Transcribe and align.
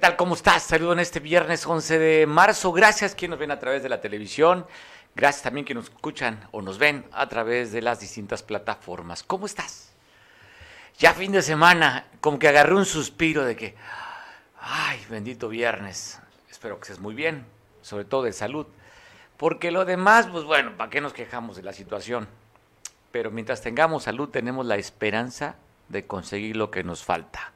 tal? 0.00 0.16
¿Cómo 0.16 0.34
estás? 0.34 0.62
Saludo 0.62 0.94
en 0.94 1.00
este 1.00 1.20
viernes 1.20 1.66
11 1.66 1.98
de 1.98 2.26
marzo. 2.26 2.72
Gracias 2.72 3.14
quienes 3.14 3.32
nos 3.32 3.38
ven 3.38 3.50
a 3.50 3.58
través 3.58 3.82
de 3.82 3.90
la 3.90 4.00
televisión. 4.00 4.66
Gracias 5.14 5.42
también 5.42 5.66
que 5.66 5.74
nos 5.74 5.84
escuchan 5.84 6.48
o 6.52 6.62
nos 6.62 6.78
ven 6.78 7.04
a 7.12 7.28
través 7.28 7.70
de 7.70 7.82
las 7.82 8.00
distintas 8.00 8.42
plataformas. 8.42 9.22
¿Cómo 9.22 9.44
estás? 9.44 9.92
Ya 10.98 11.12
fin 11.12 11.32
de 11.32 11.42
semana, 11.42 12.06
como 12.22 12.38
que 12.38 12.48
agarré 12.48 12.74
un 12.74 12.86
suspiro 12.86 13.44
de 13.44 13.56
que, 13.56 13.74
ay, 14.58 15.04
bendito 15.10 15.50
viernes. 15.50 16.18
Espero 16.50 16.76
que 16.76 16.84
estés 16.84 16.98
muy 16.98 17.14
bien, 17.14 17.44
sobre 17.82 18.06
todo 18.06 18.22
de 18.22 18.32
salud. 18.32 18.66
Porque 19.36 19.70
lo 19.70 19.84
demás, 19.84 20.28
pues 20.32 20.44
bueno, 20.44 20.78
¿para 20.78 20.88
qué 20.88 21.02
nos 21.02 21.12
quejamos 21.12 21.56
de 21.56 21.62
la 21.62 21.74
situación? 21.74 22.26
Pero 23.12 23.30
mientras 23.30 23.60
tengamos 23.60 24.04
salud, 24.04 24.30
tenemos 24.30 24.64
la 24.64 24.76
esperanza 24.76 25.56
de 25.90 26.06
conseguir 26.06 26.56
lo 26.56 26.70
que 26.70 26.84
nos 26.84 27.04
falta. 27.04 27.52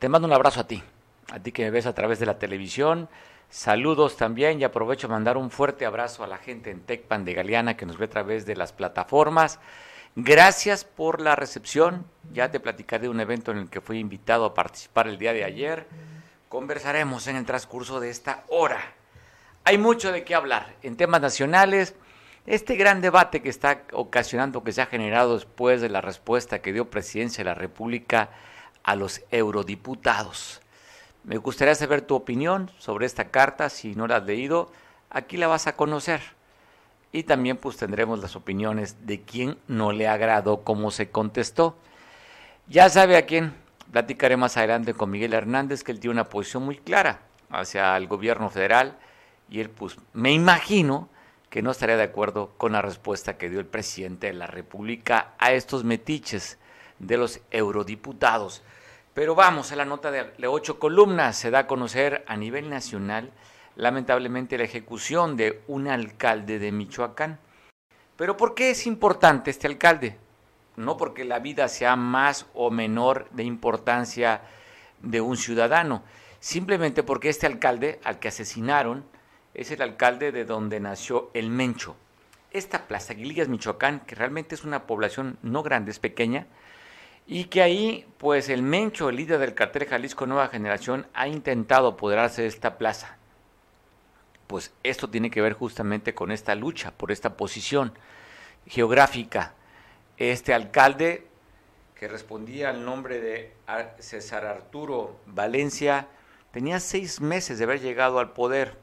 Te 0.00 0.08
mando 0.08 0.26
un 0.26 0.34
abrazo 0.34 0.60
a 0.60 0.66
ti 0.66 0.82
a 1.30 1.40
ti 1.40 1.52
que 1.52 1.64
me 1.64 1.70
ves 1.70 1.86
a 1.86 1.94
través 1.94 2.18
de 2.18 2.26
la 2.26 2.38
televisión. 2.38 3.08
Saludos 3.50 4.16
también 4.16 4.60
y 4.60 4.64
aprovecho 4.64 5.08
mandar 5.08 5.36
un 5.36 5.50
fuerte 5.50 5.86
abrazo 5.86 6.22
a 6.22 6.26
la 6.26 6.38
gente 6.38 6.70
en 6.70 6.80
Tecpan 6.80 7.24
de 7.24 7.34
Galeana 7.34 7.76
que 7.76 7.86
nos 7.86 7.96
ve 7.96 8.06
a 8.06 8.10
través 8.10 8.46
de 8.46 8.56
las 8.56 8.72
plataformas. 8.72 9.58
Gracias 10.16 10.84
por 10.84 11.20
la 11.20 11.36
recepción. 11.36 12.04
Ya 12.32 12.50
te 12.50 12.60
platicaré 12.60 13.04
de 13.04 13.08
un 13.08 13.20
evento 13.20 13.52
en 13.52 13.58
el 13.58 13.70
que 13.70 13.80
fui 13.80 13.98
invitado 13.98 14.44
a 14.44 14.54
participar 14.54 15.08
el 15.08 15.18
día 15.18 15.32
de 15.32 15.44
ayer. 15.44 15.86
Conversaremos 16.48 17.26
en 17.26 17.36
el 17.36 17.46
transcurso 17.46 18.00
de 18.00 18.10
esta 18.10 18.44
hora. 18.48 18.80
Hay 19.64 19.78
mucho 19.78 20.12
de 20.12 20.24
qué 20.24 20.34
hablar 20.34 20.74
en 20.82 20.96
temas 20.96 21.20
nacionales. 21.20 21.94
Este 22.46 22.76
gran 22.76 23.00
debate 23.00 23.42
que 23.42 23.50
está 23.50 23.82
ocasionando, 23.92 24.64
que 24.64 24.72
se 24.72 24.80
ha 24.80 24.86
generado 24.86 25.34
después 25.34 25.80
de 25.80 25.90
la 25.90 26.00
respuesta 26.00 26.60
que 26.60 26.72
dio 26.72 26.88
Presidencia 26.90 27.44
de 27.44 27.50
la 27.50 27.54
República 27.54 28.30
a 28.82 28.96
los 28.96 29.22
eurodiputados. 29.30 30.62
Me 31.28 31.36
gustaría 31.36 31.74
saber 31.74 32.00
tu 32.00 32.14
opinión 32.14 32.70
sobre 32.78 33.04
esta 33.04 33.26
carta, 33.28 33.68
si 33.68 33.94
no 33.94 34.06
la 34.06 34.16
has 34.16 34.24
leído, 34.24 34.72
aquí 35.10 35.36
la 35.36 35.46
vas 35.46 35.66
a 35.66 35.76
conocer. 35.76 36.22
Y 37.12 37.24
también 37.24 37.58
pues 37.58 37.76
tendremos 37.76 38.20
las 38.20 38.34
opiniones 38.34 39.06
de 39.06 39.20
quién 39.20 39.58
no 39.68 39.92
le 39.92 40.08
agradó 40.08 40.64
cómo 40.64 40.90
se 40.90 41.10
contestó. 41.10 41.76
Ya 42.66 42.88
sabe 42.88 43.18
a 43.18 43.26
quién, 43.26 43.52
platicaré 43.92 44.38
más 44.38 44.56
adelante 44.56 44.94
con 44.94 45.10
Miguel 45.10 45.34
Hernández, 45.34 45.84
que 45.84 45.92
él 45.92 46.00
tiene 46.00 46.12
una 46.12 46.30
posición 46.30 46.62
muy 46.62 46.78
clara 46.78 47.20
hacia 47.50 47.94
el 47.98 48.06
gobierno 48.06 48.48
federal 48.48 48.96
y 49.50 49.60
él 49.60 49.68
pues 49.68 49.98
me 50.14 50.32
imagino 50.32 51.10
que 51.50 51.60
no 51.60 51.72
estaría 51.72 51.98
de 51.98 52.04
acuerdo 52.04 52.54
con 52.56 52.72
la 52.72 52.80
respuesta 52.80 53.36
que 53.36 53.50
dio 53.50 53.60
el 53.60 53.66
presidente 53.66 54.28
de 54.28 54.32
la 54.32 54.46
República 54.46 55.34
a 55.38 55.52
estos 55.52 55.84
metiches 55.84 56.56
de 56.98 57.18
los 57.18 57.40
eurodiputados. 57.50 58.62
Pero 59.18 59.34
vamos 59.34 59.72
a 59.72 59.74
la 59.74 59.84
nota 59.84 60.12
de, 60.12 60.46
ocho 60.46 60.78
columnas. 60.78 61.36
Se 61.36 61.50
da 61.50 61.58
a 61.58 61.66
conocer 61.66 62.24
a 62.28 62.36
nivel 62.36 62.70
nacional, 62.70 63.32
lamentablemente, 63.74 64.56
la 64.56 64.62
ejecución 64.62 65.36
de 65.36 65.60
un 65.66 65.88
alcalde 65.88 66.60
de 66.60 66.70
Michoacán. 66.70 67.40
Pero 68.16 68.36
¿por 68.36 68.54
qué 68.54 68.70
es 68.70 68.86
importante 68.86 69.50
este 69.50 69.66
alcalde? 69.66 70.16
No 70.76 70.96
porque 70.96 71.24
la 71.24 71.40
vida 71.40 71.66
sea 71.66 71.96
más 71.96 72.46
o 72.54 72.70
menor 72.70 73.28
de 73.32 73.42
importancia 73.42 74.42
de 75.02 75.20
un 75.20 75.36
ciudadano, 75.36 76.04
simplemente 76.38 77.02
porque 77.02 77.28
este 77.28 77.48
alcalde 77.48 77.98
al 78.04 78.20
que 78.20 78.28
asesinaron 78.28 79.04
es 79.52 79.72
el 79.72 79.82
alcalde 79.82 80.30
de 80.30 80.44
donde 80.44 80.78
nació 80.78 81.32
el 81.34 81.50
Mencho. 81.50 81.96
Esta 82.52 82.86
plaza, 82.86 83.14
Aguilillas, 83.14 83.48
Michoacán, 83.48 83.98
que 83.98 84.14
realmente 84.14 84.54
es 84.54 84.62
una 84.62 84.86
población 84.86 85.38
no 85.42 85.64
grande, 85.64 85.90
es 85.90 85.98
pequeña, 85.98 86.46
y 87.30 87.44
que 87.44 87.60
ahí, 87.60 88.06
pues 88.16 88.48
el 88.48 88.62
Mencho, 88.62 89.10
el 89.10 89.16
líder 89.16 89.38
del 89.38 89.54
cartel 89.54 89.84
Jalisco 89.84 90.26
Nueva 90.26 90.48
Generación, 90.48 91.06
ha 91.12 91.28
intentado 91.28 91.88
apoderarse 91.88 92.40
de 92.40 92.48
esta 92.48 92.78
plaza. 92.78 93.18
Pues 94.46 94.72
esto 94.82 95.10
tiene 95.10 95.30
que 95.30 95.42
ver 95.42 95.52
justamente 95.52 96.14
con 96.14 96.32
esta 96.32 96.54
lucha 96.54 96.90
por 96.90 97.12
esta 97.12 97.36
posición 97.36 97.92
geográfica. 98.66 99.52
Este 100.16 100.54
alcalde, 100.54 101.26
que 101.94 102.08
respondía 102.08 102.70
al 102.70 102.82
nombre 102.86 103.20
de 103.20 103.52
César 103.98 104.46
Arturo 104.46 105.20
Valencia, 105.26 106.08
tenía 106.50 106.80
seis 106.80 107.20
meses 107.20 107.58
de 107.58 107.64
haber 107.64 107.82
llegado 107.82 108.20
al 108.20 108.32
poder, 108.32 108.78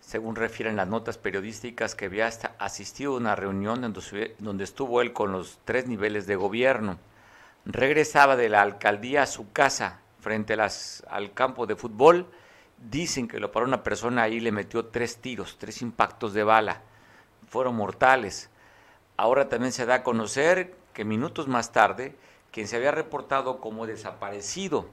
según 0.00 0.36
refieren 0.36 0.76
las 0.76 0.88
notas 0.88 1.18
periodísticas 1.18 1.94
que 1.94 2.06
había 2.06 2.30
asistido 2.58 3.12
a 3.12 3.18
una 3.18 3.36
reunión 3.36 3.82
donde 3.82 4.64
estuvo 4.64 5.02
él 5.02 5.12
con 5.12 5.32
los 5.32 5.58
tres 5.66 5.86
niveles 5.86 6.26
de 6.26 6.36
gobierno 6.36 6.98
regresaba 7.64 8.36
de 8.36 8.48
la 8.48 8.62
alcaldía 8.62 9.22
a 9.22 9.26
su 9.26 9.52
casa 9.52 10.00
frente 10.20 10.54
al 10.54 11.32
campo 11.34 11.66
de 11.66 11.76
fútbol. 11.76 12.26
Dicen 12.78 13.28
que 13.28 13.40
lo 13.40 13.50
paró 13.50 13.66
una 13.66 13.82
persona 13.82 14.22
ahí 14.22 14.40
le 14.40 14.52
metió 14.52 14.86
tres 14.86 15.18
tiros, 15.18 15.56
tres 15.58 15.82
impactos 15.82 16.32
de 16.32 16.44
bala. 16.44 16.82
Fueron 17.48 17.76
mortales. 17.76 18.50
Ahora 19.16 19.48
también 19.48 19.72
se 19.72 19.86
da 19.86 19.96
a 19.96 20.02
conocer 20.02 20.74
que 20.92 21.04
minutos 21.04 21.48
más 21.48 21.72
tarde, 21.72 22.14
quien 22.52 22.68
se 22.68 22.76
había 22.76 22.90
reportado 22.90 23.60
como 23.60 23.86
desaparecido 23.86 24.88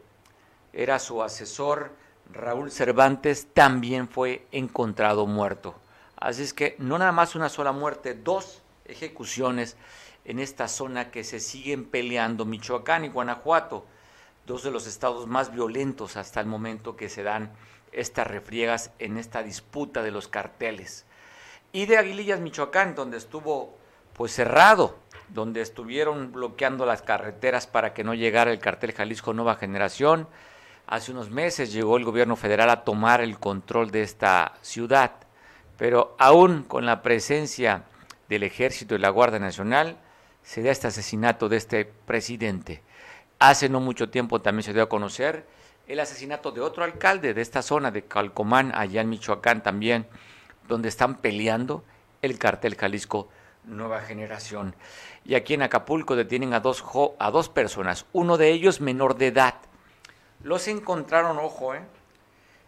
era 0.74 1.00
su 1.00 1.24
asesor 1.24 1.92
Raúl 2.32 2.72
Cervantes, 2.72 3.48
también 3.54 4.08
fue 4.08 4.46
encontrado 4.52 5.26
muerto. 5.26 5.76
Así 6.18 6.44
es 6.44 6.54
que 6.54 6.76
no 6.80 6.98
nada 6.98 7.12
más 7.12 7.36
una 7.36 7.50
sola 7.50 7.72
muerte, 7.72 8.14
dos 8.14 8.62
ejecuciones 8.86 9.78
en 10.26 10.40
esta 10.40 10.68
zona 10.68 11.12
que 11.12 11.24
se 11.24 11.40
siguen 11.40 11.86
peleando 11.86 12.46
Michoacán 12.46 13.06
y 13.06 13.10
Guanajuato, 13.10 13.86
dos 14.46 14.64
de 14.64 14.72
los 14.72 14.88
estados 14.88 15.28
más 15.28 15.54
violentos 15.54 16.18
hasta 16.18 16.42
el 16.42 16.48
momento 16.48 16.96
que 16.96 17.10
se 17.10 17.24
dan 17.24 17.52
estas 17.92 18.28
refriegas 18.28 18.92
en 19.00 19.18
esta 19.18 19.44
disputa 19.44 20.04
de 20.04 20.12
los 20.12 20.28
carteles. 20.28 21.06
Y 21.72 21.86
de 21.86 21.98
Aguilillas, 21.98 22.40
Michoacán, 22.40 22.96
donde 22.96 23.18
estuvo 23.18 23.78
pues 24.14 24.34
cerrado, 24.34 24.98
donde 25.30 25.62
estuvieron 25.62 26.32
bloqueando 26.32 26.86
las 26.86 27.02
carreteras 27.02 27.68
para 27.68 27.94
que 27.94 28.04
no 28.04 28.14
llegara 28.14 28.52
el 28.52 28.60
cartel 28.60 28.94
Jalisco 28.94 29.34
Nueva 29.34 29.56
Generación. 29.56 30.28
Hace 30.88 31.12
unos 31.12 31.30
meses 31.30 31.74
llegó 31.74 31.98
el 31.98 32.06
gobierno 32.06 32.36
federal 32.36 32.70
a 32.70 32.84
tomar 32.84 33.22
el 33.22 33.40
control 33.40 33.92
de 33.92 34.04
esta 34.04 34.54
ciudad, 34.62 35.12
pero 35.78 36.16
aún 36.18 36.64
con 36.64 36.86
la 36.86 37.02
presencia 37.02 37.84
del 38.30 38.44
ejército 38.44 38.96
y 38.96 39.00
la 39.00 39.10
Guardia 39.10 39.40
Nacional, 39.40 39.98
se 40.46 40.62
da 40.62 40.72
este 40.72 40.88
asesinato 40.88 41.50
de 41.50 41.58
este 41.58 41.86
presidente. 41.86 42.82
Hace 43.40 43.68
no 43.68 43.80
mucho 43.80 44.10
tiempo 44.10 44.42
también 44.42 44.64
se 44.64 44.74
dio 44.74 44.84
a 44.84 44.90
conocer 44.90 45.46
el 45.88 46.00
asesinato 46.00 46.52
de 46.52 46.62
otro 46.62 46.84
alcalde 46.84 47.34
de 47.34 47.42
esta 47.42 47.62
zona 47.62 47.92
de 47.92 48.06
Calcomán, 48.06 48.72
allá 48.76 49.02
en 49.02 49.10
Michoacán 49.10 49.64
también, 49.64 50.08
donde 50.68 50.88
están 50.88 51.16
peleando 51.16 51.84
el 52.22 52.38
cartel 52.38 52.76
Jalisco 52.76 53.28
Nueva 53.66 54.02
Generación. 54.02 54.76
Y 55.26 55.34
aquí 55.36 55.56
en 55.56 55.64
Acapulco 55.64 56.16
detienen 56.16 56.54
a 56.54 56.60
dos, 56.60 56.84
a 57.20 57.32
dos 57.32 57.50
personas, 57.50 58.06
uno 58.14 58.38
de 58.38 58.52
ellos 58.52 58.82
menor 58.82 59.18
de 59.18 59.28
edad. 59.28 59.56
Los 60.44 60.68
encontraron, 60.68 61.40
ojo, 61.40 61.74
¿eh? 61.74 61.82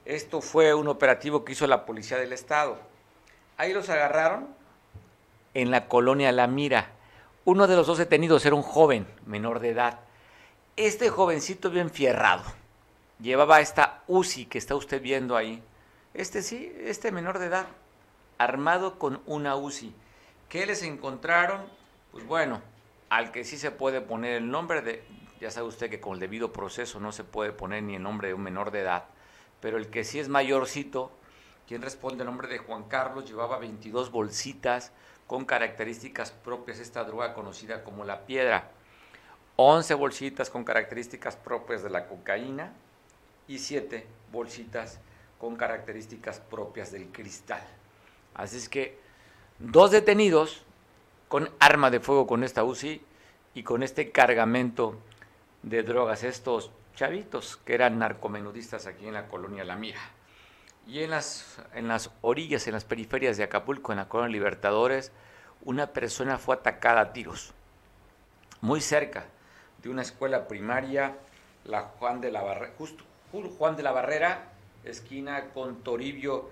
esto 0.06 0.42
fue 0.42 0.74
un 0.74 0.88
operativo 0.88 1.46
que 1.46 1.52
hizo 1.52 1.68
la 1.68 1.86
Policía 1.86 2.18
del 2.18 2.34
Estado. 2.34 2.80
Ahí 3.58 3.74
los 3.74 3.90
agarraron 3.90 4.48
en 5.54 5.70
la 5.70 5.88
colonia 5.88 6.32
La 6.32 6.48
Mira, 6.48 6.92
uno 7.48 7.66
de 7.66 7.78
los 7.78 7.88
dos 7.88 7.98
detenidos 7.98 8.46
era 8.46 8.56
un 8.56 8.62
joven 8.62 9.08
menor 9.26 9.62
de 9.62 9.70
edad. 9.70 10.02
Este 10.76 11.10
jovencito 11.10 11.70
bien 11.70 11.90
fierrado. 11.90 12.44
Llevaba 13.22 13.62
esta 13.62 14.04
UCI 14.08 14.48
que 14.48 14.58
está 14.58 14.76
usted 14.76 15.02
viendo 15.02 15.38
ahí. 15.38 15.64
Este 16.14 16.42
sí, 16.42 16.76
este 16.78 17.10
menor 17.14 17.40
de 17.40 17.46
edad, 17.46 17.68
armado 18.38 19.00
con 19.00 19.22
una 19.26 19.56
UCI. 19.56 19.96
¿Qué 20.50 20.66
les 20.66 20.84
encontraron? 20.84 21.62
Pues 22.12 22.28
bueno, 22.28 22.62
al 23.08 23.32
que 23.32 23.46
sí 23.46 23.58
se 23.58 23.72
puede 23.72 24.02
poner 24.02 24.34
el 24.34 24.52
nombre 24.52 24.82
de, 24.82 25.06
ya 25.40 25.50
sabe 25.50 25.68
usted 25.68 25.90
que 25.90 26.02
con 26.02 26.16
el 26.16 26.20
debido 26.20 26.52
proceso 26.52 27.00
no 27.00 27.14
se 27.14 27.24
puede 27.24 27.54
poner 27.54 27.82
ni 27.82 27.96
el 27.96 28.04
nombre 28.04 28.28
de 28.28 28.34
un 28.34 28.44
menor 28.44 28.72
de 28.72 28.82
edad, 28.82 29.06
pero 29.62 29.78
el 29.78 29.88
que 29.88 30.04
sí 30.04 30.20
es 30.20 30.28
mayorcito, 30.28 31.14
quien 31.66 31.82
responde 31.82 32.24
el 32.24 32.30
nombre 32.30 32.50
de 32.50 32.58
Juan 32.58 32.90
Carlos, 32.90 33.26
llevaba 33.26 33.58
22 33.58 34.12
bolsitas 34.12 34.92
con 35.28 35.46
características 35.46 36.32
propias 36.32 36.80
esta 36.80 37.04
droga 37.04 37.34
conocida 37.34 37.84
como 37.84 38.06
la 38.06 38.26
piedra. 38.26 38.72
11 39.58 39.94
bolsitas 39.96 40.50
con 40.50 40.64
características 40.64 41.36
propias 41.36 41.84
de 41.84 41.90
la 41.90 42.08
cocaína 42.08 42.72
y 43.48 43.60
7 43.60 44.06
bolsitas 44.32 45.00
con 45.40 45.56
características 45.56 46.40
propias 46.40 46.92
del 46.92 47.12
cristal. 47.12 47.62
Así 48.34 48.58
es 48.58 48.70
que 48.70 48.98
dos 49.60 49.92
detenidos 49.92 50.64
con 51.28 51.50
arma 51.60 51.90
de 51.92 52.00
fuego 52.00 52.28
con 52.28 52.44
esta 52.44 52.64
UCI 52.64 53.02
y 53.54 53.64
con 53.64 53.84
este 53.84 54.12
cargamento 54.12 54.98
de 55.64 55.84
drogas, 55.84 56.24
estos 56.24 56.72
chavitos 56.96 57.58
que 57.58 57.74
eran 57.74 58.00
narcomenudistas 58.00 58.88
aquí 58.88 59.08
en 59.08 59.14
la 59.16 59.28
colonia 59.28 59.64
La 59.64 59.76
Mira. 59.76 60.00
Y 60.88 61.04
en 61.04 61.10
las, 61.10 61.58
en 61.74 61.90
las 61.90 62.12
orillas, 62.22 62.66
en 62.68 62.74
las 62.74 62.86
periferias 62.86 63.36
de 63.36 63.44
Acapulco, 63.44 63.92
en 63.92 63.98
la 63.98 64.08
colonia 64.08 64.32
Libertadores, 64.32 65.12
una 65.66 65.88
persona 65.88 66.38
fue 66.38 66.56
atacada 66.56 67.02
a 67.02 67.14
tiros, 67.14 67.54
muy 68.62 68.80
cerca 68.80 69.26
de 69.84 69.90
una 69.90 70.02
escuela 70.02 70.48
primaria, 70.48 71.18
la 71.66 71.82
Juan 71.82 72.22
de 72.22 72.32
la 72.32 72.42
Barrera, 72.42 72.74
justo, 72.78 73.04
Juan 73.58 73.76
de 73.76 73.84
la 73.84 73.92
Barrera, 73.92 74.46
esquina 74.86 75.50
con 75.54 75.84
Toribio 75.84 76.50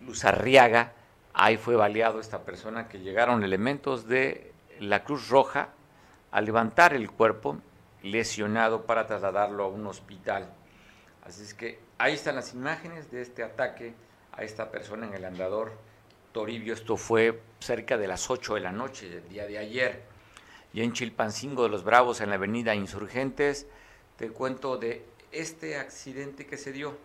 Luzarriaga. 0.00 0.92
Ahí 1.34 1.58
fue 1.58 1.76
baleado 1.76 2.18
esta 2.18 2.40
persona 2.40 2.88
que 2.88 3.00
llegaron 3.00 3.44
elementos 3.44 4.08
de 4.08 4.52
la 4.80 5.04
Cruz 5.04 5.28
Roja 5.28 5.68
a 6.30 6.40
levantar 6.40 6.94
el 6.94 7.10
cuerpo 7.10 7.58
lesionado 8.02 8.86
para 8.86 9.06
trasladarlo 9.06 9.64
a 9.64 9.68
un 9.68 9.86
hospital. 9.86 10.48
Así 11.24 11.42
es 11.42 11.54
que 11.54 11.78
ahí 12.02 12.14
están 12.14 12.34
las 12.34 12.52
imágenes 12.52 13.12
de 13.12 13.22
este 13.22 13.44
ataque 13.44 13.94
a 14.32 14.42
esta 14.42 14.72
persona 14.72 15.06
en 15.06 15.14
el 15.14 15.24
andador 15.24 15.70
Toribio. 16.32 16.74
Esto 16.74 16.96
fue 16.96 17.40
cerca 17.60 17.96
de 17.96 18.08
las 18.08 18.28
8 18.28 18.56
de 18.56 18.60
la 18.60 18.72
noche 18.72 19.08
del 19.08 19.28
día 19.28 19.46
de 19.46 19.58
ayer. 19.58 20.02
Y 20.72 20.82
en 20.82 20.94
Chilpancingo 20.94 21.62
de 21.62 21.68
los 21.68 21.84
Bravos, 21.84 22.20
en 22.20 22.30
la 22.30 22.34
avenida 22.34 22.74
Insurgentes, 22.74 23.68
te 24.16 24.30
cuento 24.30 24.78
de 24.78 25.04
este 25.30 25.78
accidente 25.78 26.44
que 26.44 26.56
se 26.56 26.72
dio. 26.72 26.98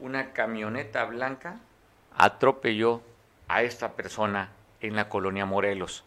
Una 0.00 0.34
camioneta 0.34 1.06
blanca 1.06 1.58
atropelló 2.14 3.00
a 3.48 3.62
esta 3.62 3.92
persona 3.92 4.50
en 4.82 4.96
la 4.96 5.08
colonia 5.08 5.46
Morelos. 5.46 6.04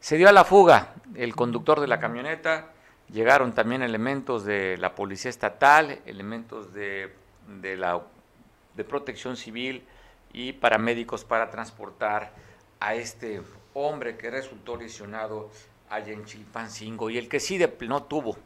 Se 0.00 0.16
dio 0.16 0.28
a 0.28 0.32
la 0.32 0.44
fuga 0.44 0.94
el 1.14 1.36
conductor 1.36 1.80
de 1.80 1.86
la 1.86 2.00
camioneta, 2.00 2.73
llegaron 3.14 3.54
también 3.54 3.82
elementos 3.82 4.44
de 4.44 4.76
la 4.76 4.94
Policía 4.94 5.30
Estatal, 5.30 6.00
elementos 6.04 6.74
de, 6.74 7.14
de 7.60 8.00
de 8.74 8.84
protección 8.84 9.36
civil 9.36 9.84
y 10.32 10.52
paramédicos 10.52 11.24
para 11.24 11.48
transportar 11.48 12.32
a 12.80 12.96
este 12.96 13.40
hombre 13.72 14.16
que 14.16 14.30
resultó 14.30 14.76
lesionado 14.76 15.48
allá 15.88 16.12
en 16.12 16.24
Chilpancingo 16.24 17.08
y 17.08 17.18
el 17.18 17.28
que 17.28 17.38
sí 17.38 17.60
no 17.86 18.02
tuvo 18.02 18.36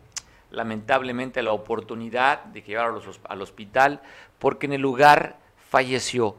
lamentablemente 0.50 1.42
la 1.42 1.52
oportunidad 1.52 2.44
de 2.44 2.60
llevarlo 2.60 3.00
al 3.24 3.42
hospital 3.42 4.02
porque 4.38 4.66
en 4.66 4.74
el 4.74 4.82
lugar 4.82 5.38
falleció 5.70 6.36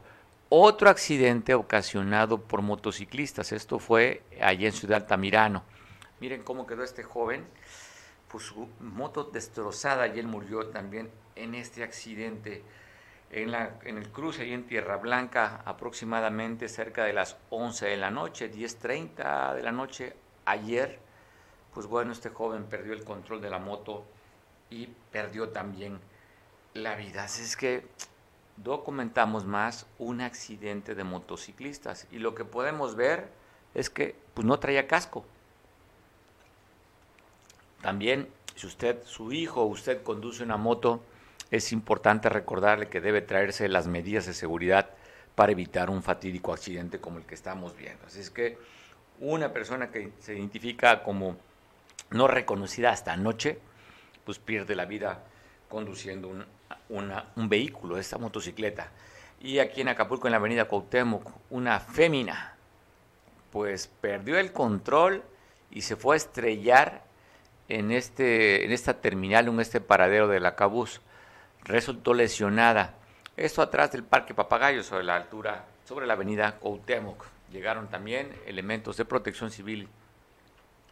otro 0.48 0.88
accidente 0.88 1.54
ocasionado 1.54 2.40
por 2.40 2.62
motociclistas. 2.62 3.50
Esto 3.50 3.80
fue 3.80 4.22
allá 4.40 4.66
en 4.66 4.72
Ciudad 4.72 5.02
Altamirano. 5.02 5.64
Miren 6.20 6.42
cómo 6.42 6.66
quedó 6.66 6.84
este 6.84 7.02
joven, 7.02 7.46
pues 8.30 8.44
su 8.44 8.68
moto 8.80 9.24
destrozada 9.24 10.06
y 10.06 10.18
él 10.18 10.26
murió 10.26 10.68
también 10.68 11.10
en 11.36 11.54
este 11.54 11.82
accidente 11.82 12.62
en, 13.30 13.50
la, 13.50 13.78
en 13.84 13.96
el 13.98 14.10
cruce 14.10 14.42
ahí 14.42 14.52
en 14.52 14.66
Tierra 14.66 14.96
Blanca, 14.96 15.62
aproximadamente 15.64 16.68
cerca 16.68 17.04
de 17.04 17.12
las 17.12 17.36
11 17.50 17.86
de 17.86 17.96
la 17.96 18.10
noche, 18.10 18.52
10.30 18.52 19.54
de 19.54 19.62
la 19.62 19.72
noche, 19.72 20.14
ayer, 20.44 20.98
pues 21.72 21.86
bueno, 21.86 22.12
este 22.12 22.30
joven 22.30 22.64
perdió 22.64 22.92
el 22.92 23.04
control 23.04 23.40
de 23.40 23.50
la 23.50 23.58
moto 23.58 24.04
y 24.68 24.88
perdió 25.12 25.50
también 25.50 26.00
la 26.74 26.96
vida. 26.96 27.24
Así 27.24 27.42
es 27.42 27.56
que 27.56 27.86
documentamos 28.56 29.44
más 29.44 29.86
un 29.98 30.20
accidente 30.20 30.94
de 30.94 31.04
motociclistas 31.04 32.06
y 32.10 32.18
lo 32.18 32.34
que 32.34 32.44
podemos 32.44 32.96
ver 32.96 33.28
es 33.74 33.90
que 33.90 34.16
pues 34.34 34.46
no 34.46 34.58
traía 34.58 34.86
casco. 34.86 35.24
También 37.82 38.28
si 38.60 38.66
usted, 38.66 39.02
su 39.04 39.32
hijo 39.32 39.64
usted 39.64 40.02
conduce 40.02 40.42
una 40.42 40.58
moto, 40.58 41.02
es 41.50 41.72
importante 41.72 42.28
recordarle 42.28 42.88
que 42.88 43.00
debe 43.00 43.22
traerse 43.22 43.68
las 43.68 43.86
medidas 43.86 44.26
de 44.26 44.34
seguridad 44.34 44.90
para 45.34 45.52
evitar 45.52 45.88
un 45.88 46.02
fatídico 46.02 46.52
accidente 46.52 47.00
como 47.00 47.18
el 47.18 47.24
que 47.24 47.34
estamos 47.34 47.74
viendo. 47.76 48.06
Así 48.06 48.20
es 48.20 48.30
que 48.30 48.58
una 49.18 49.52
persona 49.52 49.90
que 49.90 50.12
se 50.18 50.34
identifica 50.34 51.02
como 51.02 51.36
no 52.10 52.28
reconocida 52.28 52.90
hasta 52.90 53.14
anoche, 53.14 53.58
pues 54.24 54.38
pierde 54.38 54.74
la 54.74 54.84
vida 54.84 55.24
conduciendo 55.68 56.28
un, 56.28 56.44
un 56.90 57.48
vehículo, 57.48 57.96
esta 57.96 58.18
motocicleta. 58.18 58.90
Y 59.40 59.58
aquí 59.58 59.80
en 59.80 59.88
Acapulco, 59.88 60.28
en 60.28 60.32
la 60.32 60.36
avenida 60.36 60.66
Cuauhtémoc, 60.66 61.32
una 61.48 61.80
fémina, 61.80 62.56
pues 63.50 63.86
perdió 63.86 64.38
el 64.38 64.52
control 64.52 65.22
y 65.70 65.80
se 65.80 65.96
fue 65.96 66.16
a 66.16 66.18
estrellar 66.18 67.08
en, 67.70 67.92
este, 67.92 68.64
en 68.64 68.72
esta 68.72 69.00
terminal, 69.00 69.46
en 69.48 69.60
este 69.60 69.80
paradero 69.80 70.26
del 70.26 70.44
Acabús 70.44 71.00
resultó 71.62 72.14
lesionada. 72.14 72.94
Esto 73.36 73.62
atrás 73.62 73.92
del 73.92 74.02
Parque 74.02 74.34
Papagayo, 74.34 74.82
sobre 74.82 75.04
la 75.04 75.14
altura, 75.16 75.66
sobre 75.84 76.06
la 76.06 76.14
avenida 76.14 76.58
Cuauhtémoc. 76.58 77.24
Llegaron 77.52 77.88
también 77.88 78.34
elementos 78.46 78.96
de 78.96 79.04
protección 79.04 79.52
civil 79.52 79.88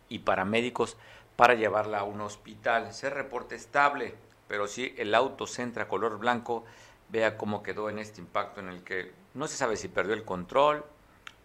y 0.09 0.21
paramédicos 0.21 0.97
para 1.35 1.55
llevarla 1.55 1.99
a 1.99 2.05
un 2.05 2.21
hospital. 2.21 2.93
Se 2.93 3.11
reporte 3.11 3.57
estable, 3.57 4.15
pero 4.47 4.69
si 4.69 4.95
el 4.99 5.15
auto 5.15 5.47
centra 5.47 5.89
color 5.89 6.19
blanco. 6.19 6.65
Vea 7.11 7.39
cómo 7.39 7.63
quedó 7.63 7.89
en 7.89 7.99
este 7.99 8.21
impacto 8.21 8.61
en 8.61 8.69
el 8.69 8.85
que 8.85 9.13
no 9.33 9.49
se 9.49 9.57
sabe 9.57 9.79
si 9.79 9.89
perdió 9.89 10.13
el 10.13 10.27
control, 10.27 10.85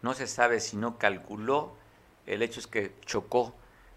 no 0.01 0.13
se 0.13 0.27
sabe 0.27 0.59
si 0.59 0.75
no 0.75 0.97
calculó. 0.97 1.73
El 2.25 2.41
hecho 2.41 2.59
es 2.59 2.67
que 2.67 2.91
chocó 3.05 3.53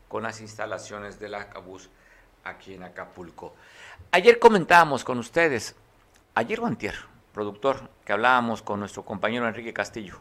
con 0.08 0.23
las 0.23 0.41
instalaciones 0.41 1.19
del 1.19 1.35
Acabús 1.35 1.91
aquí 2.44 2.75
en 2.75 2.85
Acapulco. 2.85 3.55
Ayer 4.12 4.38
comentábamos 4.38 5.05
con 5.05 5.19
ustedes, 5.19 5.75
ayer 6.35 6.61
o 6.61 6.67
antier, 6.67 6.94
productor, 7.32 7.91
que 8.05 8.12
hablábamos 8.12 8.62
con 8.62 8.81
nuestro 8.81 9.05
compañero 9.05 9.47
Enrique 9.49 9.73
Castillo. 9.73 10.20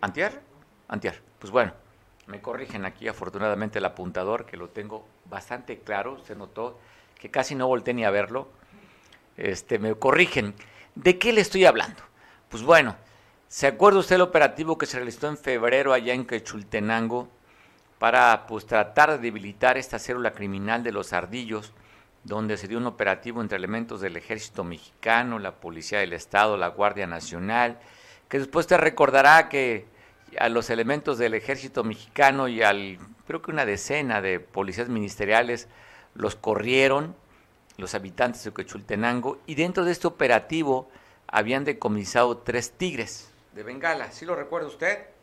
¿Antier? 0.00 0.40
Antier. 0.88 1.22
Pues 1.38 1.50
bueno, 1.50 1.72
me 2.26 2.40
corrigen 2.40 2.84
aquí 2.84 3.08
afortunadamente 3.08 3.78
el 3.78 3.84
apuntador, 3.84 4.46
que 4.46 4.56
lo 4.56 4.68
tengo 4.68 5.06
bastante 5.26 5.78
claro, 5.78 6.18
se 6.24 6.34
notó 6.34 6.78
que 7.18 7.30
casi 7.30 7.54
no 7.54 7.66
volteé 7.66 7.94
ni 7.94 8.04
a 8.04 8.10
verlo. 8.10 8.48
Este, 9.36 9.78
me 9.78 9.94
corrigen. 9.94 10.54
¿De 10.94 11.18
qué 11.18 11.32
le 11.32 11.40
estoy 11.40 11.64
hablando? 11.64 12.02
Pues 12.48 12.62
bueno, 12.62 12.96
¿se 13.48 13.66
acuerda 13.66 13.98
usted 13.98 14.16
el 14.16 14.22
operativo 14.22 14.78
que 14.78 14.86
se 14.86 14.96
realizó 14.96 15.28
en 15.28 15.36
febrero 15.36 15.92
allá 15.92 16.14
en 16.14 16.26
Quechultenango 16.26 17.28
para 18.04 18.46
pues 18.46 18.66
tratar 18.66 19.12
de 19.12 19.16
debilitar 19.16 19.78
esta 19.78 19.98
célula 19.98 20.34
criminal 20.34 20.82
de 20.82 20.92
los 20.92 21.14
ardillos? 21.14 21.72
donde 22.22 22.58
se 22.58 22.68
dio 22.68 22.76
un 22.76 22.86
operativo 22.86 23.40
entre 23.40 23.56
elementos 23.56 24.02
del 24.02 24.18
ejército 24.18 24.62
mexicano, 24.62 25.38
la 25.38 25.54
Policía 25.54 26.00
del 26.00 26.12
Estado, 26.12 26.58
la 26.58 26.68
Guardia 26.68 27.06
Nacional, 27.06 27.78
que 28.28 28.38
después 28.38 28.66
te 28.66 28.76
recordará 28.76 29.48
que 29.48 29.86
a 30.38 30.50
los 30.50 30.68
elementos 30.68 31.16
del 31.16 31.32
ejército 31.32 31.82
mexicano 31.82 32.46
y 32.46 32.60
al, 32.62 32.98
creo 33.26 33.40
que 33.40 33.50
una 33.50 33.64
decena 33.64 34.20
de 34.20 34.38
policías 34.38 34.90
ministeriales, 34.90 35.66
los 36.14 36.36
corrieron 36.36 37.16
los 37.78 37.94
habitantes 37.94 38.44
de 38.44 38.52
Quechultenango 38.52 39.38
y 39.46 39.54
dentro 39.54 39.86
de 39.86 39.92
este 39.92 40.08
operativo 40.08 40.90
habían 41.26 41.64
decomisado 41.64 42.36
tres 42.36 42.70
tigres 42.72 43.30
de 43.54 43.62
Bengala. 43.62 44.12
¿Sí 44.12 44.26
lo 44.26 44.36
recuerda 44.36 44.68
usted? 44.68 45.13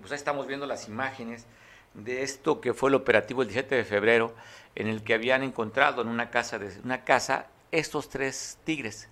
Pues 0.00 0.12
ahí 0.12 0.16
estamos 0.16 0.46
viendo 0.46 0.66
las 0.66 0.88
imágenes 0.88 1.46
de 1.94 2.22
esto 2.22 2.60
que 2.60 2.74
fue 2.74 2.90
el 2.90 2.94
operativo 2.94 3.42
el 3.42 3.48
17 3.48 3.74
de 3.74 3.84
febrero, 3.84 4.34
en 4.74 4.88
el 4.88 5.02
que 5.02 5.14
habían 5.14 5.42
encontrado 5.42 6.02
en 6.02 6.08
una 6.08 6.30
casa, 6.30 6.58
de, 6.58 6.78
una 6.84 7.04
casa 7.04 7.46
estos 7.72 8.08
tres 8.08 8.58
tigres. 8.64 9.08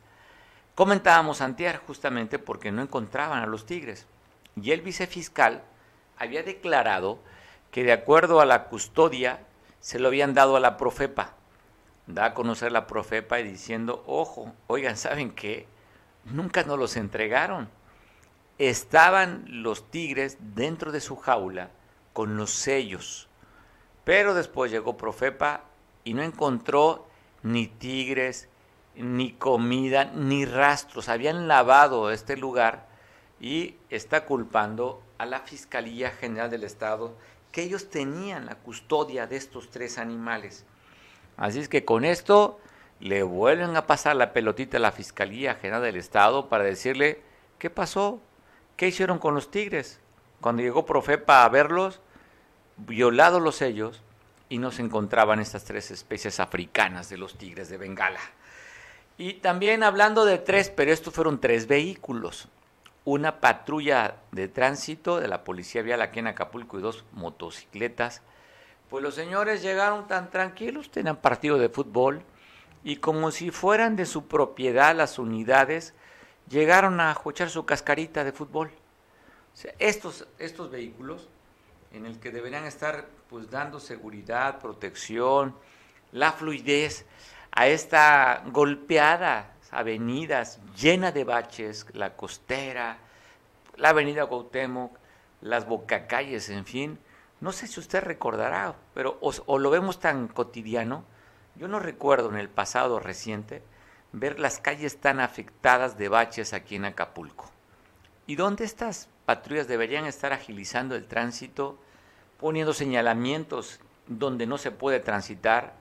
Comentábamos 0.74 1.40
antier 1.40 1.78
justamente 1.78 2.38
porque 2.38 2.72
no 2.72 2.82
encontraban 2.82 3.42
a 3.42 3.46
los 3.46 3.64
tigres. 3.64 4.06
Y 4.60 4.72
el 4.72 4.82
vicefiscal 4.82 5.62
había 6.18 6.42
declarado 6.42 7.18
que 7.70 7.84
de 7.84 7.92
acuerdo 7.92 8.40
a 8.40 8.46
la 8.46 8.64
custodia 8.64 9.40
se 9.80 9.98
lo 9.98 10.08
habían 10.08 10.34
dado 10.34 10.56
a 10.56 10.60
la 10.60 10.76
Profepa. 10.76 11.34
Da 12.06 12.26
a 12.26 12.34
conocer 12.34 12.72
la 12.72 12.86
Profepa 12.86 13.40
y 13.40 13.44
diciendo, 13.44 14.04
ojo, 14.06 14.52
oigan, 14.66 14.96
¿saben 14.96 15.32
qué? 15.32 15.66
Nunca 16.24 16.62
nos 16.64 16.78
los 16.78 16.96
entregaron. 16.96 17.68
Estaban 18.58 19.44
los 19.48 19.90
tigres 19.90 20.38
dentro 20.54 20.92
de 20.92 21.00
su 21.00 21.16
jaula 21.16 21.70
con 22.12 22.36
los 22.36 22.50
sellos. 22.50 23.28
Pero 24.04 24.34
después 24.34 24.70
llegó 24.70 24.96
Profepa 24.96 25.64
y 26.04 26.14
no 26.14 26.22
encontró 26.22 27.06
ni 27.42 27.66
tigres, 27.66 28.48
ni 28.94 29.32
comida, 29.32 30.04
ni 30.04 30.44
rastros. 30.44 31.08
Habían 31.08 31.48
lavado 31.48 32.10
este 32.10 32.36
lugar 32.36 32.86
y 33.40 33.76
está 33.90 34.24
culpando 34.24 35.02
a 35.18 35.26
la 35.26 35.40
Fiscalía 35.40 36.10
General 36.10 36.50
del 36.50 36.64
Estado 36.64 37.16
que 37.50 37.62
ellos 37.62 37.88
tenían 37.88 38.46
la 38.46 38.56
custodia 38.56 39.26
de 39.26 39.36
estos 39.36 39.70
tres 39.70 39.98
animales. 39.98 40.64
Así 41.36 41.60
es 41.60 41.68
que 41.68 41.84
con 41.84 42.04
esto 42.04 42.58
le 43.00 43.22
vuelven 43.22 43.76
a 43.76 43.86
pasar 43.86 44.16
la 44.16 44.32
pelotita 44.32 44.76
a 44.76 44.80
la 44.80 44.92
Fiscalía 44.92 45.54
General 45.54 45.82
del 45.82 45.96
Estado 45.96 46.48
para 46.48 46.64
decirle, 46.64 47.22
¿qué 47.58 47.70
pasó? 47.70 48.20
¿Qué 48.76 48.88
hicieron 48.88 49.18
con 49.18 49.34
los 49.34 49.50
tigres? 49.50 50.00
Cuando 50.40 50.62
llegó 50.62 50.84
Profepa 50.84 51.44
a 51.44 51.48
verlos, 51.48 52.00
violado 52.76 53.40
los 53.40 53.56
sellos 53.56 54.02
y 54.48 54.58
no 54.58 54.72
se 54.72 54.82
encontraban 54.82 55.40
estas 55.40 55.64
tres 55.64 55.90
especies 55.90 56.40
africanas 56.40 57.08
de 57.08 57.18
los 57.18 57.38
tigres 57.38 57.68
de 57.68 57.78
Bengala. 57.78 58.20
Y 59.16 59.34
también 59.34 59.84
hablando 59.84 60.24
de 60.24 60.38
tres, 60.38 60.70
pero 60.70 60.92
estos 60.92 61.14
fueron 61.14 61.40
tres 61.40 61.68
vehículos. 61.68 62.48
Una 63.04 63.40
patrulla 63.40 64.16
de 64.32 64.48
tránsito 64.48 65.20
de 65.20 65.28
la 65.28 65.44
Policía 65.44 65.82
Vial 65.82 66.02
aquí 66.02 66.18
en 66.18 66.26
Acapulco 66.26 66.78
y 66.78 66.82
dos 66.82 67.04
motocicletas. 67.12 68.22
Pues 68.90 69.04
los 69.04 69.14
señores 69.14 69.62
llegaron 69.62 70.08
tan 70.08 70.30
tranquilos, 70.30 70.90
tenían 70.90 71.16
partido 71.16 71.58
de 71.58 71.68
fútbol 71.68 72.22
y 72.82 72.96
como 72.96 73.30
si 73.30 73.50
fueran 73.50 73.94
de 73.94 74.04
su 74.04 74.26
propiedad 74.26 74.96
las 74.96 75.18
unidades, 75.18 75.94
llegaron 76.48 77.00
a 77.00 77.16
echar 77.26 77.50
su 77.50 77.64
cascarita 77.64 78.24
de 78.24 78.32
fútbol. 78.32 78.70
estos, 79.78 80.26
estos 80.38 80.70
vehículos 80.70 81.28
en 81.92 82.06
el 82.06 82.18
que 82.18 82.30
deberían 82.30 82.64
estar 82.64 83.06
pues 83.28 83.50
dando 83.50 83.80
seguridad, 83.80 84.58
protección, 84.58 85.54
la 86.12 86.32
fluidez 86.32 87.06
a 87.52 87.68
esta 87.68 88.42
golpeada 88.46 89.54
avenidas 89.70 90.60
llena 90.76 91.10
de 91.12 91.24
baches, 91.24 91.86
la 91.92 92.16
costera, 92.16 92.98
la 93.76 93.88
avenida 93.90 94.26
Cuauhtémoc, 94.26 94.96
las 95.40 95.66
bocacalles, 95.66 96.48
en 96.48 96.64
fin. 96.64 96.98
No 97.40 97.52
sé 97.52 97.66
si 97.66 97.80
usted 97.80 98.02
recordará, 98.02 98.76
pero 98.94 99.18
o 99.20 99.58
lo 99.58 99.70
vemos 99.70 99.98
tan 99.98 100.28
cotidiano. 100.28 101.04
Yo 101.56 101.68
no 101.68 101.80
recuerdo 101.80 102.30
en 102.30 102.36
el 102.36 102.48
pasado 102.48 103.00
reciente 103.00 103.62
ver 104.14 104.38
las 104.38 104.60
calles 104.60 104.98
tan 105.00 105.18
afectadas 105.18 105.98
de 105.98 106.08
baches 106.08 106.52
aquí 106.52 106.76
en 106.76 106.84
Acapulco. 106.84 107.50
¿Y 108.26 108.36
dónde 108.36 108.64
estas 108.64 109.08
patrullas 109.26 109.66
deberían 109.66 110.06
estar 110.06 110.32
agilizando 110.32 110.94
el 110.94 111.06
tránsito, 111.06 111.78
poniendo 112.38 112.72
señalamientos 112.72 113.80
donde 114.06 114.46
no 114.46 114.56
se 114.56 114.70
puede 114.70 115.00
transitar? 115.00 115.74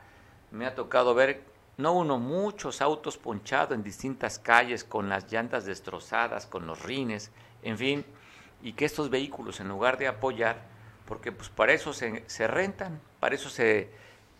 Me 0.49 0.65
ha 0.65 0.73
tocado 0.73 1.13
ver, 1.13 1.43
no 1.77 1.93
uno, 1.93 2.17
muchos 2.17 2.81
autos 2.81 3.17
ponchados 3.17 3.75
en 3.75 3.83
distintas 3.83 4.39
calles 4.39 4.83
con 4.83 5.09
las 5.09 5.31
llantas 5.31 5.65
destrozadas, 5.65 6.47
con 6.47 6.65
los 6.65 6.81
rines, 6.81 7.31
en 7.61 7.77
fin, 7.77 8.05
y 8.63 8.73
que 8.73 8.85
estos 8.85 9.11
vehículos, 9.11 9.59
en 9.59 9.69
lugar 9.69 9.99
de 9.99 10.07
apoyar, 10.07 10.63
porque 11.07 11.31
pues 11.31 11.49
para 11.49 11.73
eso 11.73 11.93
se, 11.93 12.23
se 12.27 12.47
rentan, 12.47 12.99
para 13.19 13.35
eso 13.35 13.49
se 13.49 13.91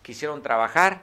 quisieron 0.02 0.42
trabajar, 0.42 1.02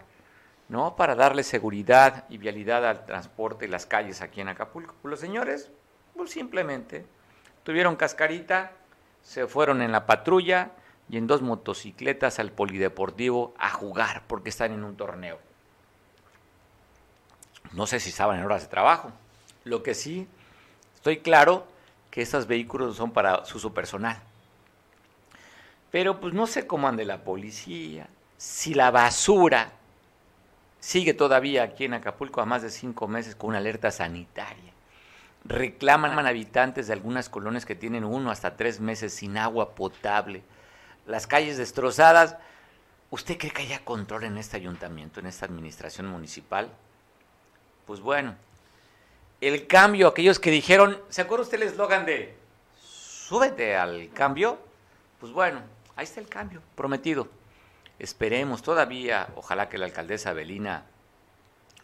¿no? 0.71 0.95
Para 0.95 1.15
darle 1.15 1.43
seguridad 1.43 2.23
y 2.29 2.37
vialidad 2.37 2.87
al 2.87 3.05
transporte 3.05 3.65
y 3.65 3.67
las 3.67 3.85
calles 3.85 4.21
aquí 4.21 4.39
en 4.39 4.47
Acapulco. 4.47 4.95
Pues 5.01 5.09
los 5.09 5.19
señores, 5.19 5.69
pues 6.15 6.31
simplemente 6.31 7.05
tuvieron 7.63 7.97
cascarita, 7.97 8.71
se 9.21 9.47
fueron 9.47 9.81
en 9.81 9.91
la 9.91 10.05
patrulla 10.05 10.71
y 11.09 11.17
en 11.17 11.27
dos 11.27 11.41
motocicletas 11.41 12.39
al 12.39 12.53
polideportivo 12.53 13.53
a 13.57 13.69
jugar 13.69 14.23
porque 14.27 14.47
están 14.47 14.71
en 14.71 14.85
un 14.85 14.95
torneo. 14.95 15.39
No 17.73 17.85
sé 17.85 17.99
si 17.99 18.09
estaban 18.09 18.39
en 18.39 18.45
horas 18.45 18.61
de 18.61 18.69
trabajo. 18.69 19.11
Lo 19.65 19.83
que 19.83 19.93
sí, 19.93 20.25
estoy 20.95 21.17
claro 21.17 21.67
que 22.09 22.21
estos 22.21 22.47
vehículos 22.47 22.95
son 22.95 23.11
para 23.11 23.43
su 23.43 23.57
uso 23.57 23.73
personal. 23.73 24.21
Pero 25.91 26.21
pues 26.21 26.33
no 26.33 26.47
sé 26.47 26.65
cómo 26.65 26.87
ande 26.87 27.03
la 27.03 27.25
policía, 27.25 28.07
si 28.37 28.73
la 28.73 28.89
basura 28.89 29.73
sigue 30.81 31.13
todavía 31.13 31.63
aquí 31.63 31.85
en 31.85 31.93
Acapulco 31.93 32.41
a 32.41 32.45
más 32.45 32.63
de 32.63 32.69
cinco 32.69 33.07
meses 33.07 33.35
con 33.35 33.51
una 33.51 33.59
alerta 33.59 33.91
sanitaria. 33.91 34.73
Reclaman 35.45 36.25
habitantes 36.27 36.87
de 36.87 36.93
algunas 36.93 37.29
colonias 37.29 37.65
que 37.65 37.75
tienen 37.75 38.03
uno 38.03 38.29
hasta 38.29 38.57
tres 38.57 38.81
meses 38.81 39.13
sin 39.13 39.37
agua 39.37 39.73
potable, 39.73 40.43
las 41.07 41.27
calles 41.27 41.57
destrozadas. 41.57 42.35
¿Usted 43.09 43.37
cree 43.37 43.51
que 43.51 43.61
haya 43.61 43.83
control 43.85 44.25
en 44.25 44.37
este 44.37 44.57
ayuntamiento, 44.57 45.19
en 45.19 45.27
esta 45.27 45.45
administración 45.45 46.07
municipal? 46.07 46.69
Pues 47.85 47.99
bueno, 48.01 48.35
el 49.39 49.67
cambio, 49.67 50.07
aquellos 50.07 50.39
que 50.39 50.51
dijeron, 50.51 50.99
¿se 51.09 51.21
acuerda 51.21 51.43
usted 51.43 51.61
el 51.61 51.67
eslogan 51.67 52.05
de 52.05 52.35
súbete 52.79 53.75
al 53.75 54.09
cambio? 54.13 54.59
Pues 55.19 55.31
bueno, 55.31 55.61
ahí 55.95 56.05
está 56.05 56.21
el 56.21 56.27
cambio, 56.27 56.61
prometido. 56.75 57.27
Esperemos 58.01 58.63
todavía, 58.63 59.27
ojalá 59.35 59.69
que 59.69 59.77
la 59.77 59.85
alcaldesa 59.85 60.33
Belina 60.33 60.85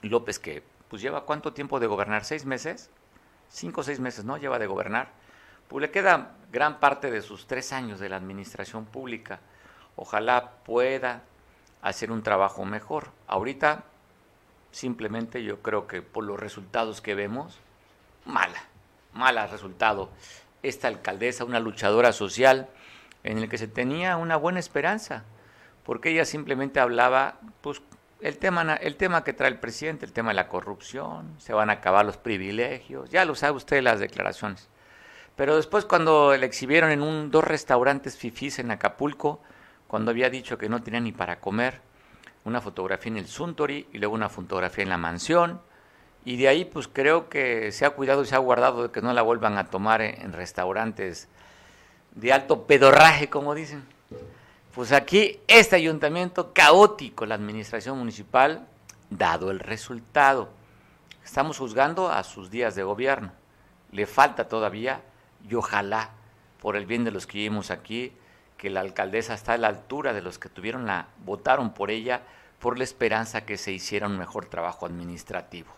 López, 0.01 0.39
que 0.39 0.63
pues 0.87 0.99
lleva 0.99 1.25
cuánto 1.25 1.53
tiempo 1.53 1.79
de 1.79 1.85
gobernar, 1.85 2.25
seis 2.25 2.43
meses, 2.43 2.89
cinco 3.49 3.81
o 3.81 3.83
seis 3.83 3.99
meses, 3.99 4.25
¿no? 4.25 4.37
Lleva 4.37 4.57
de 4.57 4.65
gobernar, 4.65 5.09
pues 5.67 5.83
le 5.83 5.91
queda 5.91 6.31
gran 6.51 6.79
parte 6.79 7.11
de 7.11 7.21
sus 7.21 7.45
tres 7.45 7.71
años 7.71 7.99
de 7.99 8.09
la 8.09 8.15
administración 8.15 8.85
pública. 8.85 9.41
Ojalá 9.95 10.53
pueda 10.65 11.21
hacer 11.83 12.11
un 12.11 12.23
trabajo 12.23 12.65
mejor. 12.65 13.11
Ahorita, 13.27 13.83
simplemente 14.71 15.43
yo 15.43 15.61
creo 15.61 15.85
que 15.85 16.01
por 16.01 16.23
los 16.23 16.39
resultados 16.39 16.99
que 16.99 17.13
vemos, 17.13 17.59
mala, 18.25 18.63
mala 19.13 19.45
resultado. 19.45 20.09
Esta 20.63 20.87
alcaldesa, 20.87 21.45
una 21.45 21.59
luchadora 21.59 22.11
social, 22.11 22.69
en 23.23 23.37
el 23.37 23.49
que 23.49 23.59
se 23.59 23.67
tenía 23.67 24.17
una 24.17 24.35
buena 24.35 24.57
esperanza 24.57 25.23
porque 25.87 26.09
ella 26.09 26.25
simplemente 26.25 26.81
hablaba, 26.81 27.39
pues, 27.61 27.81
el 28.19 28.37
tema, 28.39 28.73
el 28.75 28.97
tema 28.97 29.23
que 29.23 29.31
trae 29.31 29.49
el 29.49 29.57
presidente, 29.57 30.05
el 30.05 30.11
tema 30.11 30.31
de 30.31 30.35
la 30.35 30.49
corrupción, 30.49 31.33
se 31.37 31.53
van 31.53 31.69
a 31.69 31.73
acabar 31.73 32.05
los 32.05 32.17
privilegios, 32.17 33.09
ya 33.09 33.23
lo 33.23 33.35
sabe 33.35 33.55
usted 33.55 33.81
las 33.81 34.01
declaraciones. 34.01 34.67
Pero 35.37 35.55
después 35.55 35.85
cuando 35.85 36.35
le 36.35 36.45
exhibieron 36.45 36.91
en 36.91 37.01
un, 37.01 37.31
dos 37.31 37.45
restaurantes 37.45 38.17
fifís 38.17 38.59
en 38.59 38.69
Acapulco, 38.69 39.39
cuando 39.87 40.11
había 40.11 40.29
dicho 40.29 40.57
que 40.57 40.67
no 40.67 40.83
tenía 40.83 40.99
ni 40.99 41.13
para 41.13 41.39
comer, 41.39 41.79
una 42.43 42.59
fotografía 42.59 43.13
en 43.13 43.19
el 43.19 43.27
Suntory 43.27 43.87
y 43.93 43.97
luego 43.99 44.13
una 44.13 44.27
fotografía 44.27 44.83
en 44.83 44.89
la 44.89 44.97
mansión, 44.97 45.61
y 46.25 46.35
de 46.35 46.49
ahí 46.49 46.65
pues 46.65 46.89
creo 46.89 47.29
que 47.29 47.71
se 47.71 47.85
ha 47.85 47.91
cuidado 47.91 48.23
y 48.23 48.25
se 48.25 48.35
ha 48.35 48.39
guardado 48.39 48.83
de 48.83 48.91
que 48.91 49.01
no 49.01 49.13
la 49.13 49.21
vuelvan 49.21 49.57
a 49.57 49.69
tomar 49.69 50.01
en 50.01 50.33
restaurantes 50.33 51.29
de 52.13 52.33
alto 52.33 52.67
pedorraje, 52.67 53.29
como 53.29 53.55
dicen. 53.55 53.96
Pues 54.77 54.91
aquí 54.91 55.39
este 55.47 55.75
ayuntamiento 55.75 56.53
caótico, 56.53 57.25
la 57.25 57.33
administración 57.33 57.97
municipal, 57.97 58.67
dado 59.09 59.49
el 59.49 59.59
resultado. 59.59 60.49
Estamos 61.25 61.57
juzgando 61.57 62.11
a 62.11 62.23
sus 62.23 62.51
días 62.51 62.75
de 62.75 62.83
gobierno. 62.83 63.31
Le 63.91 64.05
falta 64.05 64.47
todavía 64.47 65.01
y 65.49 65.55
ojalá, 65.55 66.11
por 66.61 66.75
el 66.75 66.85
bien 66.85 67.03
de 67.03 67.09
los 67.09 67.25
que 67.25 67.39
vivimos 67.39 67.71
aquí, 67.71 68.13
que 68.55 68.69
la 68.69 68.81
alcaldesa 68.81 69.33
está 69.33 69.53
a 69.53 69.57
la 69.57 69.69
altura 69.69 70.13
de 70.13 70.21
los 70.21 70.37
que 70.37 70.47
tuvieron 70.47 70.85
la, 70.85 71.07
votaron 71.25 71.73
por 71.73 71.89
ella, 71.89 72.21
por 72.59 72.77
la 72.77 72.83
esperanza 72.83 73.47
que 73.47 73.57
se 73.57 73.71
hiciera 73.71 74.05
un 74.05 74.19
mejor 74.19 74.45
trabajo 74.45 74.85
administrativo. 74.85 75.71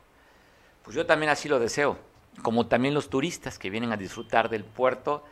Pues 0.83 0.93
yo 0.97 1.05
también 1.05 1.31
así 1.31 1.47
lo 1.47 1.59
deseo, 1.59 1.97
como 2.41 2.67
también 2.67 2.93
los 2.93 3.09
turistas 3.09 3.59
que 3.59 3.69
vienen 3.69 3.93
a 3.93 3.97
disfrutar 3.97 4.49
del 4.49 4.65
puerto 4.65 5.23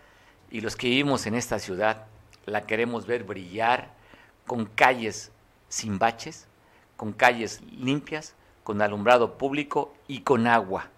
y 0.50 0.62
los 0.62 0.78
que 0.78 0.88
vivimos 0.88 1.26
en 1.28 1.36
esta 1.36 1.60
ciudad 1.60 2.06
la 2.52 2.66
queremos 2.66 3.06
ver 3.06 3.24
brillar 3.24 3.90
con 4.46 4.66
calles 4.66 5.32
sin 5.70 6.00
baches, 6.00 6.48
con 6.96 7.14
calles 7.14 7.62
limpias, 7.72 8.36
con 8.64 8.82
alumbrado 8.82 9.38
público 9.38 9.94
y 10.08 10.22
con 10.22 10.48
agua. 10.48 10.90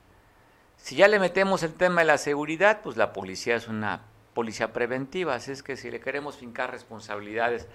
Si 0.78 0.96
ya 0.96 1.08
le 1.08 1.20
metemos 1.20 1.64
el 1.64 1.74
tema 1.74 2.02
de 2.02 2.08
la 2.08 2.18
seguridad, 2.18 2.82
pues 2.82 2.98
la 2.98 3.14
policía 3.14 3.56
es 3.56 3.68
una 3.68 4.02
policía 4.34 4.72
preventiva, 4.72 5.36
así 5.36 5.52
es 5.52 5.64
que 5.64 5.76
si 5.76 5.92
le 5.92 6.00
queremos 6.00 6.38
fincar 6.38 6.72
responsabilidades 6.72 7.68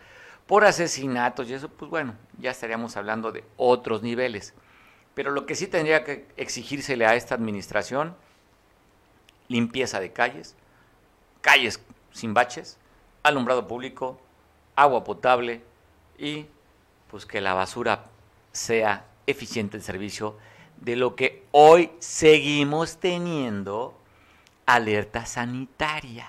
por 0.46 0.64
asesinatos 0.64 1.48
y 1.48 1.54
eso, 1.54 1.68
pues 1.68 1.90
bueno, 1.90 2.14
ya 2.38 2.50
estaríamos 2.50 2.96
hablando 2.96 3.32
de 3.32 3.44
otros 3.56 4.02
niveles. 4.02 4.54
Pero 5.14 5.30
lo 5.30 5.46
que 5.46 5.54
sí 5.54 5.66
tendría 5.66 6.04
que 6.04 6.26
exigírsele 6.36 7.06
a 7.06 7.14
esta 7.14 7.34
administración, 7.34 8.16
limpieza 9.48 10.00
de 10.00 10.12
calles, 10.12 10.56
calles 11.40 11.80
sin 12.12 12.34
baches, 12.34 12.78
alumbrado 13.24 13.66
público, 13.66 14.20
agua 14.76 15.02
potable 15.02 15.62
y 16.16 16.46
pues 17.10 17.26
que 17.26 17.40
la 17.40 17.54
basura 17.54 18.04
sea 18.52 19.04
eficiente 19.26 19.76
el 19.76 19.82
servicio 19.82 20.36
de 20.76 20.94
lo 20.94 21.16
que 21.16 21.44
hoy 21.50 21.90
seguimos 21.98 22.98
teniendo 22.98 23.98
alerta 24.66 25.26
sanitaria. 25.26 26.28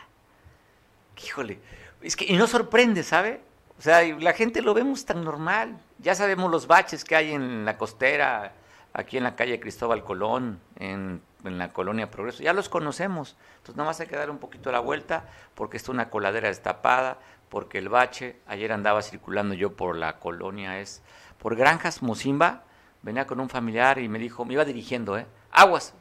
Híjole, 1.24 1.60
es 2.02 2.16
que 2.16 2.26
y 2.26 2.36
no 2.38 2.48
sorprende, 2.48 3.04
¿sabe? 3.04 3.42
O 3.78 3.82
sea, 3.82 4.02
la 4.04 4.34
gente 4.34 4.62
lo 4.62 4.74
vemos 4.74 5.06
tan 5.06 5.24
normal. 5.24 5.78
Ya 6.00 6.16
sabemos 6.16 6.50
los 6.50 6.68
baches 6.68 7.04
que 7.04 7.16
hay 7.16 7.34
en 7.34 7.66
la 7.66 7.78
costera, 7.78 8.54
aquí 8.96 9.18
en 9.18 9.24
la 9.24 9.36
calle 9.36 9.60
Cristóbal 9.60 10.06
Colón, 10.06 10.62
en, 10.78 11.22
en 11.44 11.58
la 11.58 11.74
colonia 11.74 12.10
Progreso, 12.10 12.42
ya 12.42 12.54
los 12.54 12.70
conocemos. 12.70 13.36
Entonces 13.58 13.76
nada 13.76 13.90
más 13.90 14.00
hay 14.00 14.08
que 14.08 14.16
dar 14.16 14.30
un 14.30 14.38
poquito 14.38 14.72
la 14.72 14.80
vuelta 14.80 15.26
porque 15.54 15.76
está 15.76 15.92
una 15.92 16.10
coladera 16.10 16.48
destapada, 16.48 17.20
porque 17.50 17.78
el 17.78 17.90
bache, 17.90 18.38
ayer 18.48 18.72
andaba 18.72 19.02
circulando 19.02 19.54
yo 19.54 19.76
por 19.76 19.98
la 19.98 20.18
colonia, 20.20 20.80
es 20.80 21.04
por 21.40 21.58
Granjas 21.58 22.02
Mozimba, 22.02 22.64
venía 23.02 23.28
con 23.28 23.42
un 23.42 23.50
familiar 23.50 24.00
y 24.00 24.08
me 24.08 24.18
dijo, 24.18 24.46
me 24.46 24.54
iba 24.54 24.64
dirigiendo, 24.64 25.18
¿eh? 25.18 25.28
Aguas, 25.52 25.94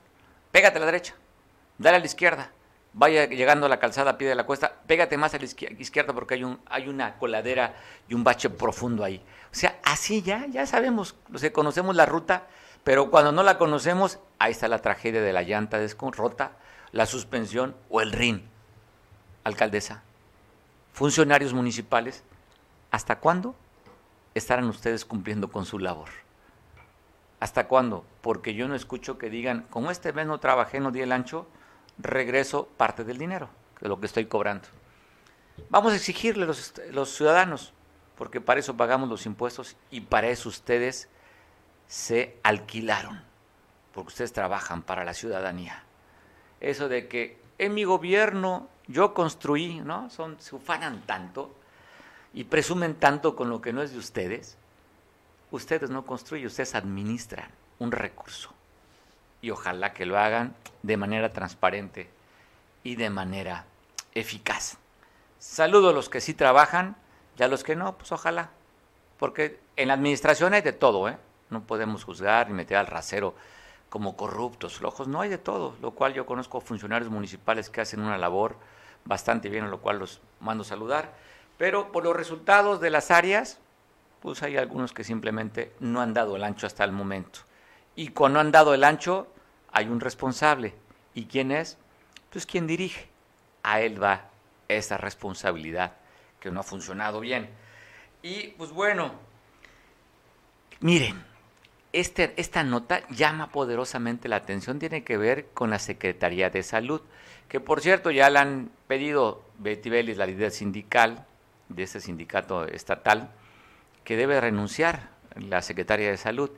pégate 0.53 0.77
a 0.77 0.81
la 0.81 0.87
derecha, 0.87 1.15
dale 1.79 1.97
a 1.97 2.01
la 2.01 2.07
izquierda, 2.07 2.53
vaya 2.93 3.27
llegando 3.27 3.67
a 3.67 3.69
la 3.69 3.81
calzada 3.81 4.13
a 4.13 4.19
pie 4.19 4.29
de 4.29 4.37
la 4.37 4.47
cuesta, 4.47 4.73
pégate 4.87 5.17
más 5.17 5.35
a 5.35 5.39
la 5.39 5.45
izquierda 5.45 6.13
porque 6.13 6.35
hay, 6.35 6.45
un, 6.45 6.61
hay 6.67 6.89
una 6.89 7.19
coladera 7.19 7.75
y 8.09 8.15
un 8.15 8.23
bache 8.23 8.51
profundo 8.51 9.03
ahí. 9.03 9.21
O 9.51 9.55
sea, 9.55 9.81
así 9.83 10.23
ya, 10.23 10.47
ya 10.47 10.65
sabemos, 10.65 11.17
o 11.33 11.53
conocemos 11.53 11.97
la 11.97 12.07
ruta, 12.07 12.47
pero 12.85 13.11
cuando 13.11 13.33
no 13.33 13.43
la 13.43 13.57
conocemos, 13.57 14.19
ahí 14.39 14.53
está 14.53 14.69
la 14.69 14.83
tragedia 14.83 15.23
de 15.23 15.33
la 15.33 15.43
llanta 15.43 15.81
rota, 16.13 16.53
la 16.93 17.07
suspensión 17.07 17.75
o 17.89 18.03
el 18.03 18.13
RIN. 18.13 18.47
Alcaldesa, 19.43 20.03
funcionarios 20.93 21.53
municipales, 21.53 22.25
¿hasta 22.91 23.19
cuándo 23.19 23.55
estarán 24.35 24.67
ustedes 24.69 25.05
cumpliendo 25.05 25.51
con 25.51 25.65
su 25.65 25.79
labor? 25.79 26.09
¿Hasta 27.41 27.69
cuándo? 27.69 28.05
Porque 28.21 28.55
yo 28.55 28.69
no 28.69 28.75
escucho 28.75 29.19
que 29.19 29.29
digan, 29.29 29.67
como 29.71 29.91
este 29.91 30.13
mes 30.13 30.27
no 30.27 30.39
trabajé, 30.39 30.81
no 30.81 30.93
di 30.93 31.01
el 31.01 31.13
ancho, 31.13 31.47
regreso 31.99 32.69
parte 32.77 33.05
del 33.05 33.19
dinero, 33.19 33.49
de 33.81 33.89
lo 33.89 34.01
que 34.01 34.07
estoy 34.07 34.27
cobrando. 34.27 34.69
Vamos 35.69 35.93
a 35.93 35.97
exigirle 35.97 36.47
los, 36.47 36.75
los 36.91 37.15
ciudadanos, 37.15 37.73
porque 38.17 38.41
para 38.41 38.61
eso 38.61 38.77
pagamos 38.77 39.09
los 39.09 39.27
impuestos 39.27 39.77
y 39.91 40.03
para 40.03 40.29
eso 40.29 40.49
ustedes 40.49 41.09
se 41.89 42.39
alquilaron, 42.43 43.23
porque 43.93 44.09
ustedes 44.09 44.33
trabajan 44.33 44.83
para 44.83 45.05
la 45.05 45.15
ciudadanía. 45.15 45.83
Eso 46.61 46.89
de 46.89 47.09
que 47.09 47.39
en 47.59 47.75
mi 47.75 47.85
gobierno 47.85 48.69
yo 48.87 49.15
construí, 49.15 49.81
¿no? 49.81 50.11
Son, 50.11 50.41
se 50.41 50.55
ufanan 50.55 51.03
tanto 51.07 51.55
y 52.33 52.45
presumen 52.45 52.95
tanto 52.95 53.37
con 53.37 53.49
lo 53.49 53.61
que 53.61 53.73
no 53.73 53.83
es 53.83 53.93
de 53.93 53.99
ustedes 53.99 54.57
ustedes 55.57 55.91
no 55.91 56.05
construyen, 56.05 56.47
ustedes 56.47 56.75
administran 56.75 57.49
un 57.79 57.93
recurso. 57.93 58.51
Y 59.41 59.51
ojalá 59.51 59.93
que 59.93 60.07
lo 60.07 60.19
hagan 60.19 60.55
de 60.83 60.97
manera 60.97 61.33
transparente 61.33 62.09
y 62.83 62.97
de 62.97 63.11
manera 63.11 63.65
eficaz. 64.15 64.79
Saludo 65.39 65.91
a 65.91 65.93
los 65.93 66.09
que 66.09 66.21
sí 66.21 66.35
trabajan 66.35 66.97
y 67.39 67.43
a 67.43 67.49
los 67.49 67.63
que 67.63 67.77
no, 67.77 67.97
pues 67.97 68.11
ojalá. 68.13 68.51
Porque 69.19 69.61
en 69.77 69.89
la 69.89 69.95
administración 69.95 70.55
hay 70.55 70.63
de 70.63 70.73
todo, 70.73 71.09
¿eh? 71.09 71.19
No 71.55 71.63
podemos 71.63 72.03
juzgar 72.03 72.49
ni 72.49 72.55
meter 72.55 72.77
al 72.77 72.89
rasero 72.89 73.35
como 73.89 74.17
corruptos, 74.17 74.75
flojos, 74.75 75.07
no 75.07 75.21
hay 75.21 75.29
de 75.29 75.39
todo, 75.39 75.77
lo 75.81 75.93
cual 75.93 76.15
yo 76.15 76.27
conozco 76.27 76.61
funcionarios 76.61 77.13
municipales 77.13 77.71
que 77.71 77.81
hacen 77.81 78.01
una 78.01 78.19
labor 78.19 78.57
bastante 79.05 79.49
bien, 79.49 79.63
a 79.63 79.69
lo 79.69 79.81
cual 79.81 80.01
los 80.01 80.21
mando 80.41 80.65
saludar, 80.65 81.13
pero 81.57 81.93
por 81.93 82.03
los 82.03 82.17
resultados 82.17 82.81
de 82.81 82.91
las 82.91 83.13
áreas, 83.13 83.61
pues 84.21 84.43
hay 84.43 84.57
algunos 84.57 84.93
que 84.93 85.05
simplemente 85.05 85.73
no 85.79 86.01
han 86.01 86.13
dado 86.13 86.35
el 86.35 86.43
ancho 86.43 86.67
hasta 86.67 86.83
el 86.83 86.91
momento. 86.91 87.41
Y 87.95 88.09
cuando 88.09 88.41
han 88.41 88.51
dado 88.51 88.75
el 88.75 88.83
ancho, 88.83 89.29
hay 89.71 89.87
un 89.87 90.01
responsable. 90.01 90.75
¿Y 91.15 91.27
quién 91.27 91.53
es? 91.53 91.79
Pues 92.31 92.47
quien 92.47 92.67
dirige. 92.67 93.09
A 93.63 93.81
él 93.81 94.03
va 94.03 94.31
esa 94.67 94.97
responsabilidad 94.97 95.93
que 96.41 96.51
no 96.51 96.59
ha 96.59 96.65
funcionado 96.65 97.21
bien. 97.21 97.49
Y 98.23 98.49
pues 98.59 98.73
bueno, 98.73 99.13
miren, 100.81 101.23
este, 101.95 102.35
esta 102.37 102.65
nota 102.65 103.07
llama 103.09 103.51
poderosamente 103.53 104.29
la 104.29 104.37
atención, 104.37 104.81
tiene 104.81 105.05
que 105.05 105.17
ver 105.17 105.47
con 105.55 105.71
la 105.71 105.79
Secretaría 105.79 106.51
de 106.51 106.65
Salud, 106.65 107.01
que 107.49 107.61
por 107.61 107.81
cierto 107.81 108.11
ya 108.11 108.29
le 108.31 108.41
han 108.41 108.71
pedido 108.89 109.45
Betty 109.59 109.91
Bellis, 109.91 110.17
la 110.17 110.27
líder 110.27 110.51
sindical 110.51 111.25
de 111.69 111.85
ese 111.85 112.01
sindicato 112.01 112.67
estatal, 112.67 113.31
que 114.03 114.17
debe 114.17 114.41
renunciar 114.41 115.11
la 115.37 115.63
secretaria 115.63 116.11
de 116.11 116.17
Salud. 116.17 116.51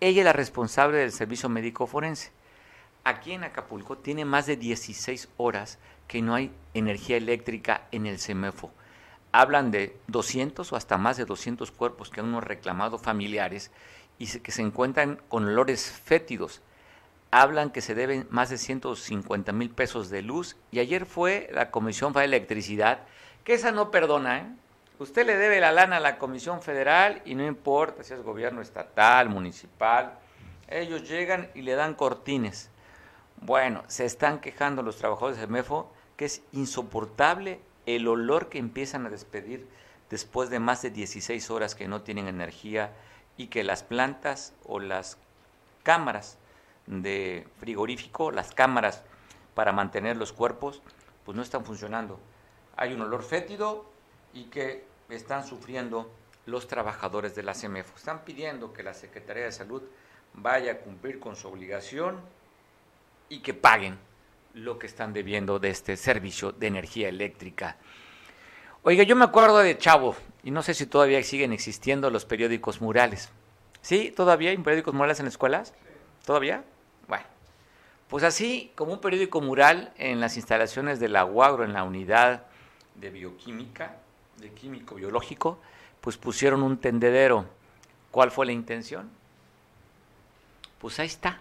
Ella 0.00 0.22
es 0.22 0.24
la 0.24 0.32
responsable 0.32 0.98
del 0.98 1.12
servicio 1.12 1.48
médico 1.48 1.86
forense. 1.86 2.32
Aquí 3.04 3.32
en 3.32 3.44
Acapulco 3.44 3.96
tiene 3.96 4.24
más 4.24 4.46
de 4.46 4.56
16 4.56 5.28
horas 5.36 5.78
que 6.08 6.20
no 6.20 6.34
hay 6.34 6.50
energía 6.74 7.16
eléctrica 7.16 7.86
en 7.92 8.06
el 8.06 8.18
CEMEFO. 8.18 8.72
Hablan 9.32 9.70
de 9.70 9.96
200 10.08 10.72
o 10.72 10.76
hasta 10.76 10.98
más 10.98 11.16
de 11.16 11.24
200 11.26 11.70
cuerpos 11.70 12.10
que 12.10 12.20
han 12.20 12.40
reclamado 12.42 12.98
familiares 12.98 13.70
y 14.20 14.26
que 14.38 14.52
se 14.52 14.62
encuentran 14.62 15.18
con 15.28 15.46
olores 15.46 15.90
fétidos. 15.90 16.60
Hablan 17.32 17.70
que 17.70 17.80
se 17.80 17.94
deben 17.94 18.26
más 18.30 18.50
de 18.50 18.58
150 18.58 19.52
mil 19.52 19.70
pesos 19.70 20.10
de 20.10 20.20
luz 20.20 20.56
y 20.70 20.78
ayer 20.78 21.06
fue 21.06 21.48
la 21.52 21.70
Comisión 21.70 22.12
para 22.12 22.26
Electricidad, 22.26 23.00
que 23.44 23.54
esa 23.54 23.72
no 23.72 23.90
perdona, 23.90 24.38
¿eh? 24.38 24.46
Usted 24.98 25.24
le 25.24 25.36
debe 25.36 25.60
la 25.60 25.72
lana 25.72 25.96
a 25.96 26.00
la 26.00 26.18
Comisión 26.18 26.60
Federal 26.60 27.22
y 27.24 27.34
no 27.34 27.46
importa 27.46 28.04
si 28.04 28.12
es 28.12 28.22
gobierno 28.22 28.60
estatal, 28.60 29.30
municipal, 29.30 30.18
ellos 30.68 31.08
llegan 31.08 31.48
y 31.54 31.62
le 31.62 31.74
dan 31.74 31.94
cortines. 31.94 32.68
Bueno, 33.40 33.82
se 33.86 34.04
están 34.04 34.40
quejando 34.40 34.82
los 34.82 34.98
trabajadores 34.98 35.40
de 35.40 35.46
MEFO 35.46 35.90
que 36.18 36.26
es 36.26 36.42
insoportable 36.52 37.60
el 37.86 38.06
olor 38.06 38.50
que 38.50 38.58
empiezan 38.58 39.06
a 39.06 39.10
despedir 39.10 39.66
después 40.10 40.50
de 40.50 40.58
más 40.58 40.82
de 40.82 40.90
16 40.90 41.48
horas 41.50 41.74
que 41.74 41.88
no 41.88 42.02
tienen 42.02 42.28
energía 42.28 42.92
y 43.40 43.46
que 43.46 43.64
las 43.64 43.82
plantas 43.82 44.52
o 44.66 44.80
las 44.80 45.16
cámaras 45.82 46.36
de 46.86 47.48
frigorífico, 47.56 48.30
las 48.30 48.52
cámaras 48.52 49.02
para 49.54 49.72
mantener 49.72 50.18
los 50.18 50.30
cuerpos, 50.30 50.82
pues 51.24 51.34
no 51.34 51.42
están 51.42 51.64
funcionando. 51.64 52.20
Hay 52.76 52.92
un 52.92 53.00
olor 53.00 53.22
fétido 53.22 53.90
y 54.34 54.44
que 54.50 54.84
están 55.08 55.46
sufriendo 55.46 56.12
los 56.44 56.68
trabajadores 56.68 57.34
de 57.34 57.42
la 57.42 57.54
CEMEFO. 57.54 57.96
Están 57.96 58.26
pidiendo 58.26 58.74
que 58.74 58.82
la 58.82 58.92
Secretaría 58.92 59.44
de 59.44 59.52
Salud 59.52 59.84
vaya 60.34 60.72
a 60.72 60.76
cumplir 60.80 61.18
con 61.18 61.34
su 61.34 61.48
obligación 61.48 62.20
y 63.30 63.38
que 63.38 63.54
paguen 63.54 63.98
lo 64.52 64.78
que 64.78 64.86
están 64.86 65.14
debiendo 65.14 65.58
de 65.58 65.70
este 65.70 65.96
servicio 65.96 66.52
de 66.52 66.66
energía 66.66 67.08
eléctrica. 67.08 67.78
Oiga, 68.82 69.02
yo 69.02 69.16
me 69.16 69.24
acuerdo 69.24 69.60
de 69.60 69.78
Chavo, 69.78 70.14
y 70.42 70.50
no 70.50 70.62
sé 70.62 70.74
si 70.74 70.86
todavía 70.86 71.22
siguen 71.22 71.52
existiendo 71.52 72.10
los 72.10 72.24
periódicos 72.24 72.80
murales. 72.80 73.30
¿Sí? 73.82 74.12
¿Todavía 74.14 74.50
hay 74.50 74.58
periódicos 74.58 74.94
murales 74.94 75.20
en 75.20 75.26
escuelas? 75.26 75.74
¿Todavía? 76.24 76.64
Bueno, 77.08 77.24
pues 78.08 78.24
así 78.24 78.72
como 78.74 78.92
un 78.92 79.00
periódico 79.00 79.40
mural 79.40 79.92
en 79.96 80.20
las 80.20 80.36
instalaciones 80.36 81.00
de 81.00 81.08
la 81.08 81.24
UAGRO, 81.24 81.64
en 81.64 81.72
la 81.72 81.84
unidad 81.84 82.44
de 82.96 83.10
bioquímica, 83.10 83.96
de 84.36 84.50
químico 84.50 84.94
biológico, 84.96 85.58
pues 86.00 86.16
pusieron 86.16 86.62
un 86.62 86.78
tendedero. 86.78 87.46
¿Cuál 88.10 88.30
fue 88.30 88.46
la 88.46 88.52
intención? 88.52 89.10
Pues 90.80 90.98
ahí 90.98 91.06
está, 91.06 91.40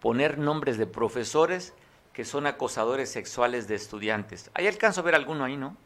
poner 0.00 0.38
nombres 0.38 0.78
de 0.78 0.86
profesores 0.86 1.74
que 2.12 2.24
son 2.24 2.46
acosadores 2.46 3.10
sexuales 3.10 3.68
de 3.68 3.74
estudiantes. 3.74 4.50
Ahí 4.54 4.66
alcanzo 4.66 5.00
a 5.00 5.04
ver 5.04 5.14
alguno 5.14 5.44
ahí, 5.44 5.56
¿no? 5.56 5.76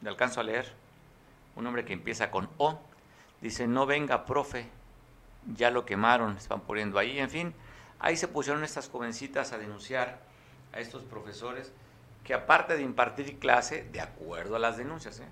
Le 0.00 0.08
alcanzo 0.08 0.40
a 0.40 0.44
leer. 0.44 0.72
Un 1.56 1.64
nombre 1.64 1.84
que 1.84 1.92
empieza 1.92 2.30
con 2.30 2.48
O. 2.58 2.80
Dice, 3.40 3.66
no 3.66 3.86
venga, 3.86 4.24
profe. 4.24 4.68
Ya 5.54 5.70
lo 5.70 5.84
quemaron, 5.84 6.36
están 6.36 6.60
poniendo 6.60 6.98
ahí. 6.98 7.18
En 7.18 7.30
fin, 7.30 7.54
ahí 7.98 8.16
se 8.16 8.28
pusieron 8.28 8.64
estas 8.64 8.88
jovencitas 8.88 9.52
a 9.52 9.58
denunciar 9.58 10.20
a 10.72 10.80
estos 10.80 11.02
profesores 11.02 11.72
que 12.24 12.34
aparte 12.34 12.76
de 12.76 12.82
impartir 12.82 13.38
clase, 13.38 13.84
de 13.92 14.00
acuerdo 14.00 14.56
a 14.56 14.58
las 14.58 14.76
denuncias, 14.76 15.18
¿eh? 15.20 15.28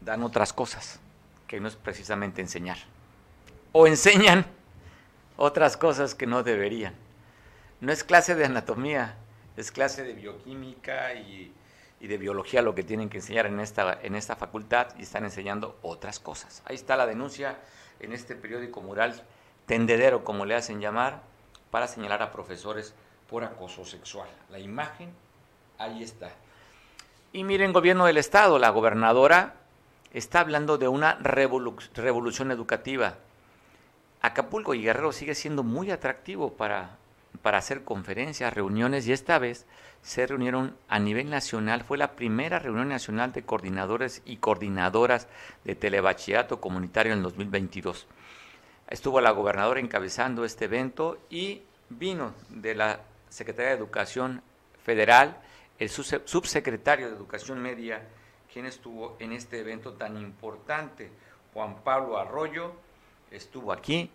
dan 0.00 0.22
otras 0.22 0.52
cosas, 0.52 1.00
que 1.46 1.58
no 1.60 1.68
es 1.68 1.76
precisamente 1.76 2.40
enseñar. 2.40 2.78
O 3.72 3.86
enseñan 3.86 4.46
otras 5.36 5.76
cosas 5.76 6.14
que 6.14 6.26
no 6.26 6.42
deberían. 6.42 6.94
No 7.80 7.92
es 7.92 8.04
clase 8.04 8.34
de 8.34 8.44
anatomía, 8.44 9.16
es 9.56 9.70
clase 9.72 10.02
de 10.02 10.12
bioquímica 10.12 11.14
y, 11.14 11.52
y, 12.00 12.06
de 12.06 12.18
biología 12.18 12.62
lo 12.62 12.74
que 12.74 12.82
tienen 12.82 13.08
que 13.08 13.18
enseñar 13.18 13.46
en 13.46 13.60
esta, 13.60 13.98
en 14.02 14.14
esta 14.14 14.36
facultad 14.36 14.88
y 14.98 15.02
están 15.02 15.24
enseñando 15.24 15.78
otras 15.82 16.20
cosas. 16.20 16.62
Ahí 16.66 16.76
está 16.76 16.96
la 16.96 17.06
denuncia 17.06 17.58
en 18.00 18.12
este 18.12 18.36
periódico 18.36 18.80
mural, 18.80 19.22
tendedero 19.66 20.24
como 20.24 20.44
le 20.44 20.54
hacen 20.54 20.80
llamar, 20.80 21.22
para 21.70 21.88
señalar 21.88 22.22
a 22.22 22.32
profesores 22.32 22.94
por 23.28 23.44
acoso 23.44 23.84
sexual. 23.84 24.28
La 24.50 24.58
imagen 24.58 25.12
Ahí 25.78 26.02
está. 26.02 26.30
Y 27.32 27.44
miren, 27.44 27.72
gobierno 27.72 28.06
del 28.06 28.16
Estado, 28.16 28.58
la 28.58 28.70
gobernadora 28.70 29.54
está 30.12 30.40
hablando 30.40 30.78
de 30.78 30.88
una 30.88 31.14
revolución 31.14 32.50
educativa. 32.50 33.16
Acapulco 34.22 34.72
y 34.74 34.82
Guerrero 34.82 35.12
sigue 35.12 35.34
siendo 35.34 35.62
muy 35.62 35.90
atractivo 35.90 36.54
para, 36.54 36.96
para 37.42 37.58
hacer 37.58 37.84
conferencias, 37.84 38.54
reuniones, 38.54 39.06
y 39.06 39.12
esta 39.12 39.38
vez 39.38 39.66
se 40.06 40.24
reunieron 40.24 40.76
a 40.88 41.00
nivel 41.00 41.28
nacional, 41.28 41.82
fue 41.82 41.98
la 41.98 42.12
primera 42.12 42.60
reunión 42.60 42.88
nacional 42.88 43.32
de 43.32 43.42
coordinadores 43.42 44.22
y 44.24 44.36
coordinadoras 44.36 45.26
de 45.64 45.74
telebachillerato 45.74 46.60
comunitario 46.60 47.12
en 47.12 47.18
el 47.18 47.24
2022. 47.24 48.06
Estuvo 48.86 49.20
la 49.20 49.32
gobernadora 49.32 49.80
encabezando 49.80 50.44
este 50.44 50.66
evento 50.66 51.18
y 51.28 51.62
vino 51.88 52.34
de 52.50 52.76
la 52.76 53.00
Secretaría 53.28 53.72
de 53.72 53.78
Educación 53.78 54.42
Federal, 54.84 55.38
el 55.80 55.88
subsecretario 55.88 57.10
de 57.10 57.16
Educación 57.16 57.60
Media, 57.60 58.00
quien 58.52 58.66
estuvo 58.66 59.16
en 59.18 59.32
este 59.32 59.58
evento 59.58 59.94
tan 59.94 60.16
importante, 60.18 61.10
Juan 61.52 61.82
Pablo 61.82 62.16
Arroyo, 62.16 62.74
estuvo 63.32 63.72
aquí, 63.72 64.12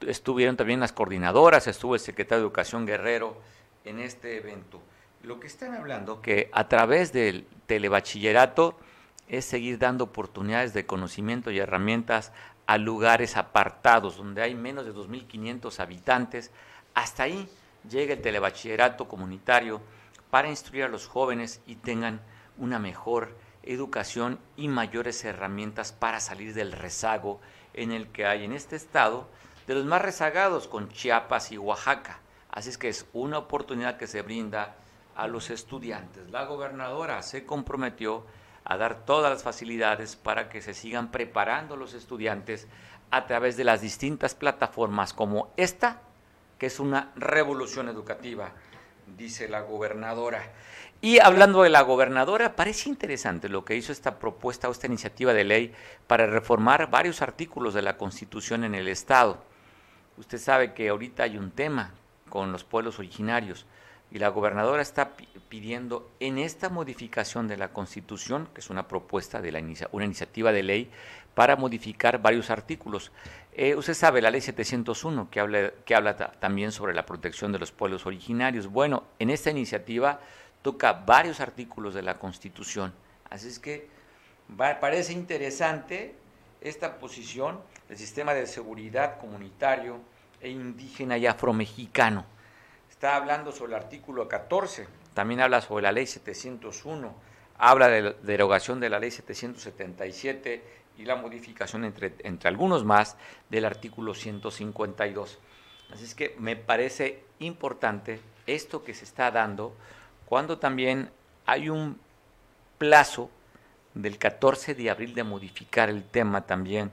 estuvieron 0.00 0.56
también 0.56 0.80
las 0.80 0.92
coordinadoras, 0.92 1.66
estuvo 1.66 1.96
el 1.96 2.00
secretario 2.00 2.40
de 2.40 2.46
Educación 2.46 2.86
Guerrero 2.86 3.36
en 3.84 3.98
este 3.98 4.38
evento. 4.38 4.80
Lo 5.24 5.40
que 5.40 5.46
están 5.46 5.74
hablando 5.74 6.20
que 6.20 6.50
a 6.52 6.68
través 6.68 7.14
del 7.14 7.46
telebachillerato 7.66 8.78
es 9.26 9.46
seguir 9.46 9.78
dando 9.78 10.04
oportunidades 10.04 10.74
de 10.74 10.84
conocimiento 10.84 11.50
y 11.50 11.58
herramientas 11.58 12.30
a 12.66 12.76
lugares 12.76 13.38
apartados 13.38 14.18
donde 14.18 14.42
hay 14.42 14.54
menos 14.54 14.84
de 14.84 14.92
2.500 14.92 15.80
habitantes. 15.80 16.50
Hasta 16.92 17.22
ahí 17.22 17.48
llega 17.88 18.12
el 18.12 18.20
telebachillerato 18.20 19.08
comunitario 19.08 19.80
para 20.28 20.50
instruir 20.50 20.84
a 20.84 20.88
los 20.88 21.06
jóvenes 21.06 21.62
y 21.66 21.76
tengan 21.76 22.20
una 22.58 22.78
mejor 22.78 23.34
educación 23.62 24.38
y 24.58 24.68
mayores 24.68 25.24
herramientas 25.24 25.92
para 25.92 26.20
salir 26.20 26.52
del 26.52 26.70
rezago 26.70 27.40
en 27.72 27.92
el 27.92 28.08
que 28.08 28.26
hay 28.26 28.44
en 28.44 28.52
este 28.52 28.76
estado, 28.76 29.26
de 29.66 29.72
los 29.74 29.86
más 29.86 30.02
rezagados 30.02 30.68
con 30.68 30.90
Chiapas 30.90 31.50
y 31.50 31.56
Oaxaca. 31.56 32.20
Así 32.50 32.68
es 32.68 32.76
que 32.76 32.90
es 32.90 33.06
una 33.14 33.38
oportunidad 33.38 33.96
que 33.96 34.06
se 34.06 34.20
brinda 34.20 34.76
a 35.16 35.26
los 35.28 35.50
estudiantes. 35.50 36.30
La 36.30 36.44
gobernadora 36.44 37.22
se 37.22 37.44
comprometió 37.44 38.24
a 38.64 38.76
dar 38.76 39.04
todas 39.04 39.30
las 39.30 39.42
facilidades 39.42 40.16
para 40.16 40.48
que 40.48 40.62
se 40.62 40.74
sigan 40.74 41.10
preparando 41.10 41.76
los 41.76 41.94
estudiantes 41.94 42.66
a 43.10 43.26
través 43.26 43.56
de 43.56 43.64
las 43.64 43.80
distintas 43.80 44.34
plataformas 44.34 45.12
como 45.12 45.52
esta, 45.56 46.00
que 46.58 46.66
es 46.66 46.80
una 46.80 47.12
revolución 47.14 47.88
educativa, 47.88 48.52
dice 49.16 49.48
la 49.48 49.60
gobernadora. 49.60 50.52
Y 51.00 51.20
hablando 51.20 51.62
de 51.62 51.68
la 51.68 51.82
gobernadora, 51.82 52.56
parece 52.56 52.88
interesante 52.88 53.50
lo 53.50 53.64
que 53.64 53.76
hizo 53.76 53.92
esta 53.92 54.18
propuesta 54.18 54.68
o 54.68 54.72
esta 54.72 54.86
iniciativa 54.86 55.34
de 55.34 55.44
ley 55.44 55.74
para 56.06 56.26
reformar 56.26 56.90
varios 56.90 57.20
artículos 57.20 57.74
de 57.74 57.82
la 57.82 57.98
Constitución 57.98 58.64
en 58.64 58.74
el 58.74 58.88
Estado. 58.88 59.42
Usted 60.16 60.38
sabe 60.38 60.72
que 60.72 60.88
ahorita 60.88 61.24
hay 61.24 61.36
un 61.36 61.50
tema 61.50 61.92
con 62.30 62.52
los 62.52 62.64
pueblos 62.64 62.98
originarios 62.98 63.66
y 64.14 64.20
la 64.20 64.28
gobernadora 64.28 64.80
está 64.80 65.10
pidiendo 65.48 66.08
en 66.20 66.38
esta 66.38 66.68
modificación 66.68 67.48
de 67.48 67.56
la 67.56 67.72
Constitución, 67.72 68.48
que 68.54 68.60
es 68.60 68.70
una 68.70 68.86
propuesta 68.86 69.42
de 69.42 69.50
la 69.50 69.58
una 69.90 70.04
iniciativa 70.04 70.52
de 70.52 70.62
ley, 70.62 70.88
para 71.34 71.56
modificar 71.56 72.22
varios 72.22 72.48
artículos. 72.48 73.10
Eh, 73.54 73.74
usted 73.74 73.94
sabe, 73.94 74.22
la 74.22 74.30
ley 74.30 74.40
701, 74.40 75.30
que 75.32 75.40
habla, 75.40 75.72
que 75.84 75.96
habla 75.96 76.14
también 76.16 76.70
sobre 76.70 76.94
la 76.94 77.04
protección 77.04 77.50
de 77.50 77.58
los 77.58 77.72
pueblos 77.72 78.06
originarios. 78.06 78.68
Bueno, 78.68 79.02
en 79.18 79.30
esta 79.30 79.50
iniciativa 79.50 80.20
toca 80.62 80.92
varios 80.92 81.40
artículos 81.40 81.92
de 81.92 82.02
la 82.02 82.16
Constitución. 82.20 82.94
Así 83.30 83.48
es 83.48 83.58
que 83.58 83.88
parece 84.56 85.12
interesante 85.12 86.14
esta 86.60 87.00
posición 87.00 87.58
del 87.88 87.98
sistema 87.98 88.32
de 88.32 88.46
seguridad 88.46 89.18
comunitario 89.18 89.98
e 90.40 90.50
indígena 90.50 91.18
y 91.18 91.26
afromexicano 91.26 92.26
está 93.04 93.16
hablando 93.16 93.52
sobre 93.52 93.74
el 93.74 93.82
artículo 93.82 94.26
14, 94.26 94.88
también 95.12 95.42
habla 95.42 95.60
sobre 95.60 95.82
la 95.82 95.92
ley 95.92 96.06
701, 96.06 97.14
habla 97.58 97.88
de 97.88 98.16
derogación 98.22 98.80
de 98.80 98.88
la 98.88 98.98
ley 98.98 99.10
777 99.10 100.64
y 100.96 101.04
la 101.04 101.14
modificación 101.14 101.84
entre, 101.84 102.14
entre 102.20 102.48
algunos 102.48 102.82
más 102.82 103.18
del 103.50 103.66
artículo 103.66 104.14
152. 104.14 105.38
Así 105.92 106.02
es 106.02 106.14
que 106.14 106.34
me 106.38 106.56
parece 106.56 107.22
importante 107.40 108.22
esto 108.46 108.82
que 108.82 108.94
se 108.94 109.04
está 109.04 109.30
dando 109.30 109.76
cuando 110.24 110.56
también 110.56 111.10
hay 111.44 111.68
un 111.68 112.00
plazo 112.78 113.30
del 113.92 114.16
14 114.16 114.74
de 114.74 114.88
abril 114.88 115.14
de 115.14 115.24
modificar 115.24 115.90
el 115.90 116.04
tema 116.04 116.46
también 116.46 116.90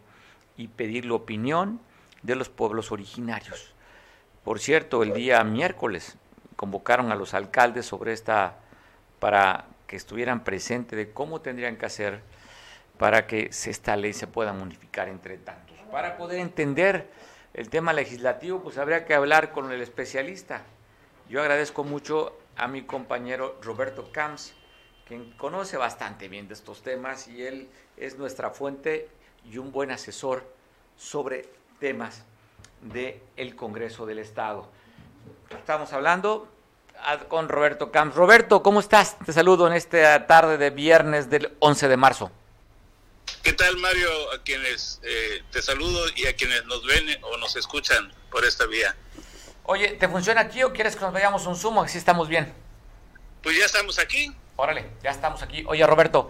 y 0.58 0.68
pedir 0.68 1.06
la 1.06 1.14
opinión 1.14 1.80
de 2.22 2.36
los 2.36 2.50
pueblos 2.50 2.92
originarios. 2.92 3.71
Por 4.44 4.60
cierto, 4.60 5.04
el 5.04 5.14
día 5.14 5.44
miércoles 5.44 6.18
convocaron 6.56 7.12
a 7.12 7.16
los 7.16 7.34
alcaldes 7.34 7.86
sobre 7.86 8.14
esta 8.14 8.56
para 9.20 9.66
que 9.86 9.96
estuvieran 9.96 10.44
presentes 10.44 10.98
de 10.98 11.12
cómo 11.12 11.42
tendrían 11.42 11.78
que 11.78 11.86
hacer 11.86 12.22
para 12.98 13.28
que 13.28 13.50
esta 13.52 13.96
ley 13.96 14.14
se 14.14 14.28
pueda 14.28 14.54
modificar 14.54 15.10
entre 15.10 15.38
tantos. 15.38 15.78
Para 15.92 16.18
poder 16.18 16.40
entender 16.40 17.08
el 17.54 17.70
tema 17.70 17.94
legislativo, 17.94 18.62
pues 18.62 18.78
habría 18.78 19.06
que 19.06 19.14
hablar 19.14 19.52
con 19.52 19.72
el 19.72 19.82
especialista. 19.82 20.64
Yo 21.30 21.42
agradezco 21.42 21.84
mucho 21.84 22.38
a 22.56 22.68
mi 22.68 22.84
compañero 22.84 23.58
Roberto 23.62 24.12
Camps, 24.12 24.54
quien 25.08 25.32
conoce 25.34 25.78
bastante 25.78 26.28
bien 26.28 26.48
de 26.48 26.54
estos 26.54 26.82
temas 26.82 27.28
y 27.28 27.44
él 27.44 27.70
es 27.98 28.18
nuestra 28.18 28.50
fuente 28.52 29.10
y 29.46 29.58
un 29.58 29.72
buen 29.72 29.92
asesor 29.92 30.44
sobre 30.96 31.48
temas 31.80 32.24
del 32.82 33.56
Congreso 33.56 34.06
del 34.06 34.20
Estado. 34.20 34.70
Estamos 35.50 35.94
hablando 35.94 36.48
con 37.28 37.50
Roberto 37.50 37.92
Camps. 37.92 38.16
Roberto, 38.16 38.64
¿cómo 38.64 38.80
estás? 38.80 39.18
Te 39.26 39.34
saludo 39.34 39.68
en 39.68 39.74
esta 39.74 40.28
tarde 40.28 40.58
de 40.58 40.70
viernes 40.70 41.30
del 41.30 41.56
11 41.60 41.88
de 41.88 41.98
marzo. 41.98 42.32
¿Qué 43.44 43.54
tal, 43.54 43.78
Mario? 43.78 44.10
A 44.34 44.44
quienes 44.44 45.00
eh, 45.04 45.44
te 45.52 45.62
saludo 45.62 46.06
y 46.16 46.28
a 46.28 46.36
quienes 46.36 46.66
nos 46.66 46.86
ven 46.86 47.06
o 47.24 47.38
nos 47.38 47.56
escuchan 47.56 48.12
por 48.30 48.46
esta 48.46 48.66
vía. 48.68 48.96
Oye, 49.64 49.92
¿te 49.92 50.08
funciona 50.08 50.42
aquí 50.42 50.64
o 50.64 50.74
quieres 50.74 50.96
que 50.96 51.02
nos 51.02 51.14
veamos 51.14 51.46
un 51.48 51.56
Zoom? 51.56 51.80
Así 51.80 51.98
estamos 51.98 52.28
bien. 52.28 52.54
Pues 53.42 53.58
ya 53.58 53.66
estamos 53.66 53.98
aquí. 54.00 54.32
Órale, 54.56 54.92
ya 55.02 55.10
estamos 55.10 55.42
aquí. 55.42 55.64
Oye, 55.68 55.86
Roberto, 55.88 56.30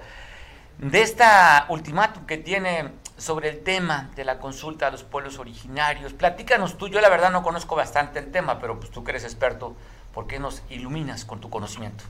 de 0.77 1.01
esta 1.01 1.65
ultimátum 1.69 2.25
que 2.25 2.37
tiene 2.37 2.91
sobre 3.21 3.49
el 3.49 3.63
tema 3.63 4.11
de 4.15 4.25
la 4.25 4.39
consulta 4.39 4.87
a 4.87 4.91
los 4.91 5.03
pueblos 5.03 5.37
originarios. 5.37 6.13
Platícanos 6.13 6.77
tú, 6.77 6.87
yo 6.89 7.01
la 7.01 7.09
verdad 7.09 7.31
no 7.31 7.43
conozco 7.43 7.75
bastante 7.75 8.19
el 8.19 8.31
tema, 8.31 8.59
pero 8.59 8.79
pues 8.79 8.91
tú 8.91 9.03
que 9.03 9.11
eres 9.11 9.23
experto, 9.23 9.77
¿por 10.13 10.27
qué 10.27 10.39
nos 10.39 10.63
iluminas 10.69 11.23
con 11.23 11.39
tu 11.39 11.49
conocimiento? 11.49 12.03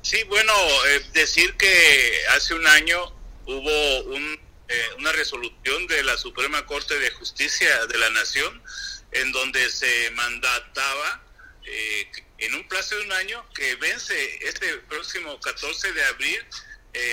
Sí, 0.00 0.22
bueno, 0.28 0.52
eh, 0.88 1.02
decir 1.12 1.56
que 1.56 2.20
hace 2.36 2.54
un 2.54 2.66
año 2.66 2.98
hubo 3.46 4.14
un, 4.14 4.40
eh, 4.68 4.88
una 4.98 5.12
resolución 5.12 5.86
de 5.88 6.04
la 6.04 6.16
Suprema 6.16 6.64
Corte 6.66 6.98
de 6.98 7.10
Justicia 7.10 7.86
de 7.86 7.98
la 7.98 8.10
Nación 8.10 8.62
en 9.10 9.32
donde 9.32 9.68
se 9.70 10.10
mandataba 10.12 11.22
eh, 11.64 12.10
en 12.38 12.54
un 12.54 12.66
plazo 12.68 12.96
de 12.96 13.02
un 13.02 13.12
año 13.12 13.44
que 13.54 13.74
vence 13.76 14.46
este 14.46 14.78
próximo 14.88 15.38
14 15.40 15.92
de 15.92 16.04
abril, 16.04 16.46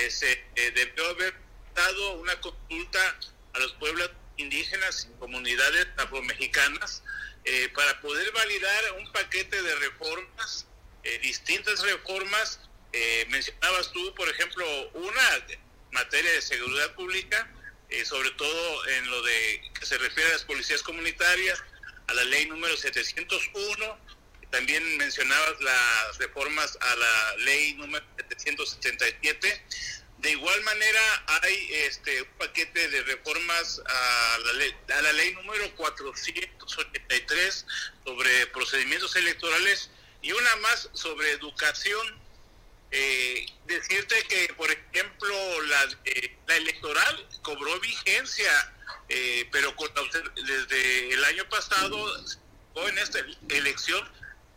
se 0.09 0.43
debió 0.55 1.07
haber 1.09 1.48
una 2.19 2.39
consulta 2.41 2.99
a 3.53 3.59
los 3.59 3.73
pueblos 3.73 4.11
indígenas 4.37 5.07
y 5.09 5.19
comunidades 5.19 5.87
afromexicanas 5.97 7.03
eh, 7.45 7.69
para 7.73 7.99
poder 8.01 8.31
validar 8.31 8.93
un 8.97 9.11
paquete 9.11 9.61
de 9.61 9.75
reformas, 9.75 10.67
eh, 11.03 11.19
distintas 11.19 11.81
reformas. 11.81 12.59
Eh, 12.91 13.25
mencionabas 13.29 13.91
tú, 13.91 14.13
por 14.15 14.27
ejemplo, 14.29 14.65
una 14.93 15.45
materia 15.91 16.31
de 16.31 16.41
seguridad 16.41 16.93
pública, 16.95 17.49
sobre 18.05 18.29
todo 18.31 18.87
en 18.87 19.09
lo 19.09 19.23
de 19.23 19.71
que 19.79 19.85
se 19.85 19.97
refiere 19.97 20.29
a 20.29 20.33
las 20.33 20.43
policías 20.43 20.83
comunitarias, 20.83 21.63
a 22.07 22.13
la 22.13 22.23
ley 22.25 22.45
número 22.45 22.77
701. 22.77 23.97
También 24.51 24.97
mencionabas 24.97 25.59
las 25.61 26.17
reformas 26.19 26.77
a 26.79 26.95
la 26.95 27.35
ley 27.37 27.73
número 27.75 28.05
777 28.17 29.65
de 30.19 30.31
igual 30.31 30.61
manera, 30.63 31.23
hay 31.27 31.69
este 31.71 32.21
un 32.21 32.27
paquete 32.37 32.89
de 32.89 33.03
reformas 33.03 33.81
a 33.85 34.37
la 34.45 34.53
ley, 34.53 34.75
a 34.97 35.01
la 35.01 35.13
ley 35.13 35.33
número 35.33 35.73
483 35.75 37.65
sobre 38.03 38.47
procedimientos 38.47 39.15
electorales 39.15 39.89
y 40.21 40.33
una 40.33 40.55
más 40.57 40.89
sobre 40.93 41.31
educación. 41.31 42.19
Eh, 42.91 43.45
decirte 43.65 44.15
que, 44.23 44.53
por 44.55 44.69
ejemplo, 44.69 45.61
la, 45.61 45.85
la 46.47 46.55
electoral 46.57 47.29
cobró 47.41 47.79
vigencia, 47.79 48.73
eh, 49.07 49.47
pero 49.51 49.73
desde 50.35 51.13
el 51.13 51.23
año 51.23 51.47
pasado, 51.47 52.25
en 52.75 52.97
esta 52.97 53.19
elección, 53.49 54.05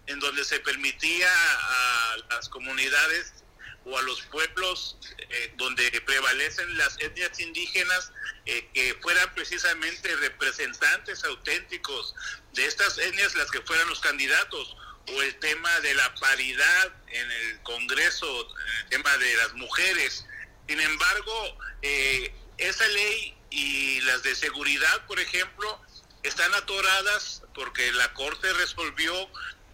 en 0.06 0.18
donde 0.18 0.44
se 0.44 0.58
permitía 0.60 1.30
a 1.30 2.16
las 2.30 2.48
comunidades 2.48 3.41
o 3.84 3.98
a 3.98 4.02
los 4.02 4.22
pueblos 4.22 4.96
eh, 5.18 5.54
donde 5.56 5.90
prevalecen 6.02 6.76
las 6.76 6.98
etnias 7.00 7.38
indígenas 7.40 8.12
eh, 8.46 8.68
que 8.72 8.94
fueran 9.00 9.32
precisamente 9.34 10.14
representantes 10.16 11.24
auténticos 11.24 12.14
de 12.52 12.66
estas 12.66 12.98
etnias 12.98 13.34
las 13.34 13.50
que 13.50 13.60
fueran 13.62 13.88
los 13.88 14.00
candidatos 14.00 14.76
o 15.08 15.22
el 15.22 15.34
tema 15.40 15.80
de 15.80 15.94
la 15.94 16.14
paridad 16.14 16.92
en 17.08 17.30
el 17.30 17.62
Congreso, 17.62 18.48
el 18.82 18.88
tema 18.88 19.16
de 19.18 19.36
las 19.36 19.52
mujeres. 19.54 20.26
Sin 20.68 20.80
embargo, 20.80 21.58
eh, 21.82 22.32
esa 22.58 22.86
ley 22.86 23.36
y 23.50 24.00
las 24.02 24.22
de 24.22 24.34
seguridad, 24.34 25.06
por 25.06 25.18
ejemplo, 25.18 25.80
están 26.22 26.54
atoradas 26.54 27.42
porque 27.54 27.90
la 27.92 28.12
Corte 28.14 28.52
resolvió 28.52 29.12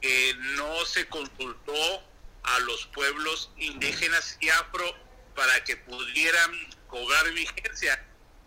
que 0.00 0.34
no 0.56 0.84
se 0.86 1.06
consultó 1.08 2.07
a 2.54 2.58
los 2.60 2.86
pueblos 2.86 3.50
indígenas 3.58 4.36
y 4.40 4.48
afro 4.48 4.94
para 5.34 5.62
que 5.64 5.76
pudieran 5.76 6.52
cobrar 6.88 7.30
vigencia. 7.32 8.04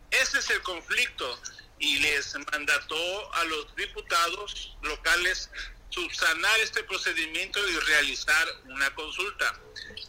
Ese 0.09 0.39
es 0.39 0.49
el 0.49 0.61
conflicto 0.61 1.41
y 1.79 1.99
les 1.99 2.35
mandató 2.51 3.33
a 3.35 3.43
los 3.45 3.75
diputados 3.75 4.77
locales 4.81 5.49
subsanar 5.89 6.59
este 6.59 6.83
procedimiento 6.83 7.59
y 7.67 7.79
realizar 7.79 8.47
una 8.65 8.93
consulta. 8.95 9.59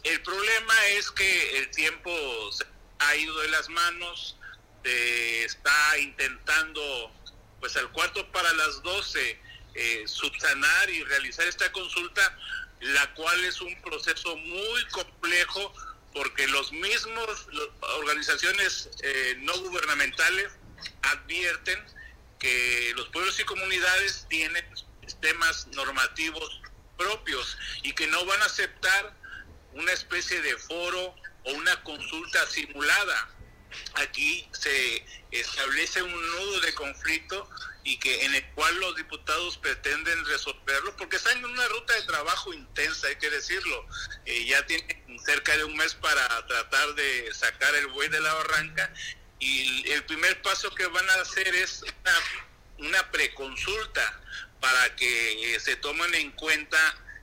El 0.03 0.21
problema 0.21 0.85
es 0.87 1.11
que 1.11 1.57
el 1.57 1.69
tiempo 1.71 2.11
se 2.51 2.65
ha 2.99 3.15
ido 3.15 3.37
de 3.39 3.49
las 3.49 3.69
manos, 3.69 4.37
está 4.83 5.97
intentando 5.99 7.11
pues 7.59 7.75
al 7.77 7.89
cuarto 7.91 8.29
para 8.31 8.51
las 8.53 8.81
doce 8.83 9.39
eh, 9.75 10.03
subsanar 10.05 10.89
y 10.89 11.03
realizar 11.05 11.47
esta 11.47 11.71
consulta, 11.71 12.37
la 12.83 13.13
cual 13.13 13.43
es 13.45 13.61
un 13.61 13.81
proceso 13.81 14.35
muy 14.35 14.85
complejo 14.87 15.73
porque 16.13 16.47
los 16.47 16.71
mismos 16.71 17.47
organizaciones 17.99 18.89
eh, 19.01 19.35
no 19.39 19.57
gubernamentales 19.59 20.51
advierten 21.01 21.79
que 22.39 22.93
los 22.95 23.07
pueblos 23.09 23.39
y 23.39 23.43
comunidades 23.45 24.25
tienen 24.29 24.65
sistemas 25.01 25.67
normativos 25.67 26.61
propios 26.97 27.57
y 27.81 27.93
que 27.93 28.05
no 28.07 28.25
van 28.25 28.41
a 28.41 28.45
aceptar 28.45 29.13
una 29.73 29.91
especie 29.91 30.41
de 30.41 30.57
foro 30.57 31.15
o 31.45 31.51
una 31.53 31.83
consulta 31.83 32.45
simulada. 32.47 33.29
Aquí 33.95 34.47
se 34.51 35.05
establece 35.31 36.03
un 36.03 36.11
nudo 36.11 36.59
de 36.59 36.73
conflicto 36.75 37.49
y 37.83 37.97
que 37.97 38.23
en 38.25 38.33
el 38.33 38.45
cual 38.51 38.75
los 38.79 38.95
diputados 38.95 39.57
pretenden 39.57 40.25
resolverlo 40.25 40.95
porque 40.95 41.17
están 41.17 41.37
en 41.37 41.45
una 41.45 41.67
ruta 41.67 41.93
de 41.93 42.03
trabajo 42.03 42.53
intensa, 42.53 43.07
hay 43.07 43.17
que 43.17 43.29
decirlo. 43.29 43.85
Eh, 44.25 44.45
ya 44.45 44.65
tienen 44.65 45.19
cerca 45.25 45.57
de 45.57 45.65
un 45.65 45.75
mes 45.75 45.93
para 45.95 46.27
tratar 46.47 46.95
de 46.95 47.33
sacar 47.33 47.75
el 47.75 47.87
buey 47.87 48.09
de 48.09 48.21
la 48.21 48.33
barranca 48.33 48.93
y 49.43 49.89
el 49.91 50.03
primer 50.05 50.41
paso 50.41 50.73
que 50.73 50.85
van 50.87 51.09
a 51.09 51.15
hacer 51.15 51.53
es 51.55 51.83
una, 52.77 53.11
preconsulta 53.11 54.21
para 54.59 54.95
que 54.95 55.55
eh, 55.55 55.59
se 55.59 55.75
tomen 55.77 56.13
en 56.15 56.31
cuenta 56.31 56.77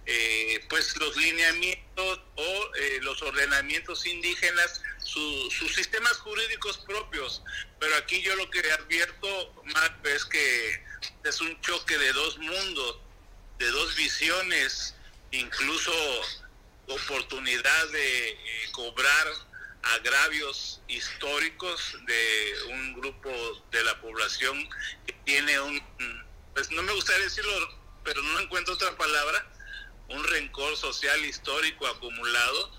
eh, 0.06 0.64
pues 0.68 0.96
los 0.98 1.16
lineamientos 1.16 2.20
o 2.36 2.74
eh, 2.76 2.98
los 3.02 3.22
ordenamientos 3.22 4.06
indígenas, 4.06 4.82
sus 5.02 5.74
sistemas 5.74 6.14
jurídicos 6.18 6.78
propios. 6.78 7.42
Pero 7.80 7.96
aquí 7.96 8.22
yo 8.22 8.36
lo 8.36 8.48
que 8.50 8.60
advierto, 8.72 9.62
más 9.64 9.90
es 10.04 10.24
que 10.26 10.84
es 11.24 11.40
un 11.40 11.60
choque 11.62 11.98
de 11.98 12.12
dos 12.12 12.38
mundos, 12.38 12.98
de 13.58 13.70
dos 13.70 13.96
visiones, 13.96 14.94
incluso 15.32 15.92
oportunidad 16.86 17.88
de 17.88 18.38
cobrar 18.72 19.26
agravios 19.82 20.80
históricos 20.88 21.96
de 22.06 22.54
un 22.72 22.94
grupo 23.00 23.30
de 23.70 23.82
la 23.84 24.00
población 24.00 24.68
que 25.06 25.12
tiene 25.24 25.58
un, 25.60 25.82
pues 26.54 26.70
no 26.70 26.82
me 26.82 26.92
gustaría 26.92 27.24
decirlo, 27.24 27.52
pero 28.04 28.22
no 28.22 28.40
encuentro 28.40 28.74
otra 28.74 28.96
palabra, 28.96 29.46
un 30.08 30.24
rencor 30.24 30.76
social 30.76 31.24
histórico 31.24 31.86
acumulado 31.86 32.72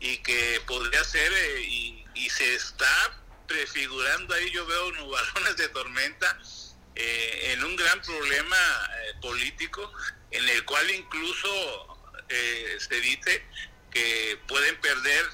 y 0.00 0.18
que 0.18 0.60
podría 0.66 1.04
ser 1.04 1.32
eh, 1.32 1.60
y, 1.62 1.96
se 2.30 2.54
está 2.54 3.19
prefigurando 3.50 4.32
ahí, 4.32 4.48
yo 4.50 4.64
veo 4.64 4.92
nubalones 4.92 5.56
de 5.56 5.68
tormenta 5.70 6.38
eh, 6.94 7.52
en 7.52 7.64
un 7.64 7.74
gran 7.74 8.00
problema 8.00 8.56
eh, 8.56 9.14
político 9.20 9.92
en 10.30 10.48
el 10.48 10.64
cual 10.64 10.88
incluso 10.90 11.96
se 12.78 13.00
dice 13.00 13.44
que 13.90 14.38
pueden 14.46 14.80
perder 14.80 15.26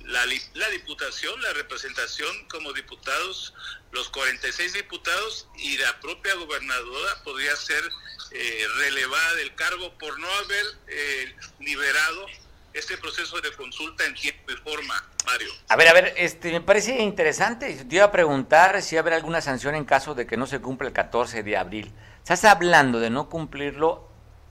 la, 0.00 0.26
la, 0.54 0.68
diputación, 0.70 1.40
la 1.42 1.52
representación 1.52 2.48
como 2.48 2.72
diputados, 2.72 3.54
los 3.92 4.08
46 4.10 4.72
diputados 4.72 5.46
y 5.58 5.78
la 5.78 6.00
propia 6.00 6.34
gobernadora 6.34 7.22
podría 7.22 7.54
ser 7.54 7.88
eh, 8.32 8.66
relevada 8.76 9.34
del 9.34 9.54
cargo 9.54 9.96
por 9.98 10.18
no 10.18 10.30
haber 10.30 10.66
eh, 10.88 11.36
liberado 11.60 12.26
este 12.72 12.96
proceso 12.98 13.40
de 13.40 13.52
consulta 13.52 14.04
en 14.04 14.14
tiempo 14.14 14.52
y 14.52 14.56
forma, 14.56 14.94
Mario. 15.26 15.50
A 15.68 15.76
ver, 15.76 15.88
a 15.88 15.92
ver, 15.92 16.14
este, 16.16 16.52
me 16.52 16.60
parece 16.60 17.00
interesante. 17.00 17.84
Te 17.84 17.94
iba 17.94 18.04
a 18.04 18.12
preguntar 18.12 18.82
si 18.82 18.96
habrá 18.96 19.16
alguna 19.16 19.40
sanción 19.40 19.74
en 19.74 19.84
caso 19.84 20.14
de 20.14 20.26
que 20.26 20.36
no 20.36 20.46
se 20.46 20.60
cumpla 20.60 20.88
el 20.88 20.94
14 20.94 21.42
de 21.42 21.56
abril. 21.56 21.92
Estás 22.18 22.44
hablando 22.44 23.00
de 23.00 23.10
no 23.10 23.28
cumplirlo, 23.28 24.08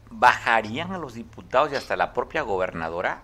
¿bajarían 0.09 0.91
a 0.91 0.97
los 0.97 1.13
diputados 1.13 1.71
y 1.71 1.75
hasta 1.75 1.95
la 1.95 2.13
propia 2.13 2.41
gobernadora? 2.41 3.23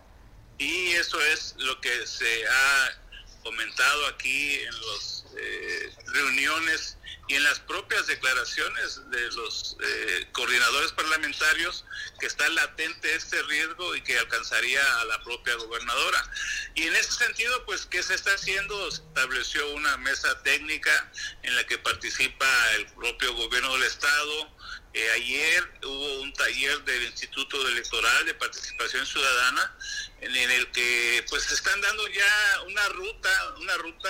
Y 0.57 0.91
eso 0.91 1.19
es 1.33 1.55
lo 1.57 1.79
que 1.81 2.07
se 2.07 2.47
ha 2.47 3.04
comentado 3.45 4.07
aquí 4.07 4.55
en 4.55 4.73
las 4.73 5.25
eh, 5.37 5.93
reuniones 6.07 6.97
y 7.27 7.35
en 7.35 7.43
las 7.43 7.59
propias 7.59 8.07
declaraciones 8.07 9.01
de 9.11 9.31
los 9.33 9.77
eh, 9.81 10.27
coordinadores 10.31 10.91
parlamentarios 10.93 11.85
que 12.19 12.25
está 12.25 12.49
latente 12.49 13.15
este 13.15 13.41
riesgo 13.43 13.95
y 13.95 14.01
que 14.01 14.17
alcanzaría 14.17 14.81
a 14.99 15.05
la 15.05 15.23
propia 15.23 15.55
gobernadora. 15.55 16.31
Y 16.73 16.83
en 16.83 16.95
ese 16.95 17.11
sentido, 17.11 17.65
pues, 17.65 17.85
¿qué 17.85 18.01
se 18.01 18.15
está 18.15 18.33
haciendo? 18.33 18.91
Se 18.91 19.01
estableció 19.03 19.73
una 19.73 19.95
mesa 19.97 20.41
técnica 20.41 21.11
en 21.43 21.55
la 21.55 21.63
que 21.65 21.77
participa 21.77 22.47
el 22.75 22.87
propio 22.87 23.33
gobierno 23.35 23.73
del 23.73 23.83
Estado. 23.83 24.54
Eh, 24.95 25.11
ayer 25.11 25.69
hubo 25.83 26.21
un 26.21 26.31
taller 26.31 26.81
del 26.85 27.03
Instituto 27.03 27.67
Electoral 27.67 28.25
de 28.27 28.33
Participación 28.35 29.05
Ciudadana 29.05 29.75
en 30.21 30.33
el 30.33 30.71
que 30.71 31.25
pues 31.29 31.43
se 31.43 31.53
están 31.53 31.81
dando 31.81 32.07
ya 32.07 32.61
una 32.65 32.87
ruta, 32.87 33.55
una 33.59 33.75
ruta, 33.75 34.09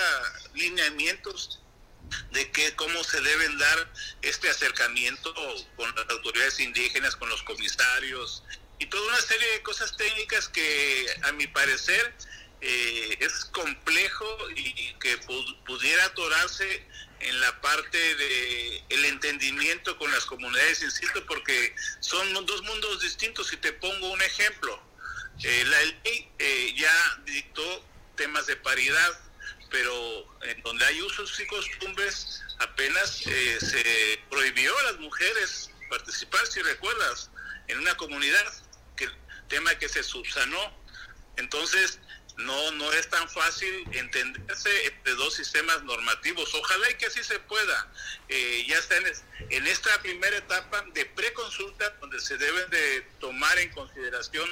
lineamientos 0.54 1.60
de 2.30 2.52
que 2.52 2.76
cómo 2.76 3.02
se 3.02 3.20
deben 3.20 3.58
dar 3.58 3.92
este 4.22 4.48
acercamiento 4.48 5.34
con 5.74 5.92
las 5.96 6.08
autoridades 6.08 6.60
indígenas, 6.60 7.16
con 7.16 7.30
los 7.30 7.42
comisarios 7.42 8.44
y 8.78 8.86
toda 8.86 9.08
una 9.08 9.20
serie 9.22 9.50
de 9.54 9.62
cosas 9.62 9.96
técnicas 9.96 10.46
que 10.46 11.04
a 11.24 11.32
mi 11.32 11.48
parecer 11.48 12.14
eh, 12.60 13.16
es 13.18 13.44
complejo 13.46 14.24
y 14.54 14.94
que 15.00 15.18
pudiera 15.66 16.04
atorarse 16.04 16.86
en 17.20 17.40
la 17.40 17.60
parte 17.60 17.98
de 17.98 18.84
el 18.88 19.04
entendimiento 19.06 19.96
con 19.98 20.10
las 20.12 20.24
comunidades, 20.26 20.82
insisto, 20.82 21.24
porque 21.26 21.74
son 22.00 22.32
dos 22.46 22.62
mundos 22.62 23.00
distintos. 23.00 23.52
Y 23.52 23.56
te 23.56 23.72
pongo 23.72 24.12
un 24.12 24.22
ejemplo. 24.22 24.82
Eh, 25.42 25.64
la 25.66 25.84
ley 25.84 26.32
eh, 26.38 26.74
ya 26.76 27.22
dictó 27.24 27.84
temas 28.16 28.46
de 28.46 28.56
paridad 28.56 29.20
pero 29.70 30.26
en 30.42 30.62
donde 30.62 30.84
hay 30.84 31.02
usos 31.02 31.38
y 31.40 31.46
costumbres 31.46 32.42
apenas 32.58 33.26
eh, 33.26 33.58
se 33.60 34.20
prohibió 34.30 34.76
a 34.78 34.82
las 34.84 34.98
mujeres 35.00 35.70
participar, 35.88 36.46
si 36.46 36.62
recuerdas, 36.62 37.30
en 37.68 37.78
una 37.78 37.96
comunidad, 37.96 38.52
que 38.96 39.08
tema 39.48 39.74
que 39.76 39.88
se 39.88 40.02
subsanó. 40.02 40.72
Entonces, 41.36 42.00
no, 42.38 42.70
no 42.72 42.92
es 42.92 43.08
tan 43.08 43.28
fácil 43.28 43.86
entenderse 43.92 44.86
entre 44.86 45.14
dos 45.14 45.34
sistemas 45.34 45.82
normativos. 45.84 46.54
Ojalá 46.54 46.90
y 46.90 46.94
que 46.94 47.06
así 47.06 47.22
se 47.24 47.38
pueda. 47.40 47.90
Eh, 48.28 48.64
ya 48.68 48.78
está 48.78 48.96
en, 48.96 49.66
esta 49.66 50.02
primera 50.02 50.36
etapa 50.36 50.84
de 50.92 51.06
preconsulta, 51.06 51.90
donde 52.00 52.20
se 52.20 52.36
deben 52.36 52.68
de 52.70 53.06
tomar 53.20 53.58
en 53.58 53.70
consideración 53.70 54.48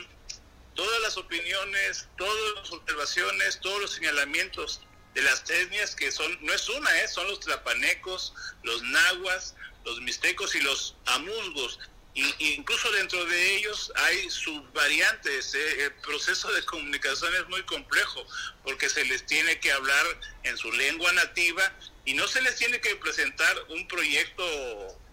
todas 0.74 1.00
las 1.02 1.16
opiniones, 1.16 2.08
todas 2.16 2.54
las 2.56 2.72
observaciones, 2.72 3.60
todos 3.60 3.82
los 3.82 3.92
señalamientos 3.92 4.80
de 5.14 5.22
las 5.22 5.48
etnias 5.48 5.94
que 5.94 6.10
son, 6.10 6.38
no 6.44 6.52
es 6.52 6.68
una, 6.68 7.00
¿eh? 7.00 7.06
son 7.06 7.28
los 7.28 7.38
tlapanecos, 7.40 8.34
los 8.62 8.82
nahuas, 8.82 9.54
los 9.84 10.00
mixtecos 10.00 10.54
y 10.54 10.60
los 10.60 10.96
amuzgos. 11.06 11.78
Y, 12.14 12.54
incluso 12.54 12.90
dentro 12.92 13.24
de 13.24 13.56
ellos 13.56 13.92
hay 13.96 14.30
subvariantes. 14.30 15.54
¿eh? 15.54 15.84
El 15.84 15.92
proceso 15.94 16.50
de 16.52 16.64
comunicación 16.64 17.34
es 17.34 17.48
muy 17.48 17.62
complejo 17.64 18.24
porque 18.62 18.88
se 18.88 19.04
les 19.04 19.26
tiene 19.26 19.58
que 19.58 19.72
hablar 19.72 20.06
en 20.44 20.56
su 20.56 20.70
lengua 20.72 21.12
nativa 21.12 21.72
y 22.04 22.14
no 22.14 22.26
se 22.28 22.40
les 22.42 22.56
tiene 22.56 22.80
que 22.80 22.94
presentar 22.96 23.56
un 23.70 23.86
proyecto 23.88 24.44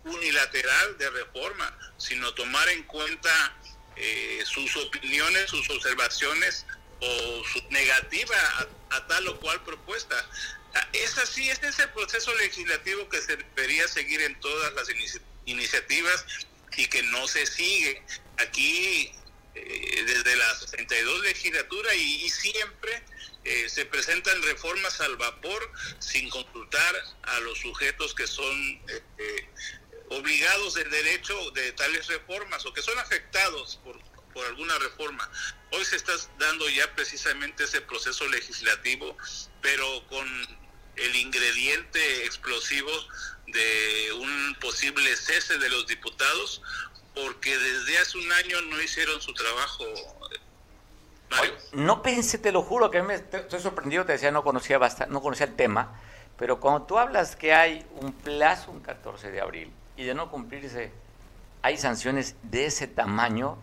unilateral 0.04 0.98
de 0.98 1.10
reforma, 1.10 1.78
sino 1.98 2.34
tomar 2.34 2.70
en 2.70 2.84
cuenta 2.84 3.56
eh, 3.96 4.44
sus 4.46 4.76
opiniones, 4.78 5.50
sus 5.50 5.70
observaciones 5.70 6.66
o 7.00 7.44
su 7.46 7.62
negativa 7.70 8.36
a, 8.92 9.08
tal 9.08 9.28
o 9.28 9.40
cual 9.40 9.64
propuesta. 9.64 10.16
Es 10.94 11.18
así, 11.18 11.50
este 11.50 11.68
es 11.68 11.80
el 11.80 11.90
proceso 11.90 12.34
legislativo 12.36 13.10
que 13.10 13.22
se 13.22 13.38
debería 13.38 13.88
seguir 13.88 14.22
en 14.22 14.40
todas 14.40 14.74
las 14.74 14.88
iniciativas 15.46 16.26
y 16.78 16.88
que 16.88 17.04
no 17.04 17.28
se 17.28 17.46
sigue. 17.46 18.04
Aquí, 18.38 19.12
eh, 19.56 20.04
desde 20.06 20.36
la 20.36 20.56
62 20.56 21.22
legislatura 21.22 21.94
y, 21.96 22.30
siempre 22.30 23.04
eh, 23.44 23.70
se 23.70 23.86
presentan 23.86 24.42
reformas 24.44 25.00
al 25.02 25.18
vapor 25.18 25.72
sin 26.00 26.30
consultar 26.30 26.96
a 27.24 27.40
los 27.42 27.60
sujetos 27.60 28.14
que 28.14 28.28
son 28.28 28.82
eh, 29.18 29.50
obligados 30.10 30.76
del 30.76 30.90
derecho 30.90 31.52
de 31.52 31.72
tales 31.74 32.08
reformas 32.08 32.66
o 32.66 32.74
que 32.74 32.82
son 32.82 32.98
afectados 33.00 33.80
por 33.84 34.00
por 34.34 34.46
alguna 34.46 34.78
reforma. 34.80 35.30
Hoy 35.72 35.86
se 35.86 35.96
está 35.96 36.14
dando 36.40 36.68
ya 36.70 36.94
precisamente 36.96 37.64
ese 37.64 37.82
proceso 37.82 38.28
legislativo, 38.28 39.18
pero 39.62 40.06
con 40.08 40.28
el 40.96 41.16
ingrediente 41.16 42.26
explosivo 42.26 42.92
de 43.48 44.14
un 44.14 44.56
posible 44.62 45.16
cese 45.16 45.58
de 45.58 45.70
los 45.70 45.88
diputados, 45.88 46.62
porque 47.14 47.58
desde 47.58 47.98
hace 47.98 48.18
un 48.18 48.32
año 48.32 48.62
no 48.70 48.82
hicieron 48.82 49.22
su 49.22 49.34
trabajo. 49.34 49.84
no 51.74 52.02
pensé, 52.02 52.38
te 52.38 52.52
lo 52.52 52.62
juro, 52.62 52.92
que 52.92 53.02
me 53.02 53.16
estoy 53.16 53.60
sorprendido, 53.60 54.06
te 54.06 54.14
decía, 54.14 54.32
no 54.32 54.44
conocía, 54.44 54.78
bastante, 54.78 55.14
no 55.14 55.22
conocía 55.22 55.46
el 55.46 55.56
tema, 55.56 56.00
pero 56.38 56.60
cuando 56.60 56.84
tú 56.84 56.98
hablas 56.98 57.36
que 57.36 57.54
hay 57.54 57.86
un 58.00 58.14
plazo 58.14 58.72
un 58.72 58.80
14 58.80 59.32
de 59.32 59.42
abril 59.42 59.72
y 59.98 60.04
de 60.04 60.14
no 60.14 60.30
cumplirse, 60.30 60.92
hay 61.62 61.78
sanciones 61.78 62.36
de 62.44 62.66
ese 62.66 62.88
tamaño, 62.88 63.58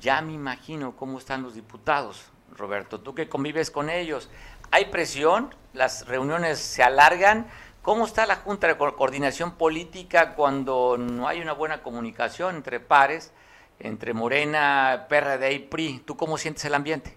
ya 0.00 0.20
me 0.20 0.32
imagino 0.32 0.94
cómo 0.96 1.18
están 1.18 1.42
los 1.42 1.54
diputados, 1.54 2.24
Roberto, 2.56 3.00
tú 3.00 3.14
que 3.14 3.28
convives 3.28 3.70
con 3.70 3.88
ellos. 3.88 4.28
¿Hay 4.70 4.86
presión? 4.86 5.54
¿Las 5.72 6.06
reuniones 6.06 6.58
se 6.58 6.82
alargan? 6.82 7.48
¿Cómo 7.88 8.04
está 8.04 8.26
la 8.26 8.36
Junta 8.36 8.66
de 8.66 8.76
Coordinación 8.76 9.56
Política 9.56 10.34
cuando 10.34 10.98
no 10.98 11.26
hay 11.26 11.40
una 11.40 11.54
buena 11.54 11.82
comunicación 11.82 12.56
entre 12.56 12.80
pares, 12.80 13.30
entre 13.80 14.12
Morena, 14.12 15.06
PRD 15.08 15.52
y 15.54 15.58
PRI? 15.60 16.02
¿Tú 16.06 16.14
cómo 16.14 16.36
sientes 16.36 16.66
el 16.66 16.74
ambiente? 16.74 17.16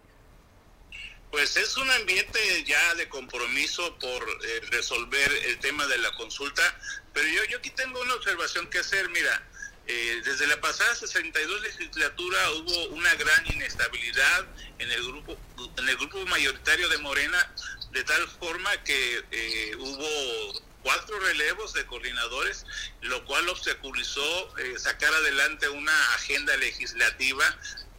Pues 1.29 1.57
es 1.57 1.75
un 1.75 1.91
ambiente 1.91 2.39
ya 2.63 2.95
de 2.95 3.09
compromiso 3.09 3.97
por 3.97 4.23
eh, 4.23 4.61
resolver 4.71 5.29
el 5.47 5.59
tema 5.59 5.85
de 5.87 5.97
la 5.97 6.09
consulta, 6.13 6.63
pero 7.11 7.27
yo, 7.27 7.43
yo 7.49 7.57
aquí 7.57 7.71
tengo 7.71 7.99
una 7.99 8.13
observación 8.13 8.69
que 8.69 8.79
hacer. 8.79 9.09
Mira, 9.09 9.43
eh, 9.87 10.21
desde 10.23 10.47
la 10.47 10.61
pasada 10.61 10.95
62 10.95 11.61
legislatura 11.63 12.37
hubo 12.51 12.95
una 12.95 13.13
gran 13.15 13.45
inestabilidad 13.47 14.45
en 14.79 14.89
el 14.89 15.03
grupo 15.03 15.35
en 15.77 15.89
el 15.89 15.97
grupo 15.97 16.25
mayoritario 16.27 16.87
de 16.87 16.97
Morena, 16.99 17.53
de 17.91 18.03
tal 18.03 18.27
forma 18.39 18.75
que 18.83 19.23
eh, 19.31 19.75
hubo 19.77 20.61
cuatro 20.81 21.19
relevos 21.19 21.73
de 21.73 21.85
coordinadores, 21.85 22.65
lo 23.01 23.23
cual 23.25 23.47
obstaculizó 23.49 24.53
sacar 24.77 25.13
adelante 25.13 25.69
una 25.69 26.13
agenda 26.15 26.55
legislativa 26.57 27.45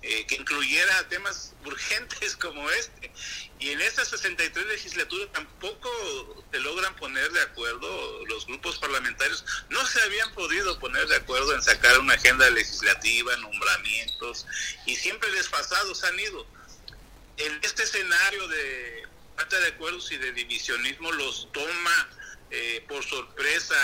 eh, 0.05 0.27
que 0.27 0.35
incluyera 0.35 1.09
temas 1.09 1.55
urgentes 1.65 2.35
como 2.37 2.69
este. 2.71 3.13
Y 3.61 3.71
en 3.71 3.81
esta 3.81 4.05
63 4.05 4.67
legislatura 4.67 5.31
tampoco 5.31 6.45
se 6.51 6.59
logran 6.59 6.97
poner 6.97 7.31
de 7.31 7.41
acuerdo 7.41 8.27
los 8.27 8.45
grupos 8.47 8.79
parlamentarios. 8.79 9.45
No 9.71 9.87
se 9.87 10.03
habían 10.03 10.35
podido 10.35 10.77
poner 10.81 11.07
de 11.07 11.15
acuerdo 11.15 11.55
en 11.55 11.63
sacar 11.63 12.01
una 12.01 12.15
agenda 12.15 12.51
legislativa, 12.51 13.37
nombramientos, 13.37 14.45
y 14.87 14.97
siempre 14.97 15.31
desfasados 15.31 16.03
han 16.03 16.19
ido. 16.19 16.49
En 17.37 17.61
este 17.63 17.85
escenario 17.85 18.49
de 18.49 19.09
falta 19.37 19.59
de 19.61 19.69
acuerdos 19.69 20.11
y 20.13 20.19
de 20.19 20.33
divisionismo 20.33 21.11
los 21.13 21.49
toma 21.53 22.09
eh, 22.51 22.85
por 22.89 23.05
sorpresa 23.05 23.77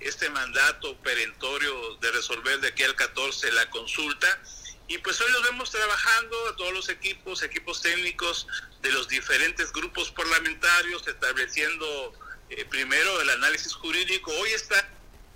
este 0.00 0.28
mandato 0.30 0.96
perentorio 0.98 1.96
de 1.96 2.12
resolver 2.12 2.60
de 2.60 2.68
aquí 2.68 2.82
al 2.82 2.94
14 2.94 3.52
la 3.52 3.68
consulta 3.70 4.40
y 4.86 4.98
pues 4.98 5.20
hoy 5.20 5.32
los 5.32 5.42
vemos 5.44 5.70
trabajando 5.70 6.48
a 6.48 6.56
todos 6.56 6.72
los 6.72 6.88
equipos, 6.90 7.42
equipos 7.42 7.80
técnicos 7.80 8.46
de 8.82 8.92
los 8.92 9.08
diferentes 9.08 9.72
grupos 9.72 10.10
parlamentarios, 10.10 11.06
estableciendo 11.08 12.12
eh, 12.50 12.64
primero 12.66 13.20
el 13.22 13.30
análisis 13.30 13.72
jurídico. 13.72 14.30
Hoy 14.32 14.50
está, 14.50 14.86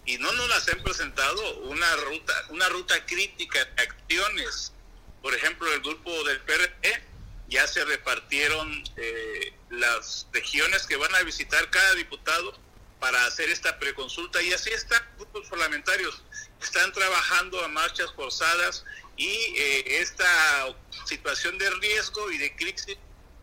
y 0.05 0.18
no 0.18 0.31
nos 0.33 0.49
las 0.51 0.68
han 0.68 0.83
presentado, 0.83 1.61
una 1.61 1.97
ruta, 1.97 2.35
una 2.51 2.68
ruta 2.68 3.07
crítica 3.07 3.64
de 3.64 3.83
acciones. 3.83 4.75
Por 5.23 5.35
ejemplo, 5.35 5.73
el 5.73 5.81
grupo 5.81 6.25
del 6.25 6.40
PRE 6.42 7.03
ya 7.49 7.67
se 7.67 7.85
repartieron 7.85 8.85
eh, 8.97 9.53
las 9.71 10.27
regiones 10.33 10.87
que 10.87 10.97
van 10.97 11.15
a 11.15 11.23
visitar 11.23 11.69
cada 11.71 11.95
diputado 11.95 12.59
para 13.01 13.25
hacer 13.27 13.49
esta 13.49 13.79
preconsulta 13.79 14.43
y 14.43 14.53
así 14.53 14.71
están 14.71 15.03
grupos 15.17 15.49
parlamentarios. 15.49 16.23
Están 16.61 16.93
trabajando 16.93 17.65
a 17.65 17.69
marchas 17.69 18.13
forzadas 18.15 18.85
y 19.17 19.29
eh, 19.29 20.01
esta 20.01 20.77
situación 21.07 21.59
de 21.59 21.71
riesgo 21.71 22.31
y 22.31 22.39
de 22.39 22.55
crisis 22.57 22.97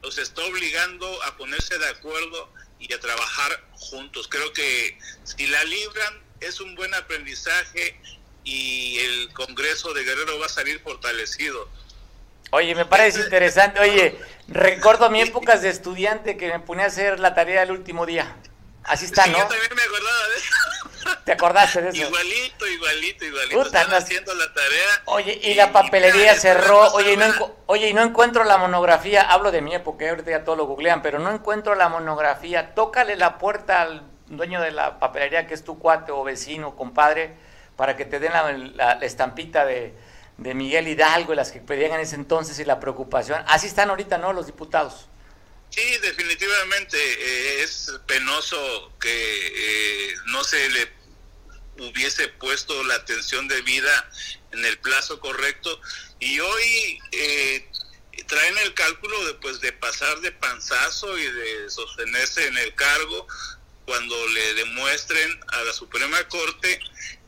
los 0.04 0.18
está 0.18 0.44
obligando 0.44 1.24
a 1.24 1.36
ponerse 1.38 1.78
de 1.78 1.88
acuerdo 1.88 2.52
y 2.80 2.94
a 2.94 3.00
trabajar 3.00 3.68
juntos. 3.74 4.28
Creo 4.28 4.54
que 4.54 5.00
si 5.24 5.48
la 5.48 5.64
libran 5.64 6.24
es 6.42 6.60
un 6.60 6.76
buen 6.76 6.94
aprendizaje 6.94 8.00
y 8.44 9.00
el 9.00 9.34
Congreso 9.34 9.94
de 9.94 10.04
Guerrero 10.04 10.38
va 10.38 10.46
a 10.46 10.50
salir 10.50 10.80
fortalecido. 10.82 11.68
Oye, 12.52 12.76
me 12.76 12.86
parece 12.86 13.22
interesante. 13.22 13.80
Oye, 13.80 14.20
recuerdo 14.48 15.10
mi 15.10 15.22
épocas 15.22 15.62
de 15.62 15.70
estudiante 15.70 16.38
que 16.38 16.48
me 16.48 16.60
ponía 16.60 16.86
a 16.86 16.88
hacer 16.88 17.20
la 17.20 17.34
tarea 17.34 17.64
el 17.64 17.72
último 17.72 18.06
día. 18.06 18.36
Así 18.84 19.06
está, 19.06 19.26
¿no? 19.26 19.38
Yo 19.38 19.48
también 19.48 19.72
me 19.76 19.82
acordaba 19.82 20.28
de 20.28 20.36
eso. 20.38 20.76
¿Te 21.26 21.32
acordaste 21.32 21.82
de 21.82 21.90
eso? 21.90 21.98
Igualito, 22.04 22.68
igualito, 22.68 23.26
igualito. 23.26 23.62
Están 23.64 23.94
haciendo 23.94 24.34
la 24.36 24.54
tarea. 24.54 25.02
Oye, 25.06 25.40
y, 25.42 25.54
la 25.56 25.72
papelería 25.72 26.36
cerró. 26.36 26.94
Oye 26.94 27.14
y, 27.14 27.18
no 27.18 27.26
oye, 27.66 27.90
y 27.90 27.94
no 27.94 28.04
encuentro 28.04 28.44
la 28.44 28.58
monografía. 28.58 29.22
Hablo 29.24 29.52
de 29.52 29.62
mi 29.62 29.74
época, 29.74 30.08
ahorita 30.08 30.32
ya 30.32 30.44
todo 30.44 30.56
lo 30.56 30.66
googlean, 30.66 31.02
pero 31.02 31.20
no 31.20 31.32
encuentro 31.32 31.74
la 31.76 31.90
monografía. 31.90 32.76
Tócale 32.76 33.16
la 33.16 33.38
puerta 33.40 33.82
al 33.82 34.04
dueño 34.28 34.62
de 34.62 34.72
la 34.72 35.00
papelería, 35.00 35.48
que 35.48 35.56
es 35.56 35.64
tu 35.64 35.80
cuate 35.80 36.12
o 36.12 36.24
vecino, 36.24 36.76
compadre, 36.76 37.36
para 37.76 37.96
que 37.96 38.06
te 38.06 38.20
den 38.20 38.32
la, 38.76 38.94
estampita 39.02 39.66
de, 39.66 39.94
de 40.38 40.54
Miguel 40.54 40.88
Hidalgo 40.88 41.34
y 41.34 41.36
las 41.36 41.52
que 41.52 41.60
pedían 41.60 41.94
en 41.94 42.02
ese 42.02 42.16
entonces 42.16 42.60
y 42.60 42.66
la 42.66 42.80
preocupación. 42.80 43.44
Así 43.48 43.68
están 43.68 43.90
ahorita, 43.90 44.18
¿no? 44.18 44.34
Los 44.34 44.46
diputados. 44.46 45.08
Sí, 45.70 45.98
definitivamente 46.02 46.98
eh, 46.98 47.64
es 47.64 47.92
penoso 48.06 48.94
que 49.00 49.10
eh, 49.10 50.16
no 50.28 50.44
se 50.44 50.70
le 50.70 50.92
hubiese 51.80 52.30
puesto 52.30 52.82
la 52.86 52.96
atención 52.96 53.48
debida 53.48 54.10
en 54.52 54.64
el 54.64 54.78
plazo 54.80 55.20
correcto 55.20 55.82
y 56.20 56.40
hoy 56.40 57.00
eh, 57.12 57.70
traen 58.28 58.58
el 58.60 58.74
cálculo 58.74 59.26
de 59.26 59.34
pues 59.36 59.60
de 59.60 59.74
pasar 59.74 60.22
de 60.22 60.32
panzazo 60.32 61.18
y 61.18 61.30
de 61.30 61.70
sostenerse 61.70 62.48
en 62.48 62.58
el 62.58 62.74
cargo 62.76 63.28
cuando 63.86 64.16
le 64.30 64.54
demuestren 64.54 65.40
a 65.48 65.64
la 65.64 65.74
Suprema 65.74 66.26
Corte 66.30 66.80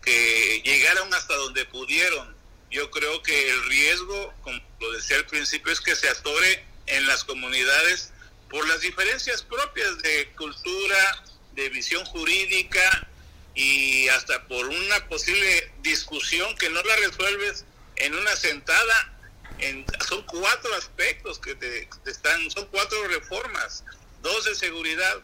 que 0.02 0.62
llegaron 0.64 1.14
hasta 1.14 1.36
donde 1.36 1.66
pudieron. 1.66 2.37
Yo 2.70 2.90
creo 2.92 3.22
que 3.24 3.50
el 3.50 3.64
riesgo, 3.66 4.34
como 4.42 4.60
lo 4.80 4.92
decía 4.92 5.18
al 5.18 5.26
principio, 5.26 5.72
es 5.72 5.80
que 5.80 5.96
se 5.96 6.10
atore 6.10 6.66
en 6.88 7.08
las 7.08 7.24
comunidades 7.24 8.12
por 8.50 8.68
las 8.68 8.82
diferencias 8.82 9.44
propias 9.44 9.98
de 10.00 10.30
cultura, 10.38 11.24
de 11.54 11.70
visión 11.70 12.04
jurídica 12.06 13.08
y 13.56 14.08
hasta 14.10 14.48
por 14.48 14.68
una 14.68 15.08
posible 15.08 15.72
discusión 15.82 16.56
que 16.58 16.70
no 16.70 16.82
la 16.84 16.96
resuelves 16.98 17.66
en 17.96 18.16
una 18.16 18.36
sentada. 18.36 19.14
En, 19.60 19.86
son 20.08 20.24
cuatro 20.24 20.74
aspectos 20.76 21.40
que 21.40 21.56
te, 21.56 21.90
están, 22.06 22.52
son 22.52 22.68
cuatro 22.68 23.08
reformas, 23.08 23.84
dos 24.22 24.46
de 24.46 24.56
seguridad, 24.56 25.20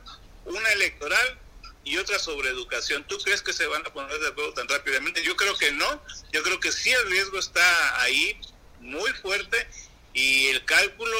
una 0.45 0.69
electoral 0.71 1.39
y 1.84 1.98
otra 1.98 2.19
sobre 2.19 2.50
educación. 2.50 3.06
¿Tú 3.08 3.17
crees 3.19 3.41
que 3.41 3.54
se 3.54 3.67
van 3.67 3.86
a 3.86 3.93
poner 3.93 4.17
de 4.19 4.30
acuerdo 4.30 4.54
tan 4.54 4.67
rápidamente? 4.67 5.24
Yo 5.24 5.36
creo 5.36 5.58
que 5.58 5.72
no. 5.72 6.02
Yo 6.32 6.43
creo 6.43 6.60
que 6.60 6.72
sí 6.72 6.91
el 6.91 7.10
riesgo 7.10 7.39
está 7.39 8.02
ahí 8.02 8.39
muy 8.80 9.12
fuerte 9.13 9.67
y 10.13 10.48
el 10.48 10.63
cálculo 10.65 11.17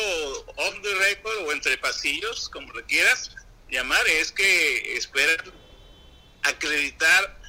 off 0.56 0.76
the 0.82 0.95
record 0.95 1.47
o 1.47 1.52
entre 1.52 1.78
pasillos, 1.78 2.49
como 2.49 2.71
le 2.73 2.84
quieras 2.84 3.32
llamar, 3.69 4.06
es 4.08 4.32
que 4.32 4.97
esperan 4.97 5.52
acreditar 6.43 7.39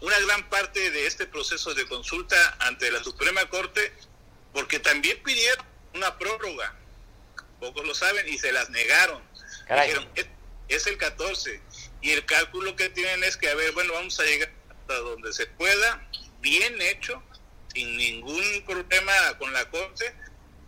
una 0.00 0.18
gran 0.20 0.48
parte 0.48 0.90
de 0.90 1.06
este 1.06 1.26
proceso 1.26 1.74
de 1.74 1.86
consulta 1.86 2.56
ante 2.60 2.90
la 2.90 3.02
Suprema 3.02 3.48
Corte, 3.48 3.92
porque 4.52 4.78
también 4.78 5.20
pidieron 5.22 5.64
una 5.94 6.18
prórroga, 6.18 6.74
pocos 7.60 7.86
lo 7.86 7.94
saben, 7.94 8.28
y 8.28 8.38
se 8.38 8.52
las 8.52 8.70
negaron. 8.70 9.22
Dijeron, 9.68 10.08
es, 10.14 10.26
es 10.68 10.86
el 10.86 10.98
14, 10.98 11.60
y 12.02 12.10
el 12.10 12.24
cálculo 12.26 12.74
que 12.76 12.90
tienen 12.90 13.24
es 13.24 13.36
que, 13.36 13.48
a 13.48 13.54
ver, 13.54 13.72
bueno, 13.72 13.92
vamos 13.94 14.18
a 14.20 14.24
llegar 14.24 14.52
hasta 14.68 14.96
donde 14.98 15.32
se 15.32 15.46
pueda, 15.46 16.06
bien 16.40 16.80
hecho, 16.82 17.22
sin 17.72 17.96
ningún 17.96 18.42
problema 18.66 19.12
con 19.38 19.52
la 19.52 19.70
Corte 19.70 20.14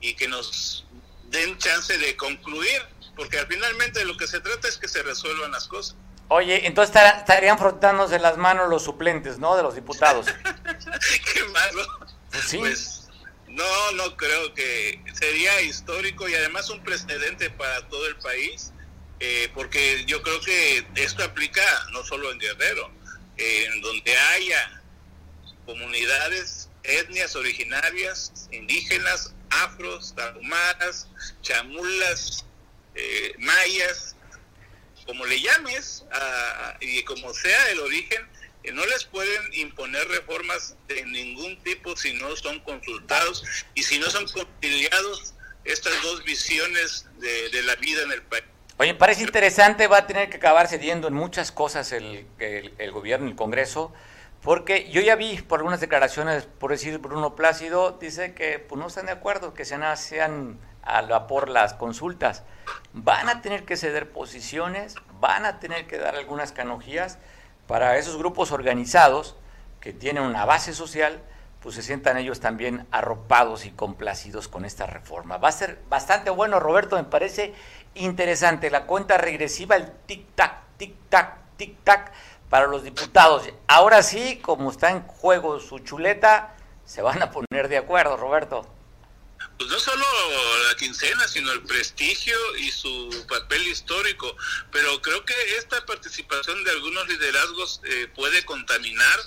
y 0.01 0.15
que 0.15 0.29
nos 0.29 0.87
den 1.25 1.59
chance 1.59 1.99
de 1.99 2.17
concluir, 2.17 2.83
porque 3.17 3.39
al 3.39 3.47
finalmente 3.49 4.05
lo 4.05 4.17
que 4.17 4.27
se 4.27 4.41
trata 4.41 4.69
es 4.69 4.79
que 4.79 4.89
se 4.89 5.03
resuelvan 5.03 5.51
las 5.51 5.67
cosas. 5.67 5.97
Oye, 6.29 6.67
entonces 6.67 6.97
estarían 7.19 7.59
frotándose 7.59 8.19
las 8.19 8.39
manos 8.39 8.71
los 8.71 8.85
suplentes, 8.85 9.39
¿no? 9.39 9.57
De 9.57 9.63
los 9.63 9.75
diputados. 9.75 10.27
Qué 11.35 11.45
malo. 11.45 11.83
Pues 12.31 12.45
sí. 12.45 12.59
Pues, 12.59 13.09
no, 13.49 13.93
no 13.93 14.17
creo 14.17 14.53
que 14.55 15.01
sería 15.13 15.61
histórico 15.63 16.29
y 16.29 16.35
además 16.35 16.71
un 16.71 16.83
precedente 16.83 17.51
para 17.51 17.89
todo 17.89 18.07
el 18.07 18.17
país, 18.17 18.73
eh, 19.27 19.49
porque 19.55 20.05
yo 20.07 20.21
creo 20.21 20.39
que 20.43 20.87
esto 20.97 21.25
aplica 21.25 21.63
no 21.93 22.05
solo 22.05 22.31
en 22.31 22.39
Guerrero, 22.39 22.91
en 23.39 23.81
donde 23.81 24.15
haya 24.15 24.83
comunidades 25.65 26.69
etnias 26.83 27.35
originarias, 27.35 28.49
indígenas, 28.53 29.33
afros, 29.49 30.15
tarumaras, 30.15 31.09
chamulas, 31.41 32.45
eh, 32.95 33.35
mayas, 33.39 34.15
como 35.07 35.25
le 35.25 35.41
llames, 35.41 36.05
y 36.81 37.03
como 37.05 37.33
sea 37.33 37.71
el 37.71 37.81
origen, 37.81 38.29
eh, 38.63 38.73
no 38.73 38.85
les 38.85 39.05
pueden 39.05 39.55
imponer 39.55 40.07
reformas 40.09 40.77
de 40.87 41.03
ningún 41.07 41.57
tipo 41.63 41.97
si 41.97 42.13
no 42.13 42.37
son 42.37 42.61
consultados 42.61 43.43
y 43.75 43.83
si 43.83 43.99
no 43.99 44.11
son 44.11 44.27
conciliados 44.29 45.33
estas 45.65 46.03
dos 46.03 46.23
visiones 46.25 47.07
de, 47.21 47.63
la 47.63 47.75
vida 47.77 48.03
en 48.03 48.13
el 48.13 48.23
país. 48.23 48.45
Oye, 48.77 48.93
parece 48.93 49.23
interesante, 49.23 49.87
va 49.87 49.99
a 49.99 50.07
tener 50.09 50.29
que 50.29 50.39
acabar 50.39 50.67
cediendo 50.67 51.07
en 51.07 51.15
muchas 51.15 51.53
cosas 51.53 51.93
el, 51.93 52.27
el, 52.41 52.75
el 52.77 52.91
gobierno, 52.91 53.29
el 53.29 53.37
Congreso, 53.37 53.93
porque 54.43 54.91
yo 54.91 55.01
ya 55.01 55.15
vi 55.15 55.41
por 55.43 55.61
algunas 55.61 55.81
declaraciones, 55.81 56.47
por 56.59 56.73
decir 56.73 56.99
Bruno 56.99 57.37
Plácido, 57.37 57.93
dice 57.93 58.35
que 58.35 58.59
pues, 58.59 58.77
no 58.81 58.89
están 58.89 59.07
de 59.07 59.13
acuerdo 59.13 59.55
que 59.55 59.65
sean, 59.65 59.97
sean 59.97 60.59
a 60.83 61.03
la, 61.03 61.29
por 61.29 61.49
las 61.49 61.75
consultas. 61.75 62.43
Van 62.93 63.29
a 63.29 63.43
tener 63.43 63.65
que 63.65 63.77
ceder 63.77 64.11
posiciones, 64.11 64.97
van 65.21 65.47
a 65.47 65.61
tener 65.61 65.87
que 65.87 65.97
dar 65.97 66.17
algunas 66.17 66.51
canogías 66.51 67.19
para 67.69 67.97
esos 67.97 68.19
grupos 68.19 68.51
organizados 68.51 69.37
que 69.81 69.93
tienen 69.93 70.25
una 70.25 70.47
base 70.47 70.75
social, 70.75 71.23
pues 71.61 71.77
se 71.77 71.83
sientan 71.83 72.19
ellos 72.19 72.41
también 72.41 72.87
arropados 72.91 73.65
y 73.65 73.71
complacidos 73.71 74.49
con 74.49 74.65
esta 74.65 74.85
reforma. 74.85 75.39
Va 75.39 75.49
a 75.49 75.53
ser 75.53 75.79
bastante 75.89 76.29
bueno, 76.29 76.61
Roberto, 76.61 76.97
me 76.97 77.05
parece 77.05 77.55
interesante 77.95 78.71
la 78.71 78.87
cuenta 78.87 79.19
regresiva, 79.19 79.77
el 79.77 79.87
tic-tac, 80.07 80.79
tic-tac, 80.79 81.57
tic-tac 81.57 82.13
para 82.51 82.67
los 82.67 82.85
diputados. 82.85 83.49
Ahora 83.67 84.03
sí, 84.03 84.39
como 84.43 84.71
está 84.71 84.91
en 84.91 85.03
juego 85.03 85.61
su 85.61 85.79
chuleta, 85.81 86.57
se 86.85 87.03
van 87.03 87.23
a 87.23 87.31
poner 87.31 87.69
de 87.69 87.79
acuerdo, 87.79 88.17
Roberto. 88.17 88.69
Pues 89.59 89.71
no 89.71 89.79
solo 89.79 90.05
la 90.69 90.77
quincena, 90.77 91.29
sino 91.29 91.53
el 91.53 91.63
prestigio 91.63 92.37
y 92.57 92.71
su 92.71 93.25
papel 93.29 93.67
histórico. 93.69 94.37
Pero 94.73 95.01
creo 95.01 95.25
que 95.25 95.35
esta 95.59 95.85
participación 95.87 96.63
de 96.65 96.71
algunos 96.71 97.09
liderazgos 97.09 97.81
eh, 97.85 98.09
puede 98.15 98.45
contaminar, 98.45 99.19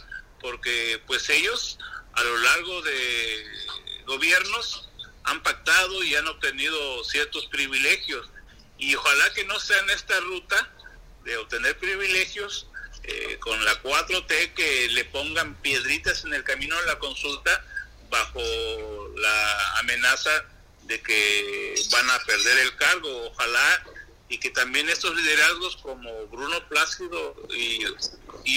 porque 0.42 1.02
pues 1.08 1.30
ellos 1.30 1.80
a 2.14 2.24
lo 2.24 2.38
largo 2.38 2.82
de 2.82 3.46
gobiernos 4.06 4.90
han 5.24 5.44
pactado 5.44 6.04
y 6.04 6.16
han 6.16 6.28
obtenido 6.28 7.04
ciertos 7.04 7.46
privilegios. 7.48 8.30
Y 8.78 8.96
ojalá 8.96 9.34
que 9.34 9.46
no 9.46 9.60
sea 9.60 9.80
en 9.80 9.90
esta 9.90 10.20
ruta 10.22 10.70
de 11.24 11.38
obtener 11.38 11.78
privilegios 11.78 12.68
eh, 13.04 13.38
con 13.40 13.64
la 13.64 13.82
4T 13.82 14.54
que 14.54 14.90
le 14.90 15.06
pongan 15.06 15.56
piedritas 15.62 16.26
en 16.26 16.34
el 16.34 16.44
camino 16.44 16.80
de 16.80 16.86
la 16.86 17.00
consulta 17.00 17.66
bajo 18.10 18.40
la 19.18 19.80
amenaza 19.80 20.46
de 20.84 21.02
que 21.02 21.76
van 21.92 22.10
a 22.10 22.20
perder 22.20 22.58
el 22.60 22.76
cargo. 22.76 23.28
Ojalá 23.28 23.84
y 24.30 24.38
que 24.40 24.50
también 24.50 24.90
estos 24.90 25.16
liderazgos 25.16 25.78
como 25.78 26.28
Bruno 26.28 26.68
Plácido 26.68 27.36
y, 27.50 27.86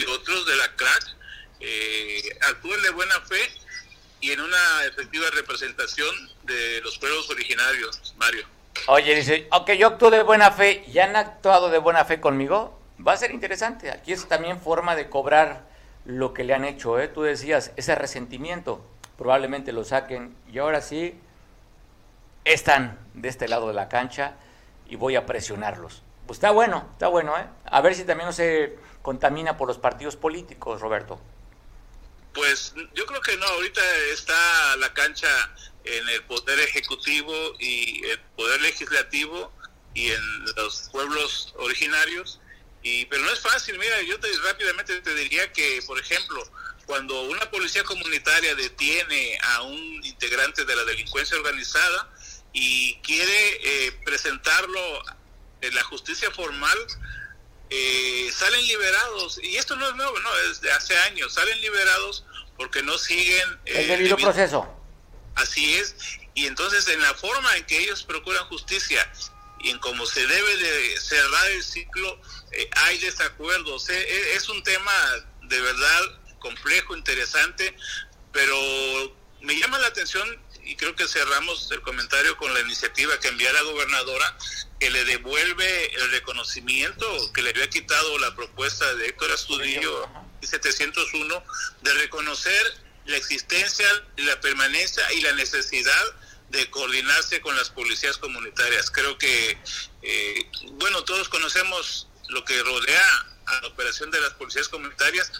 otros 0.06 0.46
de 0.46 0.56
la 0.56 0.74
CRAC 0.76 1.16
eh, 1.60 2.38
actúen 2.42 2.82
de 2.82 2.90
buena 2.90 3.20
fe 3.22 3.52
y 4.20 4.32
en 4.32 4.40
una 4.40 4.84
efectiva 4.86 5.30
representación 5.30 6.14
de 6.44 6.80
los 6.82 6.98
pueblos 6.98 7.28
originarios, 7.30 8.14
Mario. 8.16 8.46
Oye, 8.88 9.14
dice, 9.14 9.46
aunque 9.50 9.78
yo 9.78 9.88
actúo 9.88 10.10
de 10.10 10.22
buena 10.22 10.50
fe, 10.50 10.84
¿y 10.86 10.98
han 10.98 11.16
actuado 11.16 11.70
de 11.70 11.78
buena 11.78 12.04
fe 12.04 12.20
conmigo? 12.20 12.80
va 13.06 13.12
a 13.12 13.16
ser 13.16 13.30
interesante. 13.30 13.90
Aquí 13.90 14.12
es 14.12 14.26
también 14.26 14.60
forma 14.60 14.96
de 14.96 15.08
cobrar 15.08 15.66
lo 16.04 16.32
que 16.34 16.44
le 16.44 16.54
han 16.54 16.64
hecho. 16.64 16.98
¿eh? 16.98 17.08
Tú 17.08 17.22
decías, 17.22 17.72
ese 17.76 17.94
resentimiento, 17.94 18.84
probablemente 19.16 19.72
lo 19.72 19.84
saquen 19.84 20.36
y 20.50 20.58
ahora 20.58 20.80
sí 20.80 21.18
están 22.44 22.98
de 23.14 23.28
este 23.28 23.48
lado 23.48 23.68
de 23.68 23.74
la 23.74 23.88
cancha 23.88 24.34
y 24.88 24.96
voy 24.96 25.16
a 25.16 25.26
presionarlos. 25.26 26.02
Pues 26.26 26.38
está 26.38 26.50
bueno, 26.50 26.88
está 26.92 27.08
bueno, 27.08 27.36
¿eh? 27.38 27.46
A 27.64 27.80
ver 27.80 27.94
si 27.94 28.04
también 28.04 28.26
no 28.26 28.32
se 28.32 28.78
contamina 29.02 29.56
por 29.56 29.66
los 29.68 29.78
partidos 29.78 30.16
políticos, 30.16 30.80
Roberto. 30.80 31.20
Pues 32.32 32.74
yo 32.94 33.04
creo 33.06 33.20
que 33.20 33.36
no, 33.36 33.46
ahorita 33.46 33.80
está 34.12 34.76
la 34.76 34.92
cancha 34.92 35.26
en 35.84 36.08
el 36.08 36.22
poder 36.24 36.60
ejecutivo 36.60 37.32
y 37.58 38.04
el 38.06 38.20
poder 38.36 38.60
legislativo 38.62 39.52
y 39.94 40.10
en 40.10 40.44
los 40.56 40.88
pueblos 40.92 41.54
originarios 41.56 42.40
y, 42.82 43.04
pero 43.06 43.22
no 43.22 43.30
es 43.30 43.40
fácil, 43.40 43.78
mira, 43.78 44.00
yo 44.02 44.18
te, 44.20 44.28
rápidamente 44.46 45.00
te 45.00 45.14
diría 45.14 45.52
que, 45.52 45.82
por 45.86 45.98
ejemplo, 45.98 46.42
cuando 46.86 47.22
una 47.24 47.50
policía 47.50 47.84
comunitaria 47.84 48.54
detiene 48.54 49.38
a 49.42 49.62
un 49.62 50.00
integrante 50.02 50.64
de 50.64 50.76
la 50.76 50.84
delincuencia 50.84 51.36
organizada 51.36 52.08
y 52.52 52.96
quiere 53.02 53.86
eh, 53.86 53.92
presentarlo 54.04 55.02
en 55.60 55.74
la 55.74 55.84
justicia 55.84 56.30
formal, 56.30 56.78
eh, 57.68 58.30
salen 58.32 58.66
liberados. 58.66 59.38
Y 59.42 59.56
esto 59.56 59.76
no 59.76 59.86
es 59.86 59.94
nuevo, 59.94 60.18
no, 60.18 60.36
es 60.50 60.60
de 60.62 60.72
hace 60.72 60.96
años. 61.00 61.34
Salen 61.34 61.60
liberados 61.60 62.24
porque 62.56 62.82
no 62.82 62.96
siguen... 62.96 63.60
Eh, 63.66 63.82
el 63.82 63.88
debido 63.88 64.16
proceso. 64.16 64.79
Así 65.34 65.74
es. 65.74 65.94
Y 66.34 66.46
entonces 66.46 66.86
en 66.88 67.00
la 67.00 67.14
forma 67.14 67.56
en 67.56 67.64
que 67.66 67.78
ellos 67.78 68.02
procuran 68.04 68.44
justicia 68.46 69.10
y 69.62 69.70
en 69.70 69.78
cómo 69.78 70.06
se 70.06 70.26
debe 70.26 70.56
de 70.56 71.00
cerrar 71.00 71.50
el 71.50 71.62
ciclo, 71.62 72.20
eh, 72.52 72.68
hay 72.76 72.98
desacuerdos. 72.98 73.88
Eh, 73.90 73.98
eh, 73.98 74.32
es 74.34 74.48
un 74.48 74.62
tema 74.62 74.92
de 75.42 75.60
verdad 75.60 76.20
complejo, 76.38 76.96
interesante, 76.96 77.76
pero 78.32 78.56
me 79.42 79.58
llama 79.58 79.78
la 79.78 79.88
atención 79.88 80.40
y 80.64 80.76
creo 80.76 80.94
que 80.94 81.06
cerramos 81.08 81.70
el 81.72 81.80
comentario 81.82 82.36
con 82.36 82.52
la 82.54 82.60
iniciativa 82.60 83.18
que 83.18 83.28
envía 83.28 83.52
la 83.52 83.62
gobernadora, 83.62 84.36
que 84.78 84.90
le 84.90 85.04
devuelve 85.04 85.94
el 85.94 86.10
reconocimiento 86.10 87.32
que 87.32 87.42
le 87.42 87.50
había 87.50 87.68
quitado 87.68 88.18
la 88.18 88.34
propuesta 88.34 88.94
de 88.94 89.08
Héctor 89.08 89.32
Astudillo 89.32 90.08
701 90.42 91.44
de 91.82 91.94
reconocer 91.94 92.89
la 93.10 93.16
existencia, 93.16 93.86
la 94.16 94.40
permanencia 94.40 95.12
y 95.12 95.20
la 95.20 95.32
necesidad 95.32 96.04
de 96.50 96.68
coordinarse 96.70 97.40
con 97.40 97.56
las 97.56 97.70
policías 97.70 98.18
comunitarias. 98.18 98.90
Creo 98.90 99.18
que, 99.18 99.58
eh, 100.02 100.50
bueno, 100.72 101.04
todos 101.04 101.28
conocemos 101.28 102.08
lo 102.28 102.44
que 102.44 102.60
rodea 102.62 103.26
a 103.46 103.60
la 103.62 103.68
operación 103.68 104.10
de 104.10 104.20
las 104.20 104.34
policías 104.34 104.68
comunitarias, 104.68 105.30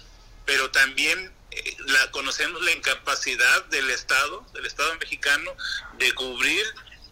pero 0.47 0.71
también 0.71 1.33
eh, 1.51 1.77
la 1.87 2.11
conocemos 2.11 2.63
la 2.63 2.73
incapacidad 2.73 3.65
del 3.67 3.91
Estado, 3.91 4.45
del 4.55 4.67
Estado 4.67 4.95
mexicano, 4.99 5.53
de 5.99 6.13
cubrir 6.13 6.65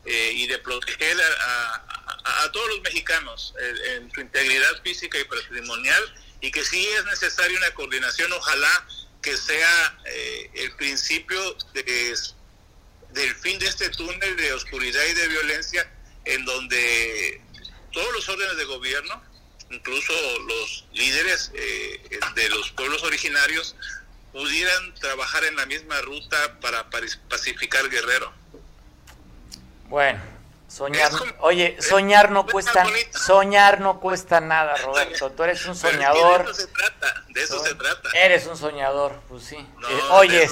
eh, 0.04 0.32
y 0.34 0.46
de 0.46 0.58
proteger 0.58 1.16
a, 1.40 1.84
todos 2.52 2.68
los 2.68 2.80
mexicanos 2.80 3.54
en 3.58 4.10
su 4.12 4.20
integridad 4.20 4.82
física 4.82 5.18
y 5.18 5.24
patrimonial, 5.24 6.02
y 6.40 6.50
que 6.50 6.64
sí 6.64 6.86
es 6.86 7.04
necesaria 7.04 7.58
una 7.58 7.70
coordinación, 7.74 8.32
ojalá 8.32 8.86
que 9.28 9.36
sea 9.36 9.98
el 10.54 10.72
principio 10.76 11.38
de 11.74 12.14
del 13.12 13.34
fin 13.36 13.58
de 13.58 13.66
este 13.66 13.88
túnel 13.90 14.36
de 14.36 14.52
oscuridad 14.52 15.02
y 15.10 15.14
de 15.14 15.28
violencia 15.28 15.90
en 16.24 16.44
donde 16.44 17.40
todos 17.92 18.12
los 18.12 18.28
órdenes 18.28 18.56
de 18.56 18.64
gobierno, 18.64 19.22
incluso 19.70 20.12
los 20.46 20.86
líderes 20.92 21.50
eh, 21.54 22.20
de 22.34 22.48
los 22.50 22.70
pueblos 22.72 23.02
originarios, 23.02 23.76
pudieran 24.32 24.94
trabajar 24.94 25.44
en 25.44 25.56
la 25.56 25.66
misma 25.66 26.00
ruta 26.02 26.60
para 26.60 26.88
pacificar 27.28 27.88
Guerrero. 27.88 28.32
Bueno, 29.88 30.20
soñar, 30.68 31.10
oye, 31.40 31.76
soñar 31.80 32.30
no 32.30 32.46
cuesta, 32.46 32.86
soñar 33.10 33.80
no 33.80 33.98
cuesta 34.00 34.40
nada, 34.40 34.76
Roberto. 34.76 35.30
Tú 35.32 35.42
eres 35.42 35.64
un 35.66 35.74
soñador. 35.74 36.44
De 36.44 36.50
eso 36.52 36.60
se 36.60 36.66
trata, 36.68 37.24
de 37.28 37.42
eso 37.42 37.64
se 37.64 37.74
trata. 37.74 38.10
Eres 38.14 38.46
un 38.46 38.56
soñador, 38.56 39.20
pues 39.28 39.44
sí. 39.44 39.56
Eh, 39.56 40.00
oye, 40.10 40.48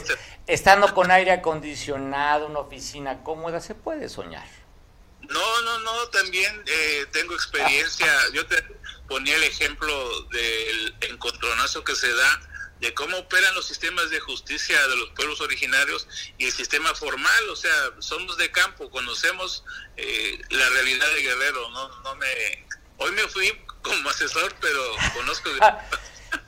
estando 0.47 0.93
con 0.95 1.11
aire 1.11 1.33
acondicionado, 1.33 2.47
una 2.47 2.61
oficina 2.61 3.23
cómoda, 3.23 3.61
se 3.61 3.75
puede 3.75 4.09
soñar. 4.09 4.47
No, 5.21 5.62
no, 5.62 5.79
no, 5.81 6.09
también 6.09 6.62
eh, 6.67 7.07
tengo 7.12 7.35
experiencia. 7.35 8.07
Yo 8.33 8.47
te 8.47 8.62
ponía 9.09 9.37
el 9.37 9.45
ejemplo 9.45 10.23
del 10.31 10.95
encontronazo 11.01 11.85
que 11.85 11.95
se 11.95 12.12
da 12.12 12.41
de 12.81 12.93
cómo 12.95 13.16
operan 13.16 13.55
los 13.55 13.66
sistemas 13.66 14.11
de 14.11 14.20
justicia 14.20 14.77
de 14.89 14.97
los 14.97 15.11
pueblos 15.11 15.41
originarios 15.41 16.07
y 16.39 16.47
el 16.47 16.53
sistema 16.53 16.95
formal, 16.95 17.49
o 17.51 17.57
sea, 17.57 17.72
somos 18.01 18.37
de 18.37 18.51
campo, 18.51 18.91
conocemos 18.91 19.64
eh, 19.97 20.41
la 20.51 20.68
realidad 20.70 21.07
de 21.14 21.22
Guerrero, 21.22 21.70
no, 21.70 21.89
no 22.03 22.16
me, 22.16 22.27
hoy 22.99 23.12
me 23.12 23.22
fui 23.29 23.51
como 23.83 24.11
asesor, 24.11 24.55
pero 24.61 24.81
conozco. 25.14 25.51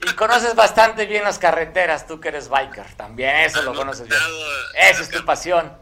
Y 0.06 0.12
conoces 0.14 0.54
bastante 0.54 1.06
bien 1.06 1.24
las 1.24 1.38
carreteras, 1.38 2.06
tú 2.06 2.20
que 2.20 2.28
eres 2.28 2.48
biker, 2.48 2.94
también 2.96 3.36
eso 3.36 3.62
lo 3.62 3.74
conoces 3.74 4.06
bien. 4.06 4.20
Esa 4.74 5.02
es 5.02 5.08
tu 5.08 5.24
pasión. 5.24 5.72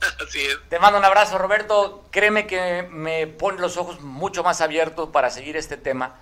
Así 0.26 0.40
es. 0.40 0.58
Te 0.68 0.78
mando 0.78 0.98
un 0.98 1.04
abrazo, 1.04 1.36
Roberto. 1.36 2.06
Créeme 2.10 2.46
que 2.46 2.86
me 2.90 3.26
pone 3.26 3.60
los 3.60 3.76
ojos 3.76 4.00
mucho 4.00 4.42
más 4.42 4.60
abiertos 4.60 5.10
para 5.10 5.30
seguir 5.30 5.56
este 5.56 5.76
tema, 5.76 6.14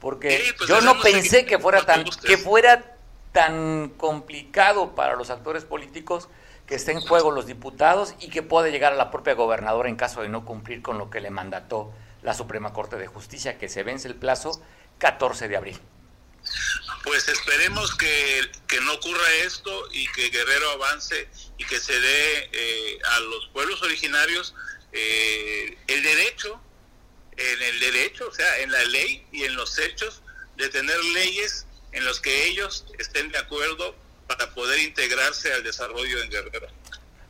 porque 0.00 0.54
pues 0.58 0.68
yo 0.68 0.80
no 0.80 1.00
pensé 1.00 1.46
que 1.46 1.58
fuera 1.58 1.86
tan 1.86 2.04
que 2.04 2.36
fuera 2.36 2.95
tan 3.36 3.90
complicado 3.98 4.94
para 4.94 5.14
los 5.14 5.28
actores 5.28 5.66
políticos 5.66 6.30
que 6.66 6.74
esté 6.74 6.92
en 6.92 7.02
juego 7.02 7.30
los 7.30 7.44
diputados 7.44 8.14
y 8.18 8.30
que 8.30 8.42
puede 8.42 8.70
llegar 8.70 8.94
a 8.94 8.96
la 8.96 9.10
propia 9.10 9.34
gobernadora 9.34 9.90
en 9.90 9.96
caso 9.96 10.22
de 10.22 10.30
no 10.30 10.46
cumplir 10.46 10.80
con 10.80 10.96
lo 10.96 11.10
que 11.10 11.20
le 11.20 11.28
mandató 11.28 11.92
la 12.22 12.32
Suprema 12.32 12.72
Corte 12.72 12.96
de 12.96 13.06
Justicia, 13.06 13.58
que 13.58 13.68
se 13.68 13.82
vence 13.82 14.08
el 14.08 14.14
plazo 14.14 14.58
14 14.96 15.48
de 15.48 15.56
abril. 15.58 15.78
Pues 17.04 17.28
esperemos 17.28 17.94
que, 17.96 18.40
no 18.82 18.94
ocurra 18.94 19.30
esto 19.44 19.70
y 19.92 20.06
que 20.12 20.30
Guerrero 20.30 20.70
avance 20.70 21.28
y 21.58 21.64
que 21.64 21.78
se 21.78 21.92
dé 21.92 22.50
eh, 22.52 22.98
a 23.16 23.20
los 23.20 23.48
pueblos 23.48 23.82
originarios 23.82 24.54
eh, 24.92 25.76
el 25.88 26.02
derecho, 26.02 26.58
en 27.36 27.62
el 27.62 27.80
derecho, 27.80 28.28
o 28.28 28.32
sea, 28.32 28.60
en 28.60 28.72
la 28.72 28.82
ley 28.86 29.26
y 29.30 29.44
en 29.44 29.56
los 29.56 29.78
hechos 29.78 30.22
de 30.56 30.70
tener 30.70 30.98
leyes 31.04 31.65
en 31.96 32.04
los 32.04 32.20
que 32.20 32.46
ellos 32.48 32.84
estén 32.98 33.32
de 33.32 33.38
acuerdo 33.38 33.94
para 34.26 34.50
poder 34.50 34.80
integrarse 34.80 35.52
al 35.54 35.64
desarrollo 35.64 36.22
en 36.22 36.30
Guerrero. 36.30 36.66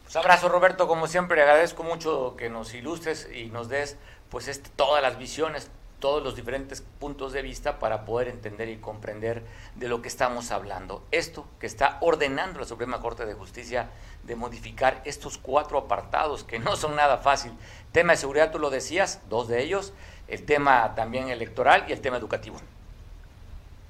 Pues 0.02 0.16
abrazo 0.16 0.48
Roberto, 0.48 0.88
como 0.88 1.06
siempre, 1.06 1.40
agradezco 1.40 1.84
mucho 1.84 2.34
que 2.36 2.50
nos 2.50 2.74
ilustres 2.74 3.28
y 3.32 3.46
nos 3.46 3.68
des 3.68 3.96
pues 4.28 4.48
este, 4.48 4.68
todas 4.74 5.02
las 5.02 5.18
visiones, 5.18 5.70
todos 6.00 6.22
los 6.22 6.34
diferentes 6.34 6.80
puntos 6.80 7.32
de 7.32 7.42
vista 7.42 7.78
para 7.78 8.04
poder 8.04 8.26
entender 8.26 8.68
y 8.68 8.78
comprender 8.78 9.44
de 9.76 9.88
lo 9.88 10.02
que 10.02 10.08
estamos 10.08 10.50
hablando. 10.50 11.06
Esto 11.12 11.46
que 11.60 11.66
está 11.66 11.98
ordenando 12.00 12.58
la 12.58 12.66
Suprema 12.66 13.00
Corte 13.00 13.24
de 13.24 13.34
Justicia 13.34 13.90
de 14.24 14.34
modificar 14.34 15.00
estos 15.04 15.38
cuatro 15.38 15.78
apartados 15.78 16.42
que 16.42 16.58
no 16.58 16.74
son 16.74 16.96
nada 16.96 17.18
fácil. 17.18 17.52
Tema 17.92 18.14
de 18.14 18.18
seguridad, 18.18 18.50
tú 18.50 18.58
lo 18.58 18.70
decías, 18.70 19.20
dos 19.28 19.46
de 19.46 19.62
ellos, 19.62 19.92
el 20.26 20.44
tema 20.44 20.96
también 20.96 21.28
electoral 21.28 21.84
y 21.88 21.92
el 21.92 22.00
tema 22.00 22.16
educativo. 22.16 22.60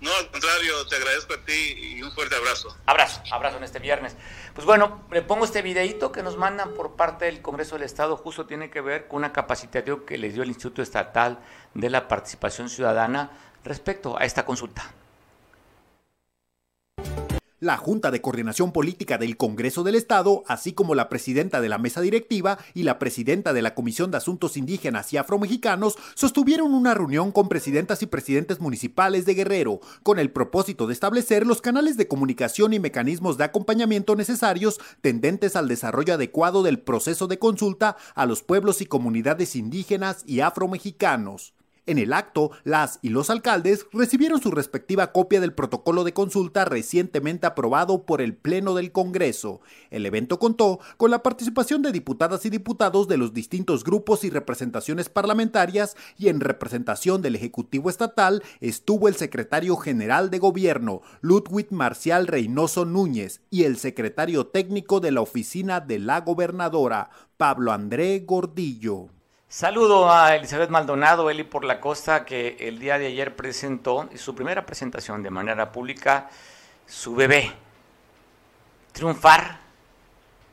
No, 0.00 0.10
al 0.14 0.30
contrario, 0.30 0.86
te 0.86 0.96
agradezco 0.96 1.34
a 1.34 1.44
ti 1.44 1.96
y 1.96 2.02
un 2.02 2.12
fuerte 2.12 2.36
abrazo. 2.36 2.76
Abrazo, 2.84 3.22
abrazo 3.30 3.56
en 3.56 3.64
este 3.64 3.78
viernes. 3.78 4.14
Pues 4.54 4.66
bueno, 4.66 5.02
le 5.10 5.22
pongo 5.22 5.46
este 5.46 5.62
videíto 5.62 6.12
que 6.12 6.22
nos 6.22 6.36
mandan 6.36 6.74
por 6.74 6.96
parte 6.96 7.24
del 7.24 7.40
Congreso 7.40 7.76
del 7.76 7.84
Estado, 7.84 8.16
justo 8.16 8.46
tiene 8.46 8.68
que 8.68 8.82
ver 8.82 9.08
con 9.08 9.18
una 9.18 9.32
capacitación 9.32 10.04
que 10.04 10.18
les 10.18 10.34
dio 10.34 10.42
el 10.42 10.50
Instituto 10.50 10.82
Estatal 10.82 11.38
de 11.72 11.88
la 11.88 12.08
Participación 12.08 12.68
Ciudadana 12.68 13.30
respecto 13.64 14.18
a 14.18 14.24
esta 14.24 14.44
consulta. 14.44 14.92
La 17.66 17.76
Junta 17.76 18.12
de 18.12 18.20
Coordinación 18.20 18.70
Política 18.70 19.18
del 19.18 19.36
Congreso 19.36 19.82
del 19.82 19.96
Estado, 19.96 20.44
así 20.46 20.72
como 20.72 20.94
la 20.94 21.08
presidenta 21.08 21.60
de 21.60 21.68
la 21.68 21.78
mesa 21.78 22.00
directiva 22.00 22.58
y 22.74 22.84
la 22.84 23.00
presidenta 23.00 23.52
de 23.52 23.60
la 23.60 23.74
Comisión 23.74 24.12
de 24.12 24.18
Asuntos 24.18 24.56
Indígenas 24.56 25.12
y 25.12 25.16
Afromexicanos, 25.16 25.96
sostuvieron 26.14 26.72
una 26.72 26.94
reunión 26.94 27.32
con 27.32 27.48
presidentas 27.48 28.02
y 28.02 28.06
presidentes 28.06 28.60
municipales 28.60 29.26
de 29.26 29.34
Guerrero, 29.34 29.80
con 30.04 30.20
el 30.20 30.30
propósito 30.30 30.86
de 30.86 30.92
establecer 30.92 31.44
los 31.44 31.60
canales 31.60 31.96
de 31.96 32.06
comunicación 32.06 32.72
y 32.72 32.78
mecanismos 32.78 33.36
de 33.36 33.42
acompañamiento 33.42 34.14
necesarios 34.14 34.78
tendentes 35.00 35.56
al 35.56 35.66
desarrollo 35.66 36.14
adecuado 36.14 36.62
del 36.62 36.78
proceso 36.78 37.26
de 37.26 37.40
consulta 37.40 37.96
a 38.14 38.26
los 38.26 38.44
pueblos 38.44 38.80
y 38.80 38.86
comunidades 38.86 39.56
indígenas 39.56 40.22
y 40.24 40.38
afromexicanos. 40.38 41.55
En 41.86 41.98
el 41.98 42.12
acto, 42.12 42.50
las 42.64 42.98
y 43.00 43.10
los 43.10 43.30
alcaldes 43.30 43.86
recibieron 43.92 44.40
su 44.42 44.50
respectiva 44.50 45.12
copia 45.12 45.40
del 45.40 45.52
protocolo 45.52 46.02
de 46.02 46.12
consulta 46.12 46.64
recientemente 46.64 47.46
aprobado 47.46 48.04
por 48.04 48.20
el 48.20 48.34
Pleno 48.34 48.74
del 48.74 48.90
Congreso. 48.90 49.60
El 49.90 50.04
evento 50.04 50.40
contó 50.40 50.80
con 50.96 51.12
la 51.12 51.22
participación 51.22 51.82
de 51.82 51.92
diputadas 51.92 52.44
y 52.44 52.50
diputados 52.50 53.06
de 53.06 53.18
los 53.18 53.32
distintos 53.32 53.84
grupos 53.84 54.24
y 54.24 54.30
representaciones 54.30 55.08
parlamentarias 55.08 55.96
y 56.18 56.28
en 56.28 56.40
representación 56.40 57.22
del 57.22 57.36
Ejecutivo 57.36 57.88
Estatal 57.88 58.42
estuvo 58.60 59.06
el 59.06 59.14
secretario 59.14 59.76
general 59.76 60.30
de 60.30 60.40
Gobierno, 60.40 61.02
Ludwig 61.20 61.70
Marcial 61.70 62.26
Reynoso 62.26 62.84
Núñez, 62.84 63.42
y 63.50 63.62
el 63.62 63.76
secretario 63.76 64.48
técnico 64.48 64.98
de 64.98 65.12
la 65.12 65.20
oficina 65.20 65.80
de 65.80 66.00
la 66.00 66.20
gobernadora, 66.22 67.10
Pablo 67.36 67.72
André 67.72 68.24
Gordillo. 68.26 69.15
Saludo 69.48 70.10
a 70.10 70.34
Elizabeth 70.34 70.70
Maldonado, 70.70 71.30
Eli 71.30 71.44
por 71.44 71.64
la 71.64 71.80
Costa, 71.80 72.24
que 72.24 72.56
el 72.58 72.80
día 72.80 72.98
de 72.98 73.06
ayer 73.06 73.36
presentó 73.36 74.10
su 74.16 74.34
primera 74.34 74.66
presentación 74.66 75.22
de 75.22 75.30
manera 75.30 75.70
pública, 75.70 76.28
su 76.84 77.14
bebé. 77.14 77.52
Triunfar. 78.90 79.60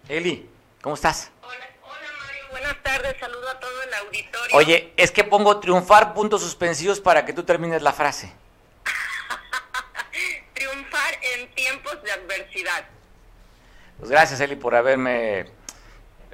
Eli, 0.07 0.47
¿cómo 0.81 0.93
estás? 0.93 1.31
Hola, 1.41 1.55
hola 1.81 2.07
Mario, 2.23 2.43
buenas 2.51 2.83
tardes, 2.83 3.15
saludo 3.19 3.49
a 3.49 3.59
todo 3.59 3.81
el 3.81 3.93
auditorio. 3.95 4.57
Oye, 4.57 4.93
es 4.95 5.11
que 5.11 5.23
pongo 5.23 5.59
triunfar 5.59 6.13
puntos 6.13 6.43
suspensivos 6.43 7.01
para 7.01 7.25
que 7.25 7.33
tú 7.33 7.43
termines 7.43 7.81
la 7.81 7.93
frase. 7.93 8.31
triunfar 10.53 11.15
en 11.35 11.49
tiempos 11.55 12.03
de 12.03 12.11
adversidad. 12.11 12.85
Pues 13.97 14.11
gracias 14.11 14.39
Eli 14.39 14.55
por 14.55 14.75
haberme 14.75 15.62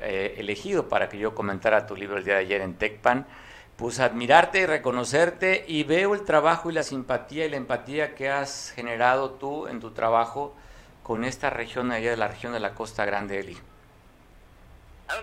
eh, 0.02 0.36
elegido 0.38 0.90
para 0.90 1.10
que 1.10 1.18
yo 1.18 1.36
comentara 1.36 1.88
tu 1.88 1.96
libro 1.96 2.18
el 2.18 2.24
día 2.24 2.36
de 2.36 2.42
ayer 2.42 2.62
en 2.62 2.76
TechPan, 2.78 3.28
pues 3.76 4.00
admirarte 4.00 4.60
y 4.60 4.66
reconocerte 4.66 5.64
y 5.68 5.84
veo 5.84 6.14
el 6.14 6.26
trabajo 6.26 6.70
y 6.70 6.74
la 6.74 6.84
simpatía 6.84 7.46
y 7.46 7.50
la 7.50 7.58
empatía 7.58 8.14
que 8.16 8.30
has 8.30 8.72
generado 8.76 9.32
tú 9.32 9.68
en 9.68 9.80
tu 9.80 9.92
trabajo 9.92 10.56
con 11.04 11.24
esta 11.24 11.50
región 11.50 11.92
allá 11.92 12.12
de 12.12 12.18
la 12.18 12.28
región 12.28 12.54
de 12.54 12.60
la 12.60 12.76
Costa 12.76 13.06
Grande, 13.06 13.40
Eli. 13.40 13.58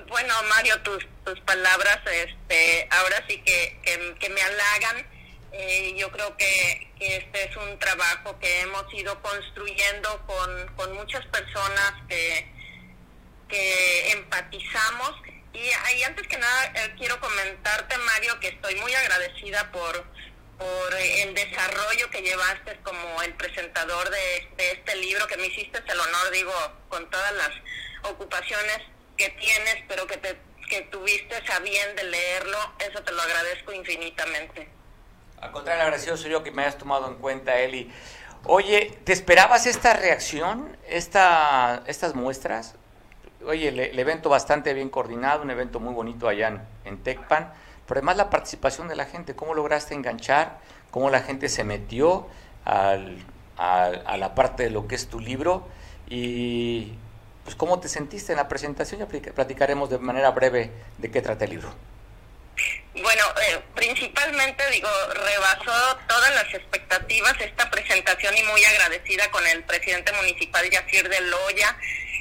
Bueno, 0.08 0.34
Mario, 0.48 0.80
tus, 0.82 1.06
tus 1.24 1.38
palabras 1.40 2.00
este, 2.10 2.88
ahora 2.90 3.22
sí 3.28 3.40
que, 3.42 3.78
que, 4.18 4.28
me 4.28 4.40
halagan. 4.42 5.06
Eh, 5.52 5.94
yo 5.96 6.10
creo 6.10 6.36
que, 6.36 6.90
que, 6.98 7.18
este 7.18 7.44
es 7.44 7.56
un 7.56 7.78
trabajo 7.78 8.36
que 8.40 8.62
hemos 8.62 8.92
ido 8.94 9.20
construyendo 9.22 10.20
con, 10.26 10.74
con 10.74 10.92
muchas 10.96 11.24
personas 11.26 11.92
que, 12.08 12.55
que 13.48 14.12
empatizamos. 14.12 15.12
Y, 15.52 15.58
ahí 15.58 16.02
antes 16.02 16.26
que 16.28 16.36
nada 16.36 16.66
eh, 16.74 16.94
quiero 16.98 17.18
comentarte, 17.20 17.96
Mario, 17.98 18.38
que 18.40 18.48
estoy 18.48 18.74
muy 18.76 18.94
agradecida 18.94 19.70
por, 19.72 20.04
por 20.58 20.94
el 20.94 21.34
desarrollo 21.34 22.10
que 22.10 22.22
llevaste 22.22 22.78
como 22.82 23.22
el 23.22 23.34
presentador 23.34 24.10
de, 24.10 24.72
este 24.72 24.96
libro, 24.96 25.26
que 25.26 25.36
me 25.36 25.46
hiciste 25.46 25.82
el 25.86 26.00
honor, 26.00 26.30
digo, 26.32 26.52
con 26.88 27.08
todas 27.10 27.32
las 27.34 27.50
ocupaciones 28.10 28.78
que 29.16 29.30
tienes, 29.30 29.76
pero 29.88 30.06
que, 30.06 30.18
te, 30.18 30.36
que 30.68 30.82
tuviste 30.82 31.36
a 31.52 31.58
bien 31.60 31.96
de 31.96 32.04
leerlo, 32.04 32.58
eso 32.78 33.02
te 33.02 33.12
lo 33.12 33.22
agradezco 33.22 33.72
infinitamente. 33.72 34.68
Al 35.40 35.52
contrario, 35.52 35.82
agradecido 35.82 36.16
soy 36.16 36.30
yo 36.30 36.42
que 36.42 36.50
me 36.50 36.62
hayas 36.62 36.78
tomado 36.78 37.08
en 37.08 37.16
cuenta, 37.16 37.58
Eli. 37.58 37.90
Oye, 38.44 38.96
¿te 39.04 39.12
esperabas 39.12 39.66
esta 39.66 39.94
reacción, 39.94 40.76
esta, 40.86 41.82
estas 41.86 42.14
muestras? 42.14 42.76
Oye, 43.44 43.68
el, 43.68 43.98
evento 43.98 44.28
bastante 44.28 44.72
bien 44.74 44.88
coordinado, 44.88 45.42
un 45.42 45.50
evento 45.50 45.80
muy 45.80 45.92
bonito 45.92 46.28
allá 46.28 46.48
en, 46.48 46.60
en 46.84 47.02
Tecpan, 47.02 47.52
pero 47.86 47.98
además 47.98 48.16
la 48.16 48.30
participación 48.30 48.88
de 48.88 48.96
la 48.96 49.06
gente, 49.06 49.34
cómo 49.34 49.54
lograste 49.54 49.94
enganchar, 49.94 50.58
cómo 50.90 51.10
la 51.10 51.20
gente 51.20 51.48
se 51.48 51.64
metió 51.64 52.26
al, 52.64 53.18
a 53.56 54.16
la 54.16 54.34
parte 54.34 54.64
de 54.64 54.70
lo 54.70 54.86
que 54.86 54.94
es 54.94 55.08
tu 55.08 55.20
libro 55.20 55.66
y 56.08 56.92
pues 57.44 57.56
cómo 57.56 57.78
te 57.80 57.88
sentiste 57.88 58.32
en 58.32 58.38
la 58.38 58.48
presentación, 58.48 59.00
ya 59.00 59.32
platicaremos 59.32 59.88
de 59.88 59.98
manera 59.98 60.30
breve 60.30 60.70
de 60.98 61.10
qué 61.10 61.22
trata 61.22 61.44
el 61.44 61.50
libro. 61.50 61.72
Bueno, 62.94 63.24
eh, 63.46 63.62
principalmente 63.74 64.68
digo, 64.70 64.88
rebasó 65.12 65.98
todas 66.08 66.34
las 66.34 66.54
expectativas 66.54 67.34
esta 67.40 67.70
presentación 67.70 68.36
y 68.36 68.42
muy 68.44 68.64
agradecida 68.64 69.30
con 69.30 69.46
el 69.46 69.62
presidente 69.64 70.12
municipal 70.14 70.68
Yacir 70.68 71.08
de 71.08 71.20
Loya, 71.20 71.76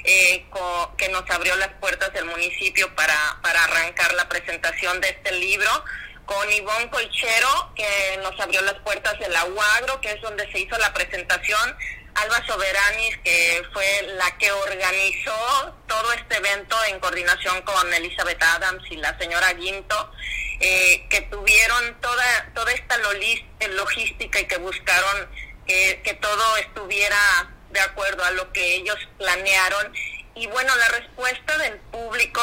eh, 0.06 0.46
que 0.98 1.10
nos 1.10 1.30
abrió 1.32 1.56
las 1.56 1.70
puertas 1.80 2.14
del 2.14 2.26
municipio 2.26 2.94
para, 2.96 3.16
para 3.42 3.64
arrancar 3.64 4.14
la 4.14 4.30
presentación 4.30 5.02
de 5.02 5.10
este 5.10 5.32
libro, 5.34 5.70
con 6.26 6.52
Ivonne 6.52 6.90
Colchero, 6.90 7.72
que 7.76 8.20
nos 8.24 8.40
abrió 8.40 8.62
las 8.62 8.76
puertas 8.76 9.18
del 9.20 9.36
Aguagro, 9.36 10.02
que 10.02 10.12
es 10.12 10.22
donde 10.22 10.52
se 10.52 10.60
hizo 10.60 10.78
la 10.78 10.94
presentación, 10.94 11.78
Alba 12.16 12.46
Soberanis, 12.48 13.18
que 13.24 13.64
fue 13.74 14.08
la 14.16 14.38
que 14.38 14.52
organizó 14.52 15.76
todo 15.88 16.14
este 16.14 16.38
evento 16.38 16.76
en 16.88 17.00
coordinación 17.00 17.62
con 17.64 17.94
Elizabeth 17.94 18.42
Adams 18.42 18.84
y 18.90 18.96
la 18.98 19.18
señora 19.20 19.54
Guinto, 19.54 20.12
eh, 20.62 21.06
que 21.10 21.22
tuvieron 21.24 22.00
toda, 22.00 22.52
toda 22.54 22.72
esta 22.72 22.98
logística 22.98 24.40
y 24.40 24.46
que 24.46 24.58
buscaron 24.58 25.30
que, 25.68 26.02
que 26.04 26.14
todo 26.14 26.58
estuviera 26.58 27.55
de 27.76 27.82
acuerdo 27.82 28.24
a 28.24 28.32
lo 28.32 28.52
que 28.52 28.76
ellos 28.76 28.98
planearon. 29.20 29.94
Y 30.34 30.48
bueno, 30.48 30.76
la 30.76 30.88
respuesta 30.88 31.58
del 31.60 31.78
público 31.92 32.42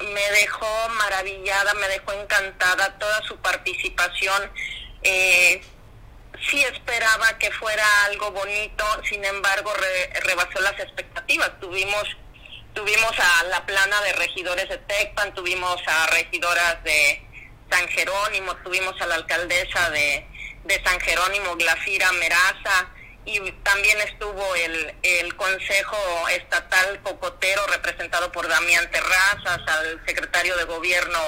me 0.00 0.30
dejó 0.32 0.88
maravillada, 0.90 1.72
me 1.74 1.88
dejó 1.88 2.12
encantada 2.12 2.98
toda 2.98 3.22
su 3.22 3.36
participación. 3.38 4.52
Eh, 5.02 5.62
sí 6.50 6.62
esperaba 6.64 7.38
que 7.38 7.50
fuera 7.52 7.84
algo 8.04 8.30
bonito, 8.32 8.84
sin 9.08 9.24
embargo 9.24 9.72
rebasó 10.24 10.60
las 10.60 10.78
expectativas. 10.78 11.58
Tuvimos 11.60 12.04
tuvimos 12.74 13.12
a 13.18 13.44
la 13.44 13.66
plana 13.66 14.00
de 14.02 14.12
regidores 14.12 14.68
de 14.68 14.78
Tecpan, 14.78 15.34
tuvimos 15.34 15.80
a 15.86 16.06
regidoras 16.08 16.82
de 16.84 17.20
San 17.70 17.88
Jerónimo, 17.88 18.54
tuvimos 18.56 19.00
a 19.00 19.06
la 19.06 19.16
alcaldesa 19.16 19.90
de, 19.90 20.24
de 20.64 20.82
San 20.84 21.00
Jerónimo, 21.00 21.56
Glafira 21.56 22.12
Meraza, 22.12 22.88
y 23.28 23.52
también 23.62 24.00
estuvo 24.00 24.54
el, 24.54 24.94
el 25.02 25.36
Consejo 25.36 26.28
Estatal 26.30 26.98
Cocotero 27.02 27.66
representado 27.66 28.32
por 28.32 28.48
Damián 28.48 28.90
Terrazas, 28.90 29.60
al 29.66 30.02
secretario 30.06 30.56
de 30.56 30.64
Gobierno 30.64 31.18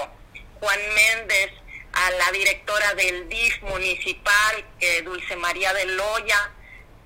Juan 0.61 0.79
Méndez, 0.95 1.51
a 1.93 2.11
la 2.13 2.33
directora 2.33 2.95
del 2.95 3.29
DIF 3.29 3.63
municipal, 3.63 4.65
Dulce 5.05 5.37
María 5.37 5.75
de 5.75 5.85
Loya, 5.87 6.51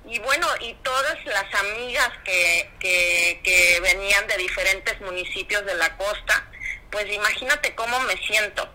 y 0.07 0.21
bueno, 0.21 0.47
y 0.61 0.75
todas 0.75 1.25
las 1.25 1.53
amigas 1.55 2.11
que, 2.25 2.71
que, 2.79 3.41
que 3.43 3.81
venían 3.81 4.29
de 4.29 4.37
diferentes 4.37 5.01
municipios 5.01 5.65
de 5.67 5.75
la 5.75 5.97
costa, 5.97 6.49
pues 6.93 7.11
imagínate 7.13 7.75
cómo 7.75 7.99
me 8.01 8.17
siento 8.19 8.69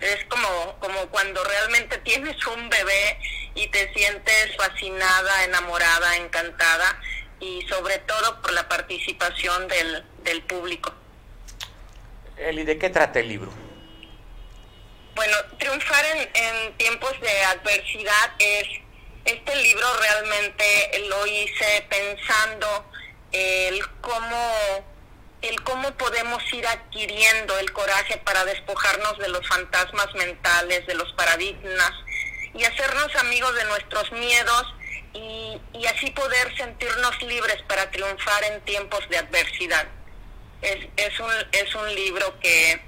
es 0.00 0.24
como, 0.26 0.76
como 0.80 1.06
cuando 1.08 1.42
realmente 1.44 1.98
tienes 1.98 2.36
un 2.46 2.68
bebé 2.68 3.18
y 3.54 3.66
te 3.68 3.92
sientes 3.94 4.56
fascinada, 4.56 5.44
enamorada, 5.44 6.16
encantada 6.16 7.00
y 7.40 7.62
sobre 7.68 7.98
todo 7.98 8.40
por 8.42 8.52
la 8.52 8.68
participación 8.68 9.68
del, 9.68 10.04
del 10.24 10.42
público. 10.42 10.92
Eli, 12.36 12.64
¿de 12.64 12.78
qué 12.78 12.90
trata 12.90 13.20
el 13.20 13.28
libro? 13.28 13.52
Bueno, 15.14 15.36
triunfar 15.58 16.04
en, 16.04 16.28
en 16.34 16.76
tiempos 16.76 17.18
de 17.20 17.44
adversidad 17.44 18.32
es, 18.38 18.68
este 19.24 19.56
libro 19.56 19.86
realmente 19.98 20.64
lo 21.08 21.26
hice 21.26 21.86
pensando 21.88 22.90
el 23.32 23.80
cómo, 24.00 24.84
el 25.42 25.62
cómo 25.62 25.90
podemos 25.96 26.42
ir 26.52 26.66
adquiriendo 26.66 27.58
el 27.58 27.72
coraje 27.72 28.16
para 28.18 28.44
despojarnos 28.44 29.18
de 29.18 29.28
los 29.28 29.46
fantasmas 29.46 30.12
mentales, 30.14 30.86
de 30.86 30.94
los 30.94 31.12
paradigmas 31.12 31.92
y 32.54 32.64
hacernos 32.64 33.14
amigos 33.16 33.54
de 33.54 33.64
nuestros 33.64 34.10
miedos 34.12 34.74
y, 35.12 35.60
y 35.74 35.86
así 35.86 36.10
poder 36.10 36.56
sentirnos 36.56 37.22
libres 37.22 37.62
para 37.68 37.90
triunfar 37.90 38.44
en 38.44 38.60
tiempos 38.62 39.06
de 39.08 39.18
adversidad. 39.18 39.86
Es, 40.62 40.86
es, 40.96 41.20
un, 41.20 41.32
es 41.52 41.74
un 41.74 41.94
libro 41.94 42.38
que, 42.40 42.80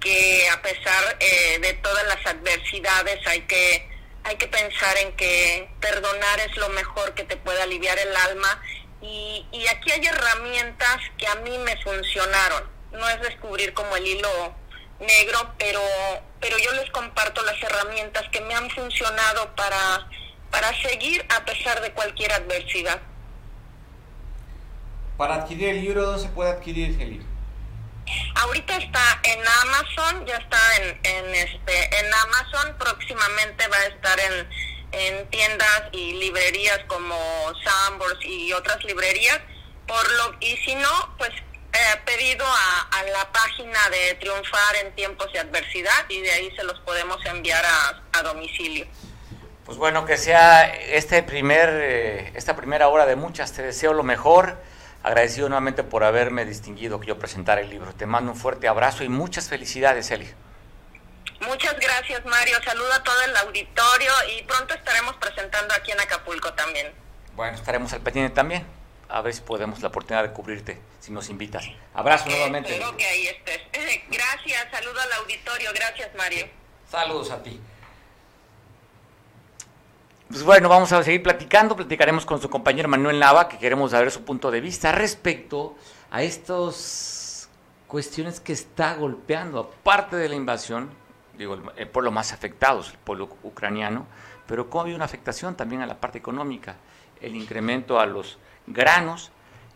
que 0.00 0.48
a 0.48 0.62
pesar 0.62 1.16
eh, 1.20 1.58
de 1.60 1.74
todas 1.74 2.04
las 2.06 2.26
adversidades 2.26 3.26
hay 3.26 3.42
que, 3.42 3.88
hay 4.24 4.36
que 4.36 4.48
pensar 4.48 4.96
en 4.98 5.14
que 5.16 5.68
perdonar 5.80 6.40
es 6.40 6.56
lo 6.56 6.70
mejor 6.70 7.14
que 7.14 7.24
te 7.24 7.36
puede 7.36 7.62
aliviar 7.62 7.98
el 7.98 8.16
alma 8.16 8.62
y, 9.00 9.46
y 9.52 9.66
aquí 9.68 9.92
hay 9.92 10.04
herramientas 10.04 10.98
que 11.16 11.26
a 11.26 11.36
mí 11.36 11.56
me 11.58 11.76
funcionaron. 11.82 12.64
No 12.92 13.08
es 13.08 13.20
descubrir 13.20 13.72
como 13.74 13.96
el 13.96 14.06
hilo 14.06 14.54
negro, 15.00 15.54
pero, 15.58 15.80
pero 16.40 16.56
yo 16.58 16.72
les 16.72 16.90
comparto 16.90 17.42
las 17.42 17.62
herramientas 17.62 18.24
que 18.30 18.40
me 18.40 18.54
han 18.54 18.68
funcionado 18.70 19.54
para, 19.54 20.08
para 20.50 20.74
seguir 20.82 21.24
a 21.36 21.44
pesar 21.44 21.80
de 21.80 21.92
cualquier 21.92 22.32
adversidad. 22.32 23.00
Para 25.16 25.36
adquirir 25.36 25.70
el 25.70 25.80
libro, 25.80 26.06
¿dónde 26.06 26.22
se 26.22 26.28
puede 26.28 26.50
adquirir 26.50 27.00
el 27.00 27.10
libro? 27.10 27.28
Ahorita 28.36 28.76
está 28.76 29.20
en 29.24 29.40
Amazon, 29.62 30.26
ya 30.26 30.36
está 30.36 30.58
en, 30.76 31.00
en, 31.02 31.34
este, 31.34 32.00
en 32.00 32.06
Amazon, 32.24 32.76
próximamente 32.78 33.68
va 33.68 33.76
a 33.76 33.86
estar 33.86 34.18
en, 34.18 34.48
en 34.98 35.28
tiendas 35.30 35.82
y 35.92 36.14
librerías 36.14 36.80
como 36.86 37.16
Sambors 37.64 38.18
y 38.24 38.52
otras 38.52 38.82
librerías, 38.84 39.40
por 39.86 40.10
lo 40.12 40.36
y 40.40 40.56
si 40.58 40.74
no, 40.74 41.14
pues 41.16 41.30
eh, 41.30 42.00
pedido 42.04 42.44
a, 42.44 43.02
la 43.12 43.30
página 43.32 43.78
de 43.90 44.14
Triunfar 44.16 44.76
en 44.84 44.94
tiempos 44.94 45.32
de 45.32 45.38
adversidad 45.38 46.08
y 46.08 46.20
de 46.20 46.30
ahí 46.30 46.50
se 46.56 46.64
los 46.64 46.78
podemos 46.80 47.24
enviar 47.26 47.64
a, 47.64 48.02
a 48.18 48.22
domicilio. 48.22 48.86
Pues 49.64 49.76
bueno, 49.76 50.06
que 50.06 50.16
sea 50.16 50.64
este 50.66 51.22
primer, 51.22 51.68
eh, 51.70 52.32
esta 52.34 52.56
primera 52.56 52.88
hora 52.88 53.04
de 53.04 53.16
muchas, 53.16 53.52
te 53.52 53.62
deseo 53.62 53.92
lo 53.92 54.02
mejor. 54.02 54.56
Agradecido 55.02 55.48
nuevamente 55.48 55.84
por 55.84 56.04
haberme 56.04 56.44
distinguido 56.44 56.98
que 57.00 57.06
yo 57.06 57.18
presentara 57.18 57.60
el 57.60 57.70
libro. 57.70 57.92
Te 57.94 58.06
mando 58.06 58.32
un 58.32 58.38
fuerte 58.38 58.66
abrazo 58.66 59.04
y 59.04 59.08
muchas 59.08 59.48
felicidades, 59.48 60.10
Eli. 60.10 60.28
Muchas 61.40 61.78
gracias, 61.78 62.24
Mario. 62.26 62.56
Saludo 62.64 62.92
a 62.92 63.02
todo 63.02 63.20
el 63.22 63.36
auditorio 63.36 64.12
y 64.36 64.42
pronto 64.42 64.74
estaremos 64.74 65.14
presentando 65.16 65.74
aquí 65.74 65.92
en 65.92 66.00
Acapulco 66.00 66.52
también. 66.54 66.92
Bueno, 67.34 67.56
estaremos 67.56 67.92
al 67.92 68.00
pendiente 68.00 68.34
también. 68.34 68.66
A 69.08 69.22
ver 69.22 69.32
si 69.32 69.40
podemos 69.40 69.80
la 69.80 69.88
oportunidad 69.88 70.22
de 70.24 70.32
cubrirte, 70.32 70.80
si 71.00 71.12
nos 71.12 71.30
invitas. 71.30 71.64
Abrazo 71.94 72.26
Eh, 72.28 72.30
nuevamente. 72.32 72.72
Espero 72.72 72.96
que 72.96 73.06
ahí 73.06 73.26
estés. 73.28 73.60
Gracias, 74.10 74.66
saludo 74.70 75.00
al 75.00 75.12
auditorio. 75.14 75.70
Gracias, 75.74 76.10
Mario. 76.16 76.46
Saludos 76.90 77.30
a 77.30 77.42
ti. 77.42 77.58
Pues 80.28 80.42
bueno, 80.42 80.68
vamos 80.68 80.92
a 80.92 81.02
seguir 81.02 81.22
platicando. 81.22 81.74
Platicaremos 81.74 82.26
con 82.26 82.40
su 82.42 82.50
compañero 82.50 82.88
Manuel 82.88 83.18
Nava, 83.18 83.48
que 83.48 83.58
queremos 83.58 83.92
saber 83.92 84.10
su 84.10 84.24
punto 84.24 84.50
de 84.50 84.60
vista 84.60 84.92
respecto 84.92 85.74
a 86.10 86.22
estas 86.22 87.48
cuestiones 87.86 88.40
que 88.40 88.52
está 88.52 88.94
golpeando, 88.94 89.60
aparte 89.60 90.16
de 90.16 90.28
la 90.28 90.34
invasión, 90.34 90.90
digo, 91.38 91.54
el, 91.54 91.62
el 91.76 91.88
pueblo 91.88 92.10
más 92.10 92.32
afectado 92.32 92.80
es 92.80 92.90
el 92.90 92.98
pueblo 92.98 93.28
ucraniano, 93.42 94.06
pero 94.46 94.68
cómo 94.68 94.84
hay 94.84 94.94
una 94.94 95.04
afectación 95.04 95.54
también 95.54 95.82
a 95.82 95.86
la 95.86 96.00
parte 96.00 96.18
económica, 96.18 96.76
el 97.20 97.36
incremento 97.36 98.00
a 98.00 98.06
los 98.06 98.38
granos, 98.66 99.30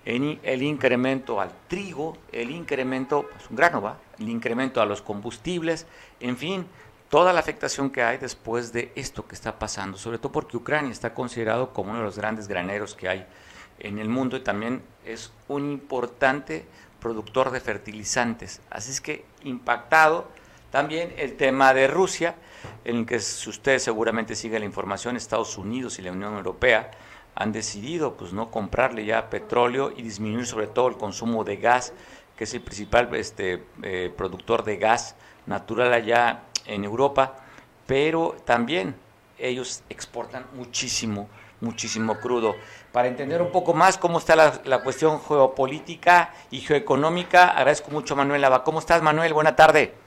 el, 0.05 0.41
el 0.43 0.63
incremento 0.63 1.41
al 1.41 1.53
trigo, 1.69 2.19
el 2.33 2.51
incremento, 2.51 3.27
pues 3.31 3.49
un 3.49 3.57
grano 3.57 3.81
va, 3.81 3.99
el 4.19 4.29
incremento 4.29 4.81
a 4.83 4.87
los 4.87 5.01
combustibles, 5.01 5.87
en 6.21 6.37
fin, 6.37 6.67
toda 7.09 7.33
la 7.33 7.41
afectación 7.41 7.91
que 7.91 8.03
hay 8.03 8.19
después 8.19 8.73
de 8.73 8.91
esto 8.97 9.27
que 9.27 9.35
está 9.35 9.59
pasando, 9.59 9.99
sobre 9.99 10.19
todo 10.19 10.33
porque 10.33 10.57
Ucrania 10.57 10.91
está 10.91 11.15
considerado 11.15 11.73
como 11.73 11.91
uno 11.91 12.01
de 12.01 12.07
los 12.07 12.17
grandes 12.17 12.49
graneros 12.49 12.95
que 12.95 13.09
hay 13.09 13.27
en 13.79 13.99
el 13.99 14.09
mundo 14.09 14.37
y 14.37 14.41
también 14.41 14.83
es 15.05 15.33
un 15.49 15.71
importante 15.71 16.65
productor 17.01 17.51
de 17.51 17.61
fertilizantes. 17.61 18.61
Así 18.71 18.91
es 18.91 19.01
que 19.01 19.25
impactado 19.43 20.29
también 20.73 21.15
el 21.19 21.37
tema 21.37 21.75
de 21.75 21.87
Rusia, 21.87 22.35
en 22.85 22.97
el 22.97 23.07
que 23.07 23.21
si 23.21 23.51
usted 23.51 23.79
seguramente 23.79 24.35
sigue 24.35 24.59
la 24.59 24.65
información, 24.65 25.17
Estados 25.17 25.59
Unidos 25.59 25.99
y 25.99 26.03
la 26.03 26.13
Unión 26.13 26.35
Europea 26.35 26.91
han 27.35 27.53
decidido 27.53 28.15
pues 28.15 28.33
no 28.33 28.51
comprarle 28.51 29.05
ya 29.05 29.29
petróleo 29.29 29.93
y 29.95 30.03
disminuir 30.03 30.47
sobre 30.47 30.67
todo 30.67 30.89
el 30.89 30.97
consumo 30.97 31.45
de 31.45 31.59
gas, 31.59 31.93
que 32.37 32.45
es 32.45 32.55
el 32.55 32.63
principal 32.63 33.15
este, 33.15 33.63
eh, 33.83 34.13
productor 34.17 34.65
de 34.65 34.79
gas 34.79 35.15
natural 35.45 35.93
allá 35.93 36.45
en 36.65 36.85
Europa, 36.85 37.37
pero 37.87 38.35
también 38.47 38.95
ellos 39.39 39.83
exportan 39.91 40.47
muchísimo, 40.55 41.29
muchísimo 41.61 42.19
crudo. 42.19 42.57
Para 42.93 43.09
entender 43.09 43.43
un 43.43 43.53
poco 43.53 43.75
más 43.75 43.99
cómo 43.99 44.19
está 44.19 44.37
la, 44.37 44.63
la 44.65 44.83
cuestión 44.83 45.21
geopolítica 45.21 46.33
y 46.51 46.61
geoeconómica, 46.61 47.49
agradezco 47.49 47.91
mucho 47.91 48.15
a 48.15 48.19
Manuel 48.19 48.41
Lava. 48.41 48.65
¿Cómo 48.65 48.79
estás, 48.79 49.03
Manuel? 49.03 49.35
Buena 49.35 49.55
tarde. 49.55 50.02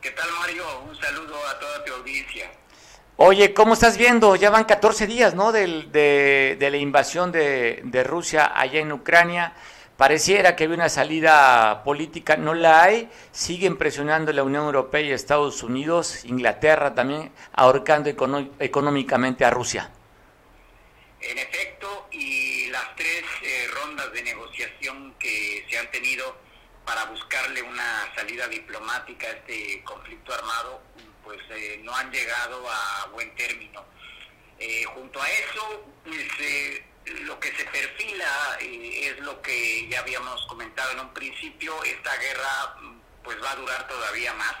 ¿Qué 0.00 0.10
tal, 0.12 0.28
Mario? 0.38 0.64
Un 0.88 0.96
saludo 0.96 1.36
a 1.46 1.58
toda 1.58 1.84
tu 1.84 1.92
audiencia. 1.92 2.50
Oye, 3.16 3.52
¿cómo 3.52 3.74
estás 3.74 3.98
viendo? 3.98 4.34
Ya 4.34 4.48
van 4.48 4.64
14 4.64 5.06
días, 5.06 5.34
¿no? 5.34 5.52
Del, 5.52 5.92
de, 5.92 6.56
de, 6.58 6.70
la 6.70 6.78
invasión 6.78 7.30
de, 7.30 7.82
de 7.84 8.02
Rusia 8.02 8.50
allá 8.58 8.80
en 8.80 8.92
Ucrania. 8.92 9.52
Pareciera 9.98 10.56
que 10.56 10.64
había 10.64 10.76
una 10.76 10.88
salida 10.88 11.84
política, 11.84 12.38
no 12.38 12.54
la 12.54 12.82
hay. 12.82 13.10
Siguen 13.30 13.76
presionando 13.76 14.32
la 14.32 14.42
Unión 14.42 14.64
Europea 14.64 15.02
y 15.02 15.12
Estados 15.12 15.62
Unidos, 15.62 16.24
Inglaterra 16.24 16.94
también, 16.94 17.30
ahorcando 17.52 18.08
económicamente 18.58 19.44
a 19.44 19.50
Rusia. 19.50 19.90
En 21.20 21.36
efecto, 21.36 22.08
y 22.10 22.70
las 22.70 22.96
tres 22.96 23.22
eh, 23.42 23.66
rondas 23.74 24.10
de 24.14 24.22
negociación 24.22 25.14
que 25.18 25.66
se 25.68 25.76
han 25.76 25.90
tenido 25.90 26.34
para 26.84 27.04
buscarle 27.04 27.62
una 27.62 28.12
salida 28.14 28.48
diplomática 28.48 29.26
a 29.26 29.30
este 29.30 29.82
conflicto 29.84 30.34
armado, 30.34 30.82
pues 31.22 31.38
eh, 31.50 31.80
no 31.82 31.94
han 31.94 32.10
llegado 32.10 32.68
a 32.68 33.06
buen 33.12 33.34
término. 33.36 33.84
Eh, 34.58 34.84
junto 34.94 35.22
a 35.22 35.30
eso, 35.30 35.84
pues, 36.04 36.26
eh, 36.40 36.84
lo 37.22 37.38
que 37.40 37.54
se 37.56 37.64
perfila 37.66 38.58
es 38.60 39.18
lo 39.20 39.40
que 39.40 39.88
ya 39.88 40.00
habíamos 40.00 40.44
comentado 40.46 40.92
en 40.92 41.00
un 41.00 41.14
principio, 41.14 41.82
esta 41.84 42.14
guerra 42.16 42.76
pues 43.24 43.42
va 43.42 43.52
a 43.52 43.56
durar 43.56 43.88
todavía 43.88 44.32
más. 44.34 44.56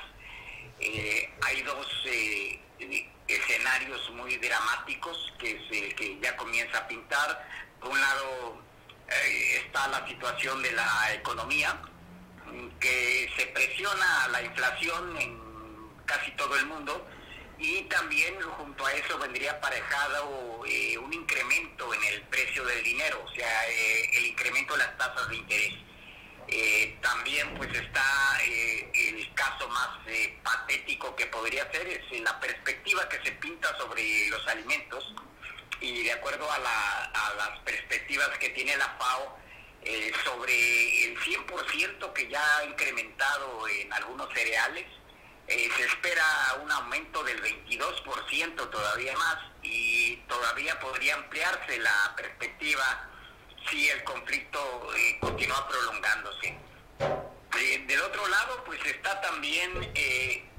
hay 1.42 1.62
dos 1.62 1.86
escenarios 3.28 4.10
muy 4.10 4.36
dramáticos 4.36 5.32
que, 5.38 5.60
se, 5.68 5.94
que 5.94 6.18
ya 6.20 6.36
comienza 6.36 6.78
a 6.78 6.88
pintar. 6.88 7.48
Por 7.78 7.90
un 7.90 8.00
lado 8.00 8.62
está 9.64 9.88
la 9.88 10.06
situación 10.06 10.62
de 10.62 10.72
la 10.72 11.14
economía, 11.14 11.78
que 12.78 13.30
se 13.36 13.46
presiona 13.46 14.28
la 14.28 14.42
inflación 14.42 15.16
en 15.18 15.38
casi 16.06 16.30
todo 16.32 16.56
el 16.56 16.66
mundo 16.66 17.06
y 17.60 17.82
también 17.82 18.40
junto 18.40 18.86
a 18.86 18.92
eso 18.92 19.18
vendría 19.18 19.52
aparejado 19.52 20.62
eh, 20.66 20.96
un 20.96 21.12
incremento 21.12 21.92
en 21.92 22.02
el 22.04 22.22
precio 22.22 22.64
del 22.64 22.82
dinero, 22.82 23.22
o 23.22 23.34
sea, 23.34 23.68
eh, 23.68 24.10
el 24.14 24.26
incremento 24.26 24.72
de 24.72 24.78
las 24.78 24.96
tasas 24.96 25.28
de 25.28 25.36
interés. 25.36 25.74
Eh, 26.48 26.98
también 27.00 27.54
pues 27.54 27.72
está 27.72 28.02
el 28.42 29.32
caso 29.34 29.68
más 29.68 29.90
patético 30.42 31.14
que 31.14 31.26
podría 31.26 31.70
ser, 31.70 31.86
es 31.86 32.20
la 32.22 32.40
perspectiva 32.40 33.08
que 33.08 33.22
se 33.22 33.32
pinta 33.32 33.76
sobre 33.76 34.28
los 34.30 34.48
alimentos 34.48 35.14
y 35.80 36.02
de 36.02 36.12
acuerdo 36.12 36.50
a, 36.50 36.58
la, 36.58 37.04
a 37.04 37.34
las 37.34 37.58
perspectivas 37.60 38.30
que 38.38 38.48
tiene 38.50 38.76
la 38.76 38.88
FAO, 38.98 39.38
eh, 39.82 40.12
sobre 40.24 41.04
el 41.04 41.18
100% 41.18 42.12
que 42.12 42.28
ya 42.28 42.58
ha 42.58 42.64
incrementado 42.64 43.66
en 43.68 43.92
algunos 43.92 44.32
cereales. 44.34 44.84
Eh, 45.48 45.68
se 45.76 45.84
espera 45.84 46.24
un 46.62 46.70
aumento 46.70 47.24
del 47.24 47.42
22% 47.42 48.70
todavía 48.70 49.16
más 49.16 49.38
y 49.62 50.16
todavía 50.28 50.78
podría 50.78 51.14
ampliarse 51.14 51.78
la 51.78 52.14
perspectiva 52.14 53.08
si 53.68 53.88
el 53.88 54.04
conflicto 54.04 54.94
eh, 54.94 55.18
continúa 55.20 55.66
prolongándose. 55.66 56.56
del 57.86 58.00
otro 58.02 58.28
lado, 58.28 58.62
pues 58.64 58.84
está 58.84 59.20
también 59.20 59.92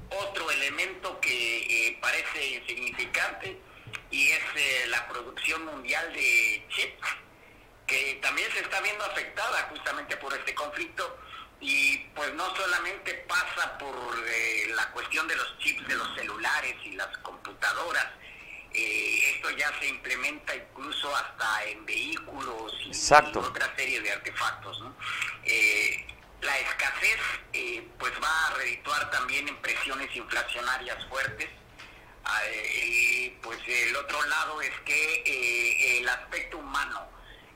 otro 0.09 0.51
elemento 0.51 1.19
que 1.21 1.97
parece 2.01 2.45
insignificante 2.45 3.57
y 4.09 4.31
es 4.31 4.87
la 4.87 5.07
producción 5.07 5.65
mundial 5.65 6.11
de 6.13 6.65
chips 6.69 7.07
que 7.91 8.19
también 8.21 8.49
se 8.53 8.59
está 8.59 8.79
viendo 8.79 9.03
afectada 9.03 9.67
justamente 9.69 10.15
por 10.15 10.33
este 10.33 10.55
conflicto 10.55 11.19
y 11.59 11.97
pues 12.15 12.33
no 12.35 12.55
solamente 12.55 13.13
pasa 13.27 13.77
por 13.77 13.93
eh, 14.27 14.71
la 14.73 14.89
cuestión 14.91 15.27
de 15.27 15.35
los 15.35 15.57
chips 15.59 15.85
de 15.89 15.95
los 15.95 16.15
celulares 16.15 16.75
y 16.85 16.93
las 16.93 17.15
computadoras, 17.17 18.07
eh, 18.73 19.35
esto 19.35 19.49
ya 19.51 19.77
se 19.79 19.89
implementa 19.89 20.55
incluso 20.55 21.13
hasta 21.13 21.65
en 21.65 21.85
vehículos 21.85 22.73
y, 22.79 22.91
otra 23.37 23.75
serie 23.75 23.99
de 23.99 24.11
artefactos. 24.11 24.81
Eh, 25.43 26.07
la 26.41 26.57
escasez 26.59 27.19
pues 27.99 28.13
va 28.23 28.47
a 28.47 28.53
redituar 28.55 29.11
también 29.11 29.49
en 29.49 29.57
presiones 29.57 30.15
inflacionarias 30.15 31.05
fuertes. 31.09 31.49
Ah, 32.23 32.41
y 32.85 33.29
pues 33.41 33.59
el 33.67 33.95
otro 33.97 34.23
lado 34.27 34.61
es 34.61 34.71
que 34.85 35.99
el 35.99 36.07
aspecto 36.07 36.57
humano, 36.57 37.11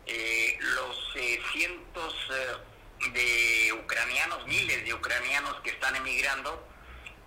los 0.07 1.13
cientos 1.51 2.15
de 3.13 3.73
ucranianos, 3.73 4.45
miles 4.47 4.83
de 4.83 4.93
ucranianos 4.93 5.59
que 5.61 5.71
están 5.71 5.95
emigrando 5.95 6.67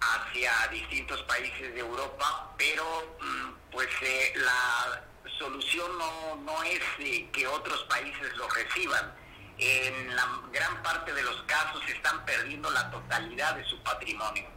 hacia 0.00 0.52
distintos 0.70 1.22
países 1.22 1.74
de 1.74 1.80
Europa, 1.80 2.54
pero 2.56 3.16
mm, 3.20 3.70
pues 3.70 3.88
eh, 4.02 4.32
la 4.36 5.02
solución 5.38 5.98
no, 5.98 6.36
no 6.36 6.62
es 6.62 6.80
eh, 7.00 7.28
que 7.32 7.46
otros 7.46 7.82
países 7.84 8.36
los 8.36 8.52
reciban. 8.54 9.14
En 9.58 10.14
la 10.14 10.40
gran 10.52 10.82
parte 10.84 11.12
de 11.12 11.22
los 11.22 11.42
casos 11.42 11.82
están 11.88 12.24
perdiendo 12.24 12.70
la 12.70 12.90
totalidad 12.92 13.56
de 13.56 13.64
su 13.64 13.82
patrimonio 13.82 14.48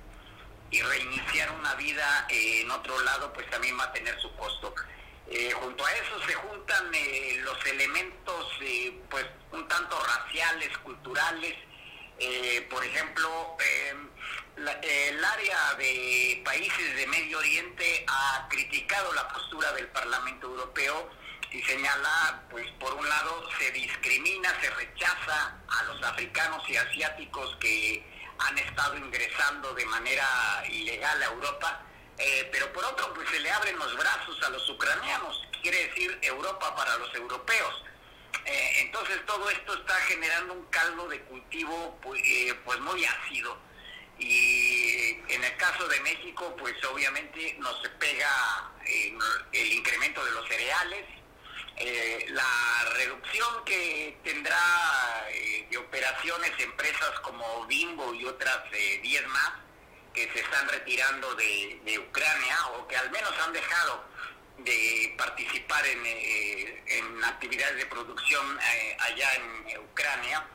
y 0.70 0.80
reiniciar 0.80 1.52
una 1.52 1.74
vida 1.74 2.28
en 2.30 2.70
otro 2.70 3.02
lado 3.02 3.34
pues 3.34 3.50
también 3.50 3.80
va 3.80 3.86
a 3.86 3.94
tener 3.94 4.20
su 4.22 4.32
costo. 4.36 4.74
Eh, 5.34 5.50
junto 5.54 5.86
a 5.86 5.94
eso 5.94 6.20
se 6.28 6.34
juntan 6.34 6.94
eh, 6.94 7.40
los 7.46 7.66
elementos 7.66 8.48
eh, 8.60 9.00
pues 9.10 9.26
un 9.54 9.66
tanto 9.66 9.98
raciales, 10.04 10.78
culturales. 10.80 11.56
por 12.70 12.84
ejemplo, 12.86 13.58
el 14.58 15.26
área 15.26 15.74
de 15.78 16.42
países 16.46 16.96
de 16.98 17.08
Medio 17.08 17.40
Oriente 17.40 18.06
ha 18.08 18.46
criticado 18.50 19.12
la 19.14 19.28
postura 19.30 19.72
del 19.72 19.88
Parlamento 19.88 20.48
Europeo 20.48 21.10
y 21.50 21.62
señala, 21.64 22.44
pues 22.50 22.68
por 22.80 22.94
un 22.94 23.08
lado 23.08 23.50
se 23.58 23.72
discrimina, 23.72 24.50
se 24.62 24.70
rechaza 24.70 25.58
a 25.68 25.84
los 25.84 26.04
africanos 26.04 26.62
y 26.70 26.76
asiáticos 26.76 27.56
que 27.62 28.06
han 28.38 28.58
estado 28.58 28.98
ingresando 28.98 29.74
de 29.74 29.86
manera 29.86 30.64
ilegal 30.70 31.24
a 31.24 31.26
Europa 31.26 31.82
eh, 32.24 32.50
pero 32.52 32.72
por 32.72 32.86
otro, 32.86 33.14
pues 33.16 33.28
se 33.30 33.40
le 33.40 33.50
abren 33.50 33.78
los 33.80 33.98
brazos 33.98 34.42
a 34.44 34.50
los 34.50 34.70
ucranianos, 34.70 35.42
quiere 35.62 35.88
decir 35.88 36.20
Europa 36.22 36.76
para 36.76 36.96
los 36.98 37.14
europeos. 37.16 37.84
Eh, 38.46 38.74
entonces 38.78 39.26
todo 39.26 39.50
esto 39.50 39.74
está 39.74 39.96
generando 40.08 40.54
un 40.54 40.66
caldo 40.68 41.08
de 41.08 41.20
cultivo 41.22 41.98
pues, 42.02 42.22
eh, 42.24 42.54
pues 42.64 42.80
muy 42.82 43.04
ácido. 43.06 43.58
Y 44.20 45.18
en 45.30 45.44
el 45.44 45.58
caso 45.58 45.88
de 45.88 46.00
México, 46.02 46.56
pues 46.60 46.76
obviamente 46.86 47.56
nos 47.58 47.76
pega 48.00 48.72
el 48.86 49.74
incremento 49.74 50.24
de 50.24 50.32
los 50.32 50.48
cereales, 50.48 51.06
la 52.30 52.86
reducción 52.98 53.66
que 53.66 54.20
tendrá 54.24 55.26
de 55.72 55.76
operaciones 55.76 56.52
empresas 56.60 57.20
como 57.22 57.66
Bimbo 57.66 58.14
y 58.14 58.26
otras 58.26 58.70
10 58.72 59.28
más, 59.28 59.54
que 60.14 60.32
se 60.32 60.40
están 60.40 60.68
retirando 60.70 61.36
de, 61.36 62.00
Ucrania 62.00 62.58
o 62.74 62.88
que 62.88 62.98
al 62.98 63.10
menos 63.12 63.32
han 63.40 63.54
dejado 63.54 64.04
de 64.60 65.14
participar 65.18 65.86
en, 65.86 66.06
eh, 66.06 66.84
actividades 67.26 67.78
de 67.78 67.86
producción 67.86 68.60
eh, 68.60 68.98
allá 69.00 69.36
en 69.36 69.80
Ucrania, 69.80 70.46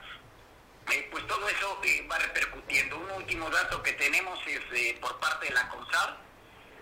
eh, 0.91 1.09
pues 1.11 1.27
todo 1.27 1.49
eso 1.49 1.81
va 2.11 2.19
repercutiendo. 2.19 2.99
Un 2.99 3.11
último 3.13 3.51
dato 3.51 3.83
que 3.83 3.93
tenemos 3.93 4.39
es 4.47 4.95
por 4.99 5.19
parte 5.21 5.47
de 5.47 5.55
la 5.55 5.69
CONSAR, 5.69 6.27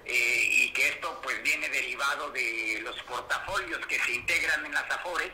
y 0.06 0.70
que 0.72 0.88
esto 0.88 1.20
pues 1.22 1.42
viene 1.42 1.68
derivado 1.70 2.30
de 2.30 2.80
los 2.82 3.00
portafolios 3.04 3.86
que 3.86 3.98
se 4.00 4.12
integran 4.12 4.66
en 4.66 4.74
las 4.74 4.90
AFORES, 4.90 5.32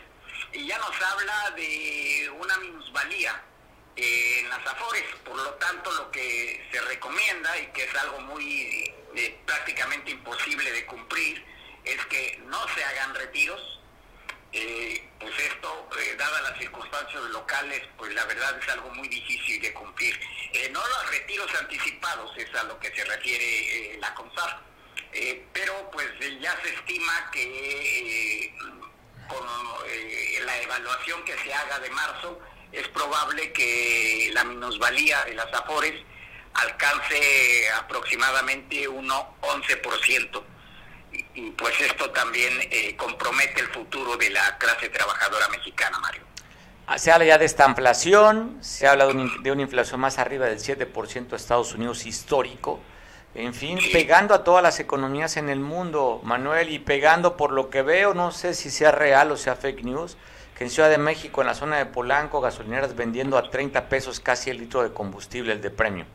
y 0.52 0.66
ya 0.66 0.78
nos 0.78 1.02
habla 1.02 1.50
de 1.56 2.30
una 2.38 2.56
minusvalía 2.58 3.42
en 4.02 4.48
las 4.48 4.66
afores. 4.66 5.04
Por 5.24 5.36
lo 5.36 5.54
tanto, 5.54 5.90
lo 5.92 6.10
que 6.10 6.66
se 6.72 6.80
recomienda 6.82 7.56
y 7.58 7.66
que 7.68 7.84
es 7.84 7.94
algo 7.96 8.20
muy 8.20 8.92
eh, 9.16 9.38
prácticamente 9.46 10.10
imposible 10.10 10.70
de 10.72 10.86
cumplir 10.86 11.44
es 11.84 12.04
que 12.06 12.40
no 12.46 12.66
se 12.74 12.84
hagan 12.84 13.14
retiros. 13.14 13.78
Eh, 14.52 15.08
pues 15.20 15.32
esto, 15.38 15.88
eh, 16.00 16.16
dadas 16.18 16.42
las 16.42 16.58
circunstancias 16.58 17.22
locales, 17.30 17.82
pues 17.96 18.12
la 18.14 18.24
verdad 18.24 18.58
es 18.60 18.68
algo 18.68 18.90
muy 18.90 19.06
difícil 19.08 19.60
de 19.62 19.72
cumplir. 19.72 20.18
no 20.72 20.80
los 20.80 21.10
retiros 21.10 21.54
anticipados 21.54 22.36
es 22.36 22.52
a 22.56 22.64
lo 22.64 22.78
que 22.80 22.92
se 22.94 23.04
refiere 23.04 23.96
la 24.00 24.12
CONSAR, 24.14 24.60
pero 25.52 25.90
pues 25.92 26.08
ya 26.40 26.60
se 26.62 26.74
estima 26.74 27.30
que 27.30 28.52
con 29.28 29.46
la 30.46 30.58
evaluación 30.62 31.24
que 31.24 31.38
se 31.38 31.54
haga 31.54 31.78
de 31.78 31.90
marzo, 31.90 32.40
es 32.72 32.88
probable 32.88 33.52
que 33.52 34.30
la 34.32 34.44
minusvalía 34.44 35.24
de 35.24 35.34
las 35.34 35.52
afores 35.52 35.94
alcance 36.54 37.70
aproximadamente 37.76 38.86
un 38.88 39.08
11%. 39.08 40.42
Y, 41.12 41.24
y 41.34 41.50
pues 41.52 41.80
esto 41.80 42.10
también 42.10 42.52
eh, 42.70 42.94
compromete 42.96 43.60
el 43.60 43.68
futuro 43.68 44.16
de 44.16 44.30
la 44.30 44.56
clase 44.58 44.88
trabajadora 44.88 45.48
mexicana, 45.48 45.98
Mario. 45.98 46.30
Ah, 46.92 46.98
se 46.98 47.12
habla 47.12 47.24
ya 47.24 47.38
de 47.38 47.44
esta 47.44 47.68
inflación, 47.68 48.58
se 48.62 48.88
habla 48.88 49.06
de, 49.06 49.52
una 49.52 49.62
inflación 49.62 50.00
más 50.00 50.18
arriba 50.18 50.46
del 50.46 50.58
7% 50.58 51.28
de 51.28 51.36
Estados 51.36 51.72
Unidos 51.72 52.04
histórico, 52.04 52.80
en 53.36 53.54
fin, 53.54 53.78
pegando 53.92 54.34
a 54.34 54.42
todas 54.42 54.60
las 54.60 54.80
economías 54.80 55.36
en 55.36 55.50
el 55.50 55.60
mundo, 55.60 56.20
Manuel, 56.24 56.68
y 56.68 56.80
pegando 56.80 57.36
por 57.36 57.52
lo 57.52 57.70
que 57.70 57.82
veo, 57.82 58.12
no 58.12 58.32
sé 58.32 58.54
si 58.54 58.70
sea 58.70 58.90
real 58.90 59.30
o 59.30 59.36
sea 59.36 59.54
fake 59.54 59.84
news, 59.84 60.16
en 60.60 60.68
Ciudad 60.68 60.90
de 60.90 60.98
México, 60.98 61.40
en 61.40 61.46
la 61.46 61.54
zona 61.54 61.78
de 61.78 61.86
Polanco, 61.86 62.42
gasolineras 62.42 62.94
vendiendo 62.94 63.38
a 63.38 63.50
30 63.50 63.88
pesos 63.88 64.20
casi 64.20 64.50
el 64.50 64.58
litro 64.58 64.82
de 64.82 64.92
combustible, 64.92 65.54
el 65.54 65.62
de 65.62 65.70
premio. 65.70 66.06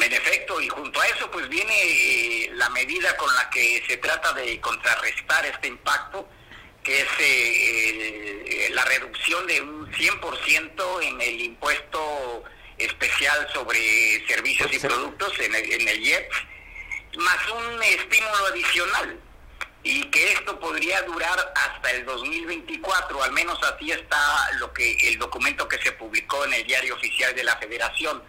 En 0.00 0.12
efecto, 0.12 0.60
y 0.60 0.68
junto 0.68 1.00
a 1.00 1.06
eso 1.08 1.28
pues 1.32 1.48
viene 1.48 1.74
eh, 1.74 2.50
la 2.54 2.70
medida 2.70 3.16
con 3.16 3.34
la 3.34 3.50
que 3.50 3.84
se 3.88 3.96
trata 3.96 4.32
de 4.34 4.60
contrarrestar 4.60 5.44
este 5.46 5.66
impacto, 5.66 6.28
que 6.84 7.00
es 7.00 7.08
eh, 7.18 8.44
eh, 8.46 8.70
la 8.70 8.84
reducción 8.84 9.44
de 9.48 9.60
un 9.60 9.92
100% 9.92 11.02
en 11.02 11.20
el 11.20 11.40
impuesto 11.40 12.44
especial 12.78 13.48
sobre 13.52 14.24
servicios 14.28 14.72
y 14.72 14.78
productos 14.78 15.36
en 15.40 15.56
el, 15.56 15.72
en 15.72 15.88
el 15.88 16.06
IEPS, 16.06 16.36
más 17.16 17.48
un 17.50 17.82
estímulo 17.82 18.46
adicional 18.52 19.18
y 19.88 20.02
que 20.10 20.32
esto 20.34 20.60
podría 20.60 21.00
durar 21.02 21.50
hasta 21.56 21.90
el 21.92 22.04
2024, 22.04 23.22
al 23.22 23.32
menos 23.32 23.58
así 23.62 23.90
está 23.90 24.50
lo 24.58 24.70
que 24.74 24.92
el 25.08 25.18
documento 25.18 25.66
que 25.66 25.78
se 25.78 25.92
publicó 25.92 26.44
en 26.44 26.52
el 26.52 26.66
diario 26.66 26.94
oficial 26.94 27.34
de 27.34 27.42
la 27.42 27.56
Federación. 27.56 28.22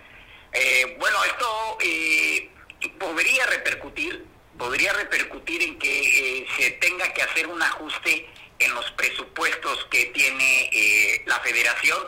Eh, 0.54 0.96
bueno, 0.98 1.22
esto 1.26 1.78
eh, 1.82 2.50
podría 2.98 3.46
repercutir, 3.48 4.26
podría 4.58 4.94
repercutir 4.94 5.62
en 5.64 5.78
que 5.78 6.40
eh, 6.40 6.48
se 6.58 6.72
tenga 6.72 7.14
que 7.14 7.24
hacer 7.24 7.46
un 7.48 7.62
ajuste 7.62 8.30
en 8.60 8.74
los 8.74 8.90
presupuestos 8.92 9.86
que 9.92 10.06
tiene 10.06 11.24
la 11.26 11.42
Federación 11.42 12.00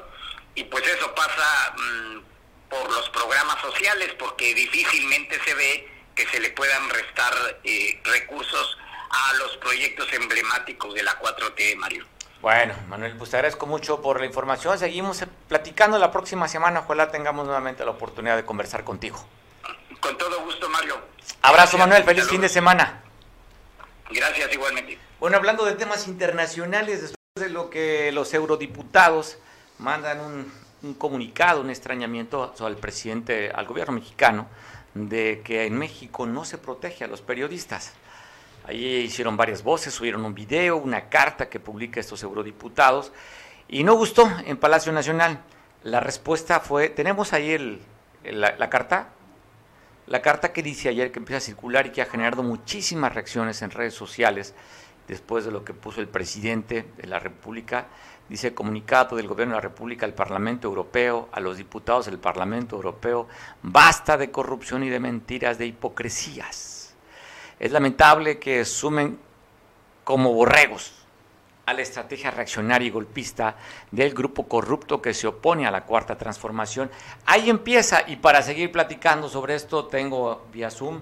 y 0.55 0.63
pues 0.63 0.87
eso 0.87 1.13
pasa 1.13 1.75
mm, 1.77 2.19
por 2.69 2.89
los 2.89 3.09
programas 3.09 3.59
sociales 3.61 4.15
porque 4.17 4.55
difícilmente 4.55 5.37
se 5.43 5.53
ve 5.55 5.89
que 6.15 6.25
se 6.27 6.39
le 6.39 6.51
puedan 6.51 6.89
restar 6.89 7.33
recursos 8.05 8.77
a 9.11 9.33
los 9.33 9.57
proyectos 9.57 10.11
emblemáticos 10.13 10.93
de 10.93 11.03
la 11.03 11.19
4T, 11.19 11.75
Mario. 11.77 12.05
Bueno, 12.41 12.73
Manuel, 12.87 13.15
pues 13.17 13.29
te 13.29 13.37
agradezco 13.37 13.67
mucho 13.67 14.01
por 14.01 14.19
la 14.19 14.25
información. 14.25 14.77
Seguimos 14.79 15.23
platicando 15.47 15.99
la 15.99 16.11
próxima 16.11 16.47
semana. 16.47 16.79
Ojalá 16.79 17.11
tengamos 17.11 17.45
nuevamente 17.45 17.85
la 17.85 17.91
oportunidad 17.91 18.35
de 18.35 18.45
conversar 18.45 18.83
contigo. 18.83 19.23
Con 19.99 20.17
todo 20.17 20.41
gusto, 20.43 20.67
Mario. 20.69 20.99
Abrazo, 21.43 21.77
Manuel. 21.77 22.03
Feliz 22.03 22.27
fin 22.27 22.41
de 22.41 22.49
semana. 22.49 23.03
Gracias, 24.09 24.51
igualmente. 24.53 24.97
Bueno, 25.19 25.37
hablando 25.37 25.65
de 25.65 25.73
temas 25.75 26.07
internacionales, 26.07 27.01
después 27.01 27.17
de 27.35 27.49
lo 27.49 27.69
que 27.69 28.11
los 28.11 28.33
eurodiputados 28.33 29.37
mandan 29.77 30.19
un, 30.19 30.51
un 30.81 30.93
comunicado, 30.95 31.61
un 31.61 31.69
extrañamiento 31.69 32.55
al 32.59 32.77
presidente, 32.77 33.51
al 33.53 33.67
gobierno 33.67 33.93
mexicano, 33.93 34.47
de 34.95 35.41
que 35.45 35.65
en 35.65 35.77
México 35.77 36.25
no 36.25 36.43
se 36.43 36.57
protege 36.57 37.03
a 37.03 37.07
los 37.07 37.21
periodistas. 37.21 37.93
Ahí 38.71 38.85
hicieron 38.85 39.35
varias 39.35 39.63
voces, 39.63 39.93
subieron 39.93 40.23
un 40.23 40.33
video, 40.33 40.77
una 40.77 41.09
carta 41.09 41.49
que 41.49 41.59
publica 41.59 41.99
estos 41.99 42.23
eurodiputados 42.23 43.11
y 43.67 43.83
no 43.83 43.95
gustó 43.95 44.31
en 44.45 44.55
Palacio 44.55 44.93
Nacional. 44.93 45.41
La 45.83 45.99
respuesta 45.99 46.61
fue, 46.61 46.87
tenemos 46.87 47.33
ahí 47.33 47.51
el, 47.51 47.81
la, 48.23 48.69
carta, 48.69 49.09
la 50.07 50.21
carta 50.21 50.53
que 50.53 50.63
dice 50.63 50.87
ayer 50.87 51.11
que 51.11 51.19
empieza 51.19 51.39
a 51.39 51.41
circular 51.41 51.87
y 51.87 51.89
que 51.89 52.01
ha 52.01 52.05
generado 52.05 52.43
muchísimas 52.43 53.13
reacciones 53.13 53.61
en 53.61 53.71
redes 53.71 53.93
sociales 53.93 54.55
después 55.05 55.43
de 55.43 55.51
lo 55.51 55.65
que 55.65 55.73
puso 55.73 55.99
el 55.99 56.07
presidente 56.07 56.85
de 56.95 57.07
la 57.07 57.19
República. 57.19 57.87
Dice 58.29 58.53
comunicado 58.53 59.17
del 59.17 59.27
Gobierno 59.27 59.55
de 59.55 59.57
la 59.57 59.67
República 59.67 60.05
al 60.05 60.13
Parlamento 60.13 60.69
Europeo, 60.69 61.27
a 61.33 61.41
los 61.41 61.57
diputados 61.57 62.05
del 62.05 62.19
Parlamento 62.19 62.77
Europeo, 62.77 63.27
basta 63.63 64.15
de 64.15 64.31
corrupción 64.31 64.81
y 64.85 64.89
de 64.89 65.01
mentiras, 65.01 65.57
de 65.57 65.65
hipocresías. 65.65 66.80
Es 67.61 67.71
lamentable 67.71 68.39
que 68.39 68.65
sumen 68.65 69.19
como 70.03 70.33
borregos 70.33 70.93
a 71.67 71.73
la 71.75 71.83
estrategia 71.83 72.31
reaccionaria 72.31 72.87
y 72.87 72.89
golpista 72.89 73.55
del 73.91 74.15
grupo 74.15 74.47
corrupto 74.47 74.99
que 74.99 75.13
se 75.13 75.27
opone 75.27 75.67
a 75.67 75.71
la 75.71 75.85
cuarta 75.85 76.17
transformación. 76.17 76.89
Ahí 77.27 77.51
empieza, 77.51 78.01
y 78.07 78.15
para 78.15 78.41
seguir 78.41 78.71
platicando 78.71 79.29
sobre 79.29 79.53
esto, 79.53 79.85
tengo 79.85 80.47
vía 80.51 80.71
Zoom 80.71 81.01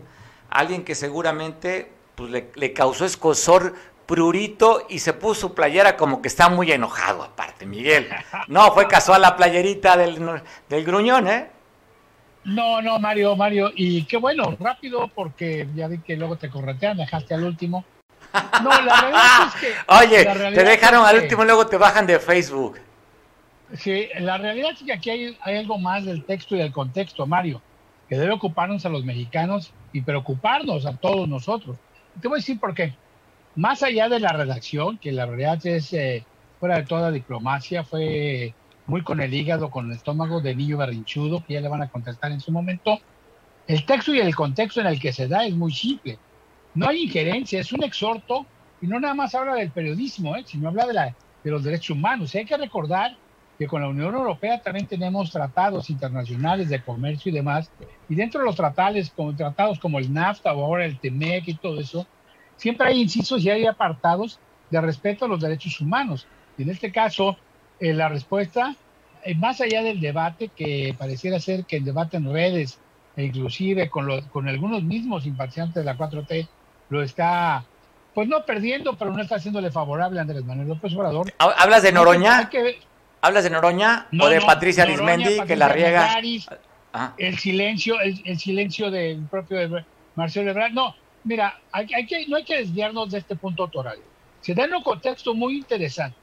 alguien 0.50 0.84
que 0.84 0.96
seguramente 0.96 1.94
pues, 2.16 2.30
le, 2.30 2.74
causó 2.74 3.06
escosor 3.06 3.74
prurito 4.06 4.86
y 4.90 5.00
se 5.00 5.14
puso 5.14 5.56
playera 5.56 5.96
como 5.96 6.22
que 6.22 6.28
está 6.28 6.50
muy 6.50 6.74
enojado, 6.74 7.24
aparte, 7.24 7.66
Miguel. 7.66 8.10
No, 8.50 8.74
fue 8.74 8.86
casual 8.90 9.22
la 9.22 9.38
playerita 9.38 9.96
del, 9.96 10.42
del 10.68 10.84
gruñón, 10.84 11.30
¿eh? 11.30 11.59
No, 12.46 12.82
no, 12.82 13.00
Mario, 13.00 13.36
Mario, 13.36 13.72
y 13.76 14.04
qué 14.04 14.18
bueno, 14.18 14.56
rápido, 14.60 15.10
porque 15.14 15.68
ya 15.76 15.88
vi 15.88 16.00
que 16.00 16.16
luego 16.16 16.38
te 16.38 16.50
corretean, 16.50 16.98
dejaste 16.98 17.34
al 17.34 17.44
último. 17.44 17.84
No, 18.64 18.70
la 18.82 19.02
realidad 19.02 19.48
es 19.48 19.62
que. 19.62 19.74
Oye, 19.88 20.54
te 20.54 20.64
dejaron 20.64 21.06
al 21.06 21.18
último 21.18 21.44
y 21.44 21.46
luego 21.46 21.68
te 21.68 21.78
bajan 21.78 22.08
de 22.08 22.20
Facebook. 22.20 22.80
Sí, 23.76 24.08
la 24.20 24.38
realidad 24.38 24.72
es 24.72 24.82
que 24.82 24.94
aquí 24.94 25.10
hay, 25.10 25.38
hay 25.42 25.58
algo 25.58 25.78
más 25.78 26.06
del 26.06 26.24
texto 26.24 26.56
y 26.56 26.60
del 26.60 26.72
contexto, 26.72 27.28
Mario, 27.28 27.62
que 28.08 28.18
debe 28.18 28.34
ocuparnos 28.34 28.86
a 28.86 28.90
los 28.90 29.06
mexicanos 29.06 29.72
y 29.94 30.02
preocuparnos 30.02 30.86
a 30.86 30.96
todos 30.98 31.28
nosotros. 31.28 31.78
Te 32.22 32.28
voy 32.28 32.38
a 32.38 32.42
decir 32.42 32.60
por 32.60 32.74
qué. 32.74 32.96
Más 33.56 33.84
allá 33.84 34.10
de 34.10 34.20
la 34.20 34.32
redacción, 34.32 34.98
que 34.98 35.12
la 35.12 35.26
realidad 35.26 35.64
es 35.66 35.94
eh, 35.94 36.24
fuera 36.60 36.78
de 36.78 36.84
toda 36.84 37.12
diplomacia, 37.12 37.84
fue 37.84 38.54
muy 38.90 39.04
con 39.04 39.22
el 39.22 39.34
hígado, 39.34 39.70
con 39.70 39.86
el 39.86 39.96
estómago 39.96 40.42
de 40.42 40.56
niño 40.56 40.78
berrinchudo, 40.78 41.44
que 41.46 41.54
ya 41.54 41.62
le 41.62 41.70
van 41.70 41.84
a 41.84 41.90
contestar 41.90 42.32
en 42.32 42.42
su 42.42 42.52
momento. 42.52 43.00
El 43.68 43.86
texto 43.86 44.14
y 44.14 44.20
el 44.20 44.36
contexto 44.36 44.82
en 44.82 44.88
el 44.88 45.00
que 45.00 45.14
se 45.14 45.28
da 45.28 45.46
es 45.46 45.54
muy 45.54 45.72
simple. 45.72 46.18
No 46.74 46.88
hay 46.88 47.04
injerencia, 47.04 47.60
es 47.60 47.72
un 47.72 47.84
exhorto 47.84 48.46
y 48.82 48.88
no 48.88 49.00
nada 49.00 49.14
más 49.14 49.36
habla 49.36 49.56
del 49.56 49.70
periodismo, 49.70 50.36
¿eh? 50.36 50.44
sino 50.46 50.70
habla 50.70 50.88
de, 50.88 50.94
la, 50.94 51.16
de 51.44 51.52
los 51.52 51.64
derechos 51.64 51.92
humanos. 51.92 52.34
hay 52.34 52.46
que 52.46 52.58
recordar 52.58 53.16
que 53.60 53.68
con 53.68 53.82
la 53.82 53.90
Unión 53.90 54.16
Europea 54.16 54.62
también 54.62 54.88
tenemos 54.88 55.32
tratados 55.32 55.90
internacionales 55.90 56.70
de 56.70 56.82
comercio 56.82 57.30
y 57.30 57.36
demás, 57.36 57.70
y 58.08 58.16
dentro 58.16 58.40
de 58.40 58.46
los 58.46 58.56
tratados, 58.56 59.10
como, 59.10 59.36
tratados 59.36 59.80
como 59.80 60.00
el 60.00 60.12
NAFTA 60.12 60.54
o 60.54 60.64
ahora 60.64 60.86
el 60.86 60.98
TEMEC 60.98 61.50
y 61.50 61.54
todo 61.56 61.80
eso, 61.80 62.08
siempre 62.56 62.88
hay 62.88 63.02
incisos 63.02 63.44
y 63.44 63.50
hay 63.50 63.66
apartados 63.66 64.40
de 64.70 64.80
respeto 64.80 65.26
a 65.26 65.28
los 65.28 65.42
derechos 65.42 65.82
humanos. 65.82 66.26
Y 66.58 66.64
en 66.64 66.70
este 66.70 66.92
caso, 66.92 67.38
eh, 67.80 67.94
la 67.94 68.10
respuesta, 68.10 68.76
eh, 69.24 69.36
más 69.36 69.62
allá 69.62 69.82
del 69.84 70.00
debate, 70.00 70.50
que 70.56 70.96
pareciera 70.98 71.40
ser 71.40 71.66
que 71.66 71.78
el 71.78 71.86
debate 71.86 72.18
en 72.18 72.32
redes, 72.32 72.80
e 73.16 73.24
inclusive 73.24 73.90
con, 73.90 74.22
con 74.30 74.48
algunos 74.48 74.84
mismos 74.84 75.24
simpatizantes 75.24 75.76
de 75.76 75.84
la 75.84 75.98
4T, 75.98 76.48
lo 76.90 77.04
está, 77.04 77.64
pues 78.14 78.28
no 78.28 78.46
perdiendo, 78.46 78.98
pero 78.98 79.12
no 79.12 79.22
está 79.22 79.36
haciéndole 79.36 79.72
favorable 79.72 80.20
a 80.20 80.24
Andrés 80.24 80.44
Manuel 80.44 80.70
López 80.70 80.94
Obrador. 80.94 81.32
¿Hablas 81.38 81.84
de 81.84 81.92
Noroña? 81.92 82.50
¿Hablas 83.22 83.44
de 83.44 83.50
Noroña 83.50 84.08
o 84.20 84.28
de 84.28 84.42
Patricia 84.42 84.84
Arismendi 84.84 85.42
que 85.46 85.56
la 85.56 85.68
riega? 85.68 86.18
Ah. 86.92 87.14
El 87.18 87.38
silencio, 87.38 88.00
el, 88.00 88.40
silencio 88.40 88.90
del 88.90 89.24
propio 89.26 89.86
Marcelo 90.16 90.50
Ebrard. 90.50 90.72
No, 90.72 90.96
mira, 91.24 91.60
hay, 91.72 91.86
que, 91.86 92.26
no 92.28 92.38
hay 92.38 92.44
que 92.44 92.58
desviarnos 92.58 93.12
de 93.12 93.20
este 93.20 93.36
punto 93.36 93.64
autoral. 93.64 93.98
Se 94.42 94.56
da 94.56 94.66
en 94.66 94.74
un 94.74 94.82
contexto 94.82 95.36
muy 95.36 95.58
interesante. 95.58 96.18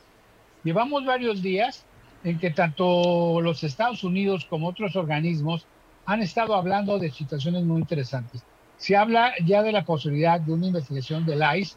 Llevamos 0.67 1.05
varios 1.05 1.43
días 1.43 1.85
en 2.25 2.41
que 2.41 2.51
tanto 2.51 3.41
los 3.41 3.63
Estados 3.63 4.03
Unidos 4.03 4.47
como 4.47 4.67
otros 4.67 4.97
organismos 4.97 5.65
han 6.07 6.23
estado 6.23 6.57
hablando 6.57 6.99
de 6.99 7.13
situaciones 7.13 7.63
muy 7.63 7.81
interesantes. 7.81 8.43
Se 8.77 8.97
habla 8.97 9.33
ya 9.45 9.63
de 9.63 9.71
la 9.71 9.85
posibilidad 9.85 10.41
de 10.41 10.53
una 10.53 10.67
investigación 10.67 11.25
del 11.25 11.41
ICE 11.57 11.77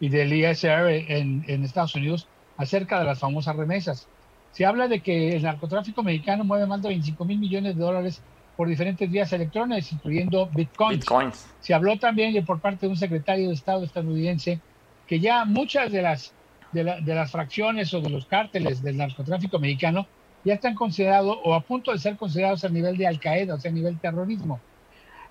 y 0.00 0.08
del 0.08 0.32
ISR 0.32 0.88
en, 0.88 1.64
Estados 1.64 1.96
Unidos 1.96 2.26
acerca 2.56 2.98
de 2.98 3.04
las 3.04 3.18
famosas 3.18 3.56
remesas. 3.56 4.08
Se 4.52 4.64
habla 4.64 4.88
de 4.88 5.00
que 5.00 5.36
el 5.36 5.42
narcotráfico 5.42 6.02
mexicano 6.02 6.44
mueve 6.44 6.64
más 6.64 6.80
de 6.80 6.88
25 6.88 7.26
mil 7.26 7.38
millones 7.38 7.76
de 7.76 7.82
dólares 7.82 8.22
por 8.56 8.68
diferentes 8.68 9.10
vías 9.10 9.30
electrónicas, 9.34 9.92
incluyendo 9.92 10.46
bitcoins. 10.46 11.46
Se 11.60 11.74
habló 11.74 11.98
también 11.98 12.42
por 12.46 12.58
parte 12.58 12.86
de 12.86 12.92
un 12.92 12.96
secretario 12.96 13.48
de 13.48 13.54
Estado 13.54 13.84
estadounidense 13.84 14.60
que 15.06 15.20
ya 15.20 15.44
muchas 15.44 15.92
de 15.92 16.00
las, 16.00 16.32
de, 16.74 17.00
de 17.00 17.14
las 17.14 17.30
fracciones 17.30 17.94
o 17.94 18.00
de 18.00 18.10
los 18.10 18.26
cárteles 18.26 18.82
del 18.82 18.98
narcotráfico 18.98 19.58
mexicano 19.58 20.06
ya 20.44 20.54
están 20.54 20.74
considerados 20.74 21.38
o 21.42 21.54
a 21.54 21.60
punto 21.60 21.92
de 21.92 21.98
ser 21.98 22.16
considerados 22.16 22.64
a 22.64 22.68
nivel 22.68 22.96
de 22.96 23.06
Al 23.06 23.18
Qaeda, 23.18 23.54
o 23.54 23.58
sea, 23.58 23.70
a 23.70 23.74
nivel 23.74 23.98
terrorismo. 23.98 24.60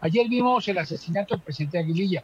Ayer 0.02 0.28
vimos 0.28 0.68
el 0.68 0.78
asesinato 0.80 1.36
del 1.36 1.44
presidente 1.44 1.78
Aguililla. 1.78 2.24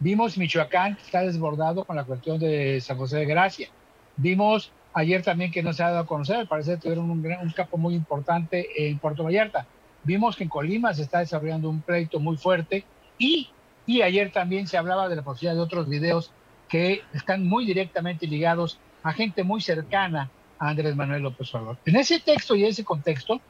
Vimos 0.00 0.36
Michoacán 0.36 0.96
que 0.96 1.02
está 1.02 1.22
desbordado 1.22 1.84
con 1.84 1.96
la 1.96 2.04
cuestión 2.04 2.38
de 2.38 2.80
San 2.80 2.98
José 2.98 3.18
de 3.18 3.26
Gracia. 3.26 3.68
Vimos 4.16 4.72
ayer 4.92 5.22
también 5.22 5.50
que 5.50 5.62
no 5.62 5.72
se 5.72 5.82
ha 5.82 5.90
dado 5.90 6.00
a 6.00 6.06
conocer, 6.06 6.46
parece 6.46 6.72
que 6.72 6.82
tuvieron 6.82 7.10
un, 7.10 7.24
un 7.24 7.50
capo 7.50 7.76
muy 7.76 7.94
importante 7.94 8.66
en 8.76 8.98
Puerto 8.98 9.24
Vallarta. 9.24 9.66
Vimos 10.02 10.36
que 10.36 10.44
en 10.44 10.50
Colima 10.50 10.92
se 10.92 11.02
está 11.02 11.20
desarrollando 11.20 11.70
un 11.70 11.80
pleito 11.80 12.20
muy 12.20 12.36
fuerte 12.36 12.84
y, 13.18 13.48
y 13.86 14.02
ayer 14.02 14.30
también 14.30 14.66
se 14.66 14.76
hablaba 14.76 15.08
de 15.08 15.16
la 15.16 15.22
posibilidad 15.22 15.54
de 15.54 15.60
otros 15.60 15.88
videos 15.88 16.30
que 16.74 17.04
están 17.12 17.46
muy 17.46 17.66
directamente 17.66 18.26
ligados 18.26 18.80
a 19.04 19.12
gente 19.12 19.44
muy 19.44 19.60
cercana 19.60 20.28
a 20.58 20.70
Andrés 20.70 20.96
Manuel 20.96 21.22
López 21.22 21.54
Obrador. 21.54 21.78
En 21.84 21.94
ese 21.94 22.18
texto 22.18 22.56
y 22.56 22.64
ese 22.64 22.82
contexto, 22.82 23.40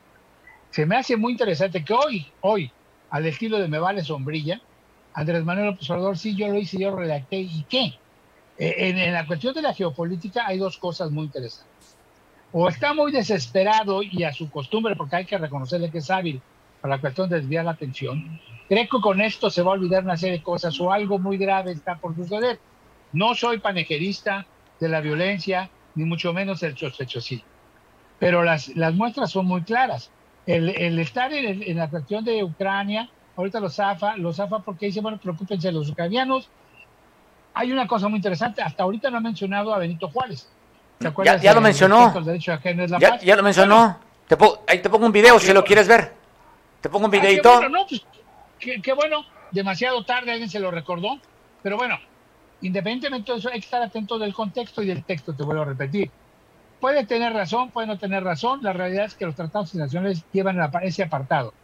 se 0.71 0.85
me 0.85 0.95
hace 0.95 1.17
muy 1.17 1.33
interesante 1.33 1.83
que 1.83 1.95
hoy, 1.95 2.27
hoy, 2.43 2.71
al 3.09 3.25
estilo 3.25 3.59
de 3.59 3.67
Me 3.67 3.79
Vale 3.79 4.05
Sombrilla, 4.05 4.61
Andrés 5.15 5.43
Manuel 5.43 5.69
López 5.69 5.89
Obrador, 5.89 6.19
sí, 6.19 6.37
yo 6.37 6.49
lo 6.49 6.59
hice, 6.59 6.79
yo 6.79 6.95
redacté, 6.95 7.39
¿y 7.39 7.65
qué? 7.67 7.95
Eh, 8.59 8.91
en, 8.91 9.15
la 9.15 9.27
cuestión 9.27 9.55
de 9.55 9.63
la 9.63 9.73
geopolítica 9.73 10.47
hay 10.47 10.59
dos 10.59 10.77
cosas 10.77 11.11
muy 11.11 11.25
interesantes. 11.25 11.97
O 12.53 12.69
está 12.69 12.93
muy 12.93 13.11
desesperado 13.11 14.03
y 14.03 14.23
a 14.25 14.35
su 14.35 14.51
costumbre, 14.51 14.97
porque 14.97 15.17
hay 15.17 15.25
que 15.25 15.39
reconocerle 15.39 15.91
que 15.91 15.99
es 15.99 16.11
hábil 16.11 16.43
para 16.83 16.97
la 16.97 17.01
cuestión 17.01 17.31
de 17.31 17.37
desviar 17.37 17.65
la 17.65 17.71
atención, 17.71 18.39
creo 18.69 18.85
que 18.85 19.01
con 19.01 19.23
esto 19.23 19.49
se 19.49 19.63
va 19.63 19.71
a 19.71 19.75
olvidar 19.77 20.05
una 20.05 20.19
serie 20.19 20.37
de 20.37 20.43
cosas 20.43 20.79
o 20.79 20.93
algo 20.93 21.19
muy 21.19 21.39
grave 21.39 21.73
está 21.73 21.97
por 21.97 22.15
suceder. 22.15 22.61
No 23.15 23.35
soy 23.35 23.59
panejerista 23.59 24.45
de 24.79 24.89
la 24.91 25.01
violencia, 25.01 25.71
ni 25.95 26.05
mucho 26.05 26.35
menos 26.35 26.63
el 26.63 26.77
sí. 26.77 27.43
Pero 28.19 28.45
las, 28.45 28.69
las 28.77 28.93
muestras 28.95 29.31
son 29.31 29.47
muy 29.47 29.63
claras 29.63 30.11
el, 30.47 30.99
estar 30.99 31.33
en, 31.33 31.77
la 31.77 31.89
cuestión 31.89 32.25
de 32.25 32.43
Ucrania, 32.43 33.09
ahorita 33.37 33.61
los 33.61 33.75
zafa, 33.75 34.17
los 34.17 34.37
zafa 34.37 34.61
porque 34.61 34.87
dice, 34.87 35.01
bueno, 35.01 35.19
preocúpense 35.19 35.73
los 35.73 35.89
ucranianos. 35.89 36.49
Hay 37.55 37.73
una 37.73 37.87
cosa 37.87 38.09
muy 38.09 38.17
interesante, 38.17 38.63
hasta 38.63 38.83
ahorita 38.83 39.11
no 39.11 39.19
ha 39.19 39.21
mencionado 39.21 39.75
a 39.75 39.79
Benito 39.79 40.09
Juárez. 40.09 40.49
ya, 41.41 41.55
lo 41.55 41.61
mencionó. 41.61 42.13
Ya, 43.23 43.37
lo 43.37 43.43
mencionó. 43.43 43.99
te 44.27 44.37
ahí 44.67 44.81
te 44.81 44.91
pongo 44.91 45.07
un 45.07 45.13
video 45.13 45.39
si 45.39 45.53
lo 45.53 45.65
quieres 45.65 45.89
ver. 45.89 46.13
Te 46.81 46.89
pongo 46.89 47.07
un 47.07 47.15
ah, 47.15 47.19
videito. 47.19 47.61
Pues, 47.89 48.05
qué, 48.59 48.93
bueno, 48.93 49.25
demasiado 49.51 50.05
tarde 50.05 50.33
alguien 50.33 50.51
se 50.51 50.59
lo 50.59 50.71
recordó. 50.71 51.19
Pero 51.63 51.79
bueno, 51.79 51.99
independientemente 52.67 53.33
de 53.33 53.39
eso, 53.39 53.49
hay 53.49 53.61
que 53.61 53.67
estar 53.67 53.83
atento 53.83 54.19
del 54.19 54.35
contexto 54.35 54.83
y 54.83 54.87
del 54.87 55.05
texto, 55.05 55.33
te 55.33 55.43
vuelvo 55.43 55.63
a 55.63 55.67
repetir 55.67 56.11
puede 56.85 57.07
tener 57.07 57.33
razón, 57.33 57.71
puede 57.71 57.87
no 57.87 57.97
tener 57.97 58.23
razón. 58.23 58.61
La 58.63 58.75
realidad 58.75 59.07
es 59.07 59.15
que 59.15 59.25
los 59.25 59.35
tratados 59.35 59.73
internacionales 59.73 60.23
llevan 60.35 60.59
ese 60.83 61.03
apartado. 61.03 61.55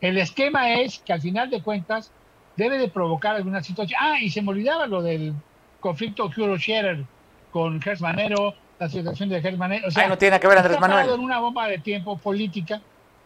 El 0.00 0.16
esquema 0.18 0.74
es 0.74 1.00
que 1.00 1.12
al 1.12 1.20
final 1.20 1.50
de 1.50 1.60
cuentas 1.60 2.12
debe 2.56 2.78
de 2.78 2.86
provocar 2.86 3.34
alguna 3.34 3.60
situación. 3.60 3.98
Ah, 4.00 4.20
y 4.20 4.30
se 4.30 4.40
me 4.40 4.50
olvidaba 4.50 4.86
lo 4.86 5.02
del 5.02 5.34
conflicto 5.80 6.30
Curo 6.32 6.56
Scherer 6.56 7.04
con 7.50 7.82
Gers 7.82 8.00
Manero, 8.00 8.54
la 8.78 8.88
situación 8.88 9.30
de 9.30 9.42
Gers 9.42 9.58
Manero. 9.58 9.88
O 9.88 9.90
sea, 9.90 10.06
no 10.06 10.16
tiene 10.16 10.38
que 10.38 10.46
ver 10.46 10.58
Andrés 10.58 10.78
Manuel. 10.78 11.10
en 11.10 11.18
una 11.18 11.40
bomba 11.40 11.66
de 11.66 11.78
tiempo 11.78 12.16
política 12.18 12.80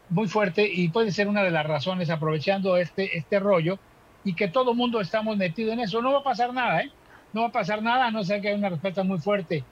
muy 0.08 0.28
fuerte 0.28 0.66
y 0.66 0.88
puede 0.88 1.12
ser 1.12 1.28
una 1.28 1.42
de 1.42 1.50
las 1.50 1.66
razones 1.66 2.08
aprovechando 2.08 2.78
este, 2.78 3.14
este 3.14 3.40
rollo 3.40 3.78
y 4.24 4.32
que 4.32 4.48
todo 4.48 4.70
el 4.70 4.76
mundo 4.78 5.02
estamos 5.02 5.36
metidos 5.36 5.74
en 5.74 5.80
eso. 5.80 6.00
No 6.00 6.12
va 6.12 6.20
a 6.20 6.24
pasar 6.24 6.54
nada, 6.54 6.80
¿eh? 6.80 6.90
No 7.36 7.42
va 7.42 7.48
a 7.48 7.52
pasar 7.52 7.82
nada, 7.82 8.06
a 8.06 8.10
no 8.10 8.24
ser 8.24 8.40
que 8.40 8.48
haya 8.48 8.56
una 8.56 8.70
respuesta 8.70 9.02
muy 9.02 9.18
fuerte 9.18 9.62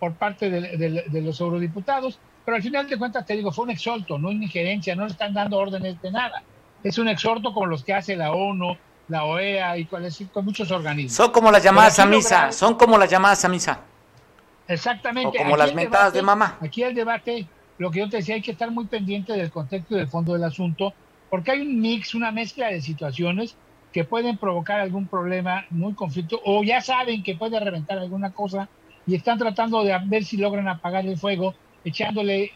por 0.00 0.14
parte 0.14 0.50
de, 0.50 1.22
los 1.22 1.40
eurodiputados, 1.40 2.18
pero 2.44 2.56
al 2.56 2.62
final 2.64 2.88
de 2.88 2.98
cuentas 2.98 3.24
te 3.24 3.34
digo, 3.34 3.52
fue 3.52 3.66
un 3.66 3.70
exhorto, 3.70 4.18
no 4.18 4.30
una 4.30 4.42
injerencia, 4.42 4.96
no 4.96 5.04
le 5.04 5.12
están 5.12 5.32
dando 5.32 5.56
órdenes 5.56 6.02
de 6.02 6.10
nada. 6.10 6.42
Es 6.82 6.98
un 6.98 7.06
exhorto 7.06 7.54
como 7.54 7.66
los 7.66 7.84
que 7.84 7.94
hace 7.94 8.16
la 8.16 8.32
ONU, 8.32 8.76
la 9.06 9.22
OEA 9.22 9.78
y 9.78 9.84
con, 9.84 10.02
muchos 10.44 10.68
organismos. 10.72 11.12
Son 11.12 11.30
como 11.30 11.52
las 11.52 11.62
llamadas 11.62 11.96
a 12.00 12.06
misa, 12.06 12.50
son 12.50 12.74
como 12.74 12.98
las 12.98 13.08
llamadas 13.08 13.44
a 13.44 13.48
misa. 13.50 13.80
Exactamente. 14.66 15.38
O 15.38 15.42
como 15.44 15.56
las 15.56 15.72
mentadas 15.76 16.12
de 16.12 16.22
mamá. 16.22 16.58
Aquí 16.60 16.82
el 16.82 16.92
debate, 16.92 17.46
lo 17.78 17.88
que 17.92 18.00
yo 18.00 18.10
te 18.10 18.16
decía, 18.16 18.34
hay 18.34 18.42
que 18.42 18.50
estar 18.50 18.72
muy 18.72 18.86
pendiente 18.86 19.32
del 19.32 19.52
contexto 19.52 19.94
y 19.94 19.98
del 19.98 20.08
fondo 20.08 20.32
del 20.32 20.42
asunto, 20.42 20.92
porque 21.30 21.52
hay 21.52 21.60
un 21.60 21.80
mix, 21.80 22.16
una 22.16 22.32
mezcla 22.32 22.66
de 22.66 22.80
situaciones 22.80 23.54
que 23.96 24.04
pueden 24.04 24.36
provocar 24.36 24.78
algún 24.78 25.06
problema, 25.06 25.64
muy 25.70 25.94
conflicto, 25.94 26.38
o 26.44 26.62
ya 26.62 26.82
saben 26.82 27.22
que 27.22 27.34
puede 27.34 27.58
reventar 27.58 27.96
alguna 27.96 28.30
cosa 28.30 28.68
y 29.06 29.14
están 29.14 29.38
tratando 29.38 29.82
de 29.82 29.98
ver 30.04 30.22
si 30.22 30.36
logran 30.36 30.68
apagar 30.68 31.06
el 31.06 31.16
fuego, 31.16 31.54
echándole 31.82 32.52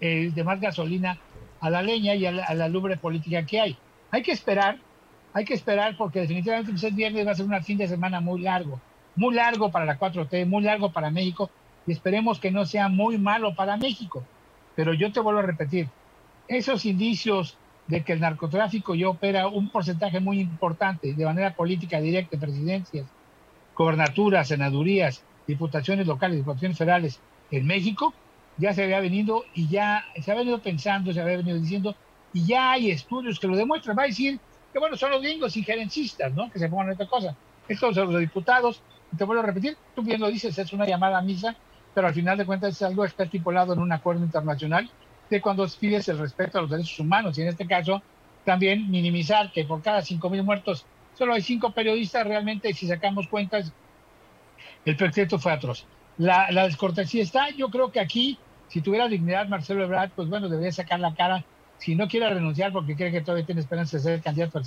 eh, 0.00 0.32
de 0.34 0.44
más 0.44 0.58
gasolina 0.58 1.18
a 1.60 1.68
la 1.68 1.82
leña 1.82 2.14
y 2.14 2.24
a 2.24 2.32
la, 2.32 2.44
a 2.44 2.68
lumbre 2.68 2.96
política 2.96 3.44
que 3.44 3.60
hay. 3.60 3.76
Hay 4.10 4.22
que 4.22 4.32
esperar, 4.32 4.78
hay 5.34 5.44
que 5.44 5.52
esperar 5.52 5.94
porque 5.98 6.20
definitivamente 6.20 6.86
el 6.86 6.94
viernes 6.94 7.26
va 7.26 7.32
a 7.32 7.34
ser 7.34 7.44
un 7.44 7.62
fin 7.62 7.76
de 7.76 7.86
semana 7.86 8.22
muy 8.22 8.40
largo, 8.40 8.80
muy 9.14 9.34
largo 9.34 9.70
para 9.70 9.84
la 9.84 9.98
4T, 9.98 10.46
muy 10.46 10.62
largo 10.62 10.90
para 10.90 11.10
México 11.10 11.50
y 11.86 11.92
esperemos 11.92 12.40
que 12.40 12.50
no 12.50 12.64
sea 12.64 12.88
muy 12.88 13.18
malo 13.18 13.54
para 13.54 13.76
México. 13.76 14.24
Pero 14.74 14.94
yo 14.94 15.12
te 15.12 15.20
vuelvo 15.20 15.40
a 15.40 15.42
repetir, 15.42 15.86
esos 16.48 16.86
indicios 16.86 17.58
de 17.88 18.04
que 18.04 18.12
el 18.12 18.20
narcotráfico 18.20 18.94
ya 18.94 19.08
opera 19.08 19.48
un 19.48 19.70
porcentaje 19.70 20.20
muy 20.20 20.40
importante 20.40 21.14
de 21.14 21.24
manera 21.24 21.54
política 21.54 22.00
directa 22.00 22.36
en 22.36 22.40
presidencias, 22.40 23.06
gobernaturas, 23.74 24.48
senadurías, 24.48 25.24
diputaciones 25.46 26.06
locales, 26.06 26.36
diputaciones 26.36 26.76
federales 26.76 27.20
en 27.50 27.66
México, 27.66 28.12
ya 28.58 28.74
se 28.74 28.84
había 28.84 29.00
venido 29.00 29.44
y 29.54 29.68
ya 29.68 30.04
se 30.22 30.30
ha 30.30 30.34
venido 30.34 30.58
pensando, 30.60 31.12
se 31.12 31.20
había 31.20 31.38
venido 31.38 31.58
diciendo, 31.58 31.96
y 32.32 32.44
ya 32.44 32.72
hay 32.72 32.90
estudios 32.90 33.40
que 33.40 33.46
lo 33.46 33.56
demuestran. 33.56 33.96
Va 33.96 34.02
a 34.02 34.06
decir 34.06 34.38
que, 34.72 34.78
bueno, 34.78 34.96
son 34.96 35.10
los 35.12 35.22
gringos 35.22 35.56
injerencistas, 35.56 36.34
¿no? 36.34 36.50
Que 36.50 36.58
se 36.58 36.68
pongan 36.68 36.90
esta 36.90 37.06
cosa. 37.06 37.34
Estos 37.66 37.94
son 37.94 38.12
los 38.12 38.20
diputados, 38.20 38.82
te 39.16 39.24
vuelvo 39.24 39.42
a 39.42 39.46
repetir, 39.46 39.76
tú 39.94 40.02
bien 40.02 40.20
lo 40.20 40.28
dices, 40.28 40.58
es 40.58 40.72
una 40.72 40.86
llamada 40.86 41.18
a 41.18 41.22
misa, 41.22 41.56
pero 41.94 42.06
al 42.08 42.14
final 42.14 42.36
de 42.36 42.44
cuentas 42.44 42.74
es 42.74 42.82
algo 42.82 43.02
que 43.02 43.08
está 43.08 43.24
estipulado 43.24 43.72
en 43.72 43.78
un 43.78 43.92
acuerdo 43.92 44.24
internacional 44.24 44.90
de 45.30 45.40
cuando 45.40 45.66
pides 45.78 46.08
el 46.08 46.18
respeto 46.18 46.58
a 46.58 46.62
los 46.62 46.70
derechos 46.70 46.98
humanos 46.98 47.38
y 47.38 47.42
en 47.42 47.48
este 47.48 47.66
caso 47.66 48.02
también 48.44 48.90
minimizar 48.90 49.52
que 49.52 49.64
por 49.64 49.82
cada 49.82 50.00
5.000 50.00 50.42
muertos 50.42 50.86
solo 51.14 51.34
hay 51.34 51.42
cinco 51.42 51.72
periodistas, 51.72 52.26
realmente 52.26 52.72
si 52.72 52.86
sacamos 52.86 53.28
cuentas 53.28 53.72
el 54.84 54.96
proyecto 54.96 55.38
fue 55.38 55.52
atroz. 55.52 55.84
La, 56.16 56.48
descortesía 56.64 57.22
está, 57.22 57.50
yo 57.50 57.68
creo 57.68 57.92
que 57.92 58.00
aquí, 58.00 58.38
si 58.68 58.80
tuviera 58.80 59.08
dignidad 59.08 59.48
Marcelo 59.48 59.84
Ebrard, 59.84 60.10
pues 60.10 60.28
bueno, 60.28 60.48
debería 60.48 60.72
sacar 60.72 61.00
la 61.00 61.14
cara, 61.14 61.44
si 61.78 61.94
no 61.94 62.08
quiere 62.08 62.28
renunciar 62.28 62.72
porque 62.72 62.96
cree 62.96 63.12
que 63.12 63.20
todavía 63.20 63.46
tiene 63.46 63.60
esperanza 63.60 63.96
de 63.96 64.02
ser 64.02 64.22
candidato 64.22 64.58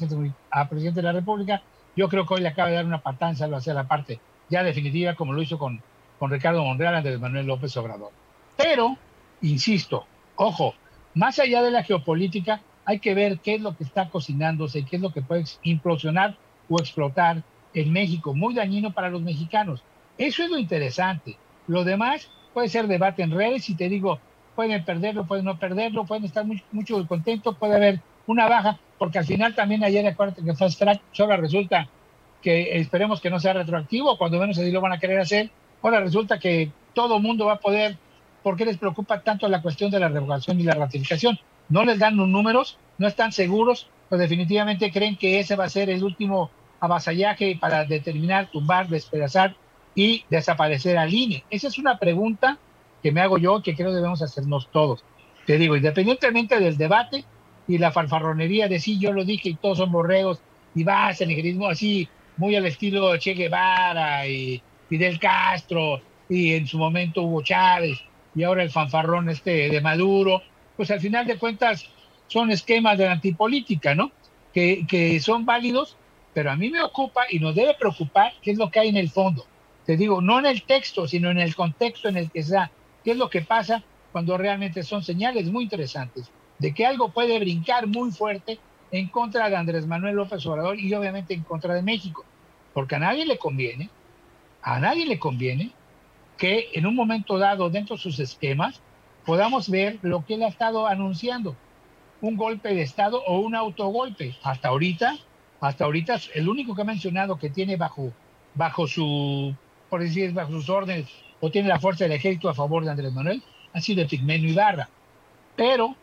a 0.49 0.68
presidente, 0.70 1.01
de 1.01 1.03
la 1.03 1.12
República, 1.12 1.62
yo 1.95 2.07
creo 2.07 2.26
que 2.26 2.36
hoy 2.36 2.41
le 2.41 2.49
acaba 2.49 2.70
de 2.70 2.76
dar 2.76 2.86
una 2.86 3.01
patanza 3.01 3.45
hacia 3.45 3.74
la 3.74 3.88
parte 3.88 4.20
ya 4.49 4.64
definitiva, 4.64 5.16
como 5.16 5.34
lo 5.34 5.41
hizo 5.41 5.57
con, 5.57 5.82
con 6.20 6.30
Ricardo 6.30 6.64
Monreal, 6.64 6.95
Andrés 6.95 7.20
Manuel 7.20 7.47
López 7.47 7.76
Obrador. 7.78 8.12
Pero, 8.57 8.97
insisto, 9.41 10.05
Ojo, 10.43 10.73
más 11.13 11.37
allá 11.37 11.61
de 11.61 11.69
la 11.69 11.83
geopolítica, 11.83 12.61
hay 12.83 12.97
que 12.97 13.13
ver 13.13 13.37
qué 13.41 13.53
es 13.53 13.61
lo 13.61 13.77
que 13.77 13.83
está 13.83 14.09
cocinándose, 14.09 14.83
qué 14.83 14.95
es 14.95 15.01
lo 15.03 15.13
que 15.13 15.21
puede 15.21 15.43
implosionar 15.61 16.35
o 16.67 16.79
explotar 16.79 17.43
en 17.75 17.93
México, 17.93 18.33
muy 18.33 18.55
dañino 18.55 18.91
para 18.91 19.11
los 19.11 19.21
mexicanos. 19.21 19.83
Eso 20.17 20.41
es 20.41 20.49
lo 20.49 20.57
interesante. 20.57 21.37
Lo 21.67 21.83
demás 21.83 22.27
puede 22.55 22.69
ser 22.69 22.87
debate 22.87 23.21
en 23.21 23.29
redes 23.29 23.69
y 23.69 23.75
te 23.75 23.87
digo, 23.87 24.19
pueden 24.55 24.83
perderlo, 24.83 25.27
pueden 25.27 25.45
no 25.45 25.59
perderlo, 25.59 26.05
pueden 26.05 26.25
estar 26.25 26.43
mucho 26.71 27.07
contentos, 27.07 27.55
puede 27.55 27.75
haber 27.75 27.99
una 28.25 28.47
baja, 28.47 28.79
porque 28.97 29.19
al 29.19 29.25
final 29.25 29.53
también 29.53 29.83
ayer 29.83 30.07
acuérdate 30.07 30.43
que 30.43 30.55
Fast 30.55 30.79
Track 30.79 31.01
solo 31.11 31.37
resulta 31.37 31.87
que 32.41 32.79
esperemos 32.79 33.21
que 33.21 33.29
no 33.29 33.39
sea 33.39 33.53
retroactivo, 33.53 34.17
cuando 34.17 34.39
menos 34.39 34.57
así 34.57 34.71
lo 34.71 34.81
van 34.81 34.93
a 34.93 34.99
querer 34.99 35.19
hacer, 35.19 35.51
ahora 35.83 35.99
resulta 35.99 36.39
que 36.39 36.71
todo 36.95 37.19
mundo 37.19 37.45
va 37.45 37.53
a 37.53 37.59
poder 37.59 37.95
¿por 38.43 38.55
qué 38.57 38.65
les 38.65 38.77
preocupa 38.77 39.21
tanto 39.21 39.47
la 39.47 39.61
cuestión 39.61 39.91
de 39.91 39.99
la 39.99 40.09
revocación 40.09 40.59
y 40.59 40.63
la 40.63 40.73
ratificación? 40.73 41.39
No 41.69 41.83
les 41.85 41.99
dan 41.99 42.17
los 42.17 42.27
números, 42.27 42.77
no 42.97 43.07
están 43.07 43.31
seguros, 43.31 43.87
pero 44.09 44.21
definitivamente 44.21 44.91
creen 44.91 45.15
que 45.15 45.39
ese 45.39 45.55
va 45.55 45.65
a 45.65 45.69
ser 45.69 45.89
el 45.89 46.03
último 46.03 46.51
avasallaje 46.79 47.57
para 47.59 47.85
determinar, 47.85 48.49
tumbar, 48.51 48.89
despedazar 48.89 49.55
y 49.95 50.25
desaparecer 50.29 50.97
al 50.97 51.13
INE. 51.13 51.43
Esa 51.49 51.67
es 51.67 51.77
una 51.77 51.97
pregunta 51.97 52.57
que 53.01 53.11
me 53.11 53.21
hago 53.21 53.37
yo 53.37 53.61
que 53.61 53.75
creo 53.75 53.93
debemos 53.93 54.21
hacernos 54.21 54.69
todos. 54.71 55.03
Te 55.45 55.57
digo, 55.57 55.75
independientemente 55.75 56.59
del 56.59 56.77
debate 56.77 57.25
y 57.67 57.77
la 57.77 57.91
fanfarronería 57.91 58.67
de 58.67 58.79
sí, 58.79 58.99
yo 58.99 59.11
lo 59.11 59.23
dije 59.23 59.49
y 59.49 59.55
todos 59.55 59.77
son 59.77 59.91
borregos 59.91 60.41
y 60.75 60.83
va 60.83 61.07
a 61.07 61.13
negrismo 61.25 61.67
así, 61.67 62.07
muy 62.37 62.55
al 62.55 62.65
estilo 62.65 63.17
Che 63.17 63.33
Guevara 63.33 64.27
y 64.27 64.61
Fidel 64.89 65.19
Castro 65.19 66.01
y 66.29 66.53
en 66.53 66.67
su 66.67 66.77
momento 66.77 67.23
Hugo 67.23 67.41
Chávez 67.43 67.99
y 68.36 68.43
ahora 68.43 68.63
el 68.63 68.71
fanfarrón 68.71 69.29
este 69.29 69.69
de 69.69 69.82
Maduro, 69.82 70.41
pues 70.77 70.91
al 70.91 70.99
final 70.99 71.25
de 71.25 71.38
cuentas 71.38 71.89
son 72.27 72.51
esquemas 72.51 72.97
de 72.97 73.05
la 73.05 73.13
antipolítica, 73.13 73.93
¿no? 73.93 74.11
Que, 74.53 74.86
que 74.88 75.19
son 75.19 75.45
válidos, 75.45 75.97
pero 76.34 76.51
a 76.51 76.55
mí 76.55 76.69
me 76.69 76.82
ocupa 76.82 77.23
y 77.29 77.39
nos 77.39 77.55
debe 77.55 77.75
preocupar 77.75 78.34
qué 78.41 78.51
es 78.51 78.57
lo 78.57 78.69
que 78.69 78.79
hay 78.79 78.89
en 78.89 78.97
el 78.97 79.09
fondo. 79.09 79.45
Te 79.86 79.97
digo, 79.97 80.21
no 80.21 80.39
en 80.39 80.45
el 80.45 80.63
texto, 80.63 81.07
sino 81.07 81.29
en 81.29 81.39
el 81.39 81.55
contexto 81.55 82.07
en 82.07 82.17
el 82.17 82.32
que 82.32 82.39
está. 82.39 82.71
¿Qué 83.03 83.11
es 83.11 83.17
lo 83.17 83.29
que 83.29 83.41
pasa 83.41 83.84
cuando 84.11 84.38
realmente 84.38 84.84
son 84.84 85.03
señales 85.03 85.51
muy 85.51 85.63
interesantes 85.63 86.32
de 86.59 86.73
que 86.73 86.86
algo 86.86 87.09
puede 87.09 87.39
brincar 87.39 87.88
muy 87.88 88.11
fuerte 88.11 88.59
en 88.91 89.07
contra 89.07 89.49
de 89.49 89.55
Andrés 89.55 89.88
Manuel 89.88 90.15
López 90.15 90.45
Obrador 90.45 90.79
y 90.79 90.93
obviamente 90.93 91.34
en 91.34 91.43
contra 91.43 91.73
de 91.73 91.82
México? 91.82 92.23
Porque 92.73 92.95
a 92.95 92.99
nadie 92.99 93.25
le 93.25 93.38
conviene, 93.38 93.89
a 94.61 94.79
nadie 94.79 95.05
le 95.05 95.19
conviene 95.19 95.71
que 96.41 96.69
en 96.73 96.87
un 96.87 96.95
momento 96.95 97.37
dado, 97.37 97.69
dentro 97.69 97.97
de 97.97 98.01
sus 98.01 98.19
esquemas, 98.19 98.81
podamos 99.27 99.69
ver 99.69 99.99
lo 100.01 100.25
que 100.25 100.33
él 100.33 100.41
ha 100.41 100.47
estado 100.47 100.87
anunciando, 100.87 101.55
un 102.19 102.35
golpe 102.35 102.73
de 102.73 102.81
Estado 102.81 103.21
o 103.27 103.41
un 103.41 103.53
autogolpe. 103.53 104.35
Hasta 104.41 104.69
ahorita, 104.69 105.19
hasta 105.59 105.85
ahorita, 105.85 106.19
el 106.33 106.49
único 106.49 106.73
que 106.73 106.81
ha 106.81 106.85
mencionado 106.85 107.37
que 107.37 107.51
tiene 107.51 107.75
bajo, 107.75 108.11
bajo 108.55 108.87
su, 108.87 109.53
por 109.87 110.01
decir, 110.01 110.33
bajo 110.33 110.51
sus 110.51 110.67
órdenes, 110.67 111.05
o 111.41 111.51
tiene 111.51 111.69
la 111.69 111.79
fuerza 111.79 112.05
del 112.05 112.13
ejército 112.13 112.49
a 112.49 112.55
favor 112.55 112.83
de 112.83 112.89
Andrés 112.89 113.13
Manuel, 113.13 113.43
ha 113.71 113.79
sido 113.79 114.07
Pigmenio 114.07 114.49
Ibarra. 114.49 114.89
Pero, 115.55 115.95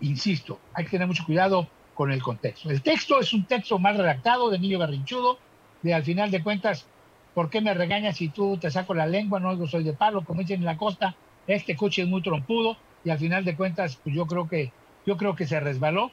insisto, 0.00 0.58
hay 0.72 0.84
que 0.84 0.92
tener 0.92 1.06
mucho 1.06 1.26
cuidado 1.26 1.68
con 1.92 2.10
el 2.10 2.22
contexto. 2.22 2.70
El 2.70 2.80
texto 2.80 3.20
es 3.20 3.34
un 3.34 3.44
texto 3.44 3.78
mal 3.78 3.98
redactado 3.98 4.48
de 4.48 4.58
Niño 4.58 4.78
Berrinchudo, 4.78 5.38
de 5.82 5.92
al 5.92 6.02
final 6.02 6.30
de 6.30 6.42
cuentas 6.42 6.86
¿Por 7.34 7.48
qué 7.48 7.60
me 7.60 7.72
regañas 7.74 8.16
si 8.16 8.28
tú 8.28 8.58
te 8.58 8.70
saco 8.70 8.94
la 8.94 9.06
lengua? 9.06 9.40
No, 9.40 9.56
yo 9.56 9.66
soy 9.66 9.84
de 9.84 9.94
palo, 9.94 10.22
como 10.24 10.40
dicen 10.40 10.60
en 10.60 10.66
la 10.66 10.76
costa, 10.76 11.14
este 11.46 11.76
coche 11.76 12.02
es 12.02 12.08
muy 12.08 12.22
trompudo 12.22 12.76
y 13.04 13.10
al 13.10 13.18
final 13.18 13.44
de 13.44 13.56
cuentas, 13.56 13.98
pues 14.02 14.14
yo 14.14 14.26
creo 14.26 14.48
que, 14.48 14.70
yo 15.06 15.16
creo 15.16 15.34
que 15.34 15.46
se 15.46 15.58
resbaló, 15.58 16.10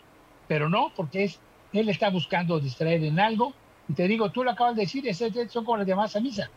pero 0.47 0.69
no, 0.69 0.91
porque 0.95 1.25
es, 1.25 1.39
él 1.73 1.89
está 1.89 2.09
buscando 2.09 2.59
distraer 2.59 3.03
en 3.03 3.19
algo. 3.19 3.53
Y 3.87 3.93
te 3.93 4.07
digo, 4.07 4.31
tú 4.31 4.43
lo 4.43 4.51
acabas 4.51 4.75
de 4.75 4.83
decir, 4.83 5.03
son 5.13 5.65
como 5.65 5.77
las 5.77 5.87
llamadas 5.87 6.15
a 6.15 6.21
misa. 6.21 6.49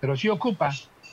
Pero 0.00 0.16
sí 0.16 0.28
ocupa 0.28 0.70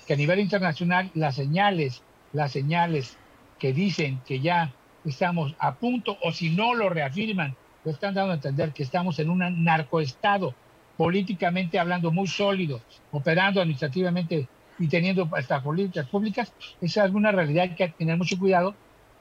que 0.07 0.13
a 0.13 0.17
nivel 0.17 0.39
internacional 0.39 1.11
las 1.15 1.35
señales, 1.35 2.01
las 2.33 2.51
señales 2.51 3.17
que 3.59 3.73
dicen 3.73 4.19
que 4.25 4.39
ya 4.39 4.71
estamos 5.03 5.55
a 5.59 5.75
punto, 5.75 6.17
o 6.23 6.31
si 6.31 6.49
no 6.49 6.73
lo 6.75 6.89
reafirman, 6.89 7.55
lo 7.83 7.91
están 7.91 8.13
dando 8.13 8.31
a 8.31 8.35
entender 8.35 8.71
que 8.71 8.83
estamos 8.83 9.19
en 9.19 9.29
un 9.29 9.63
narcoestado 9.63 10.53
políticamente 10.97 11.79
hablando 11.79 12.11
muy 12.11 12.27
sólido, 12.27 12.81
operando 13.11 13.61
administrativamente 13.61 14.47
y 14.79 14.87
teniendo 14.87 15.29
estas 15.37 15.61
políticas 15.63 16.07
públicas, 16.07 16.53
esa 16.81 17.01
es 17.01 17.05
alguna 17.05 17.31
realidad 17.31 17.75
que 17.75 17.83
hay 17.83 17.91
que 17.91 17.97
tener 17.97 18.17
mucho 18.17 18.37
cuidado, 18.37 18.75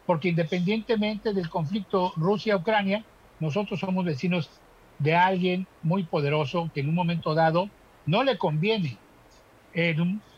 porque 0.07 0.29
independientemente 0.29 1.33
del 1.33 1.49
conflicto 1.49 2.13
Rusia-Ucrania, 2.17 3.05
nosotros 3.41 3.81
somos 3.81 4.05
vecinos 4.05 4.51
de 4.99 5.15
alguien 5.15 5.67
muy 5.83 6.05
poderoso 6.05 6.71
que 6.73 6.81
en 6.81 6.89
un 6.89 6.95
momento 6.95 7.35
dado 7.35 7.69
no 8.07 8.23
le 8.23 8.39
conviene 8.39 8.99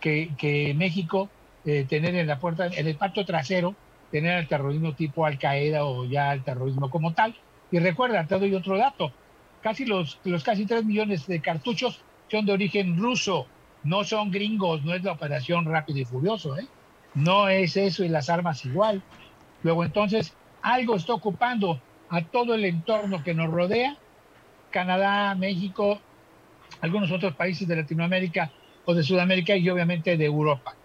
que, 0.00 0.30
que, 0.38 0.74
México 0.74 1.28
eh, 1.64 1.84
tener 1.88 2.14
en 2.14 2.26
la 2.26 2.38
puerta, 2.38 2.66
en 2.66 2.86
el 2.86 2.96
pacto 2.96 3.24
trasero, 3.24 3.74
tener 4.10 4.38
el 4.38 4.48
terrorismo 4.48 4.94
tipo 4.94 5.26
Al 5.26 5.38
Qaeda 5.38 5.84
o 5.84 6.04
ya 6.04 6.32
el 6.32 6.42
terrorismo 6.42 6.90
como 6.90 7.12
tal. 7.12 7.36
Y 7.70 7.78
recuerda, 7.78 8.26
te 8.26 8.38
doy 8.38 8.54
otro 8.54 8.78
dato, 8.78 9.12
casi 9.66 9.84
los, 9.84 10.20
los 10.22 10.44
casi 10.44 10.64
3 10.64 10.84
millones 10.84 11.26
de 11.26 11.40
cartuchos 11.40 12.00
son 12.30 12.46
de 12.46 12.52
origen 12.52 12.96
ruso, 12.98 13.48
no 13.82 14.04
son 14.04 14.30
gringos, 14.30 14.84
no 14.84 14.94
es 14.94 15.02
la 15.02 15.10
operación 15.10 15.64
rápido 15.64 15.98
y 15.98 16.04
furioso, 16.04 16.56
¿eh? 16.56 16.68
no 17.16 17.48
es 17.48 17.76
eso 17.76 18.04
y 18.04 18.08
las 18.08 18.30
armas 18.30 18.64
igual. 18.64 19.02
Luego 19.64 19.82
entonces 19.82 20.36
algo 20.62 20.94
está 20.94 21.14
ocupando 21.14 21.80
a 22.10 22.22
todo 22.22 22.54
el 22.54 22.64
entorno 22.64 23.24
que 23.24 23.34
nos 23.34 23.50
rodea, 23.50 23.96
Canadá, 24.70 25.34
México, 25.34 26.00
algunos 26.80 27.10
otros 27.10 27.34
países 27.34 27.66
de 27.66 27.74
Latinoamérica 27.74 28.52
o 28.84 28.94
de 28.94 29.02
Sudamérica 29.02 29.56
y 29.56 29.68
obviamente 29.68 30.16
de 30.16 30.26
Europa. 30.26 30.76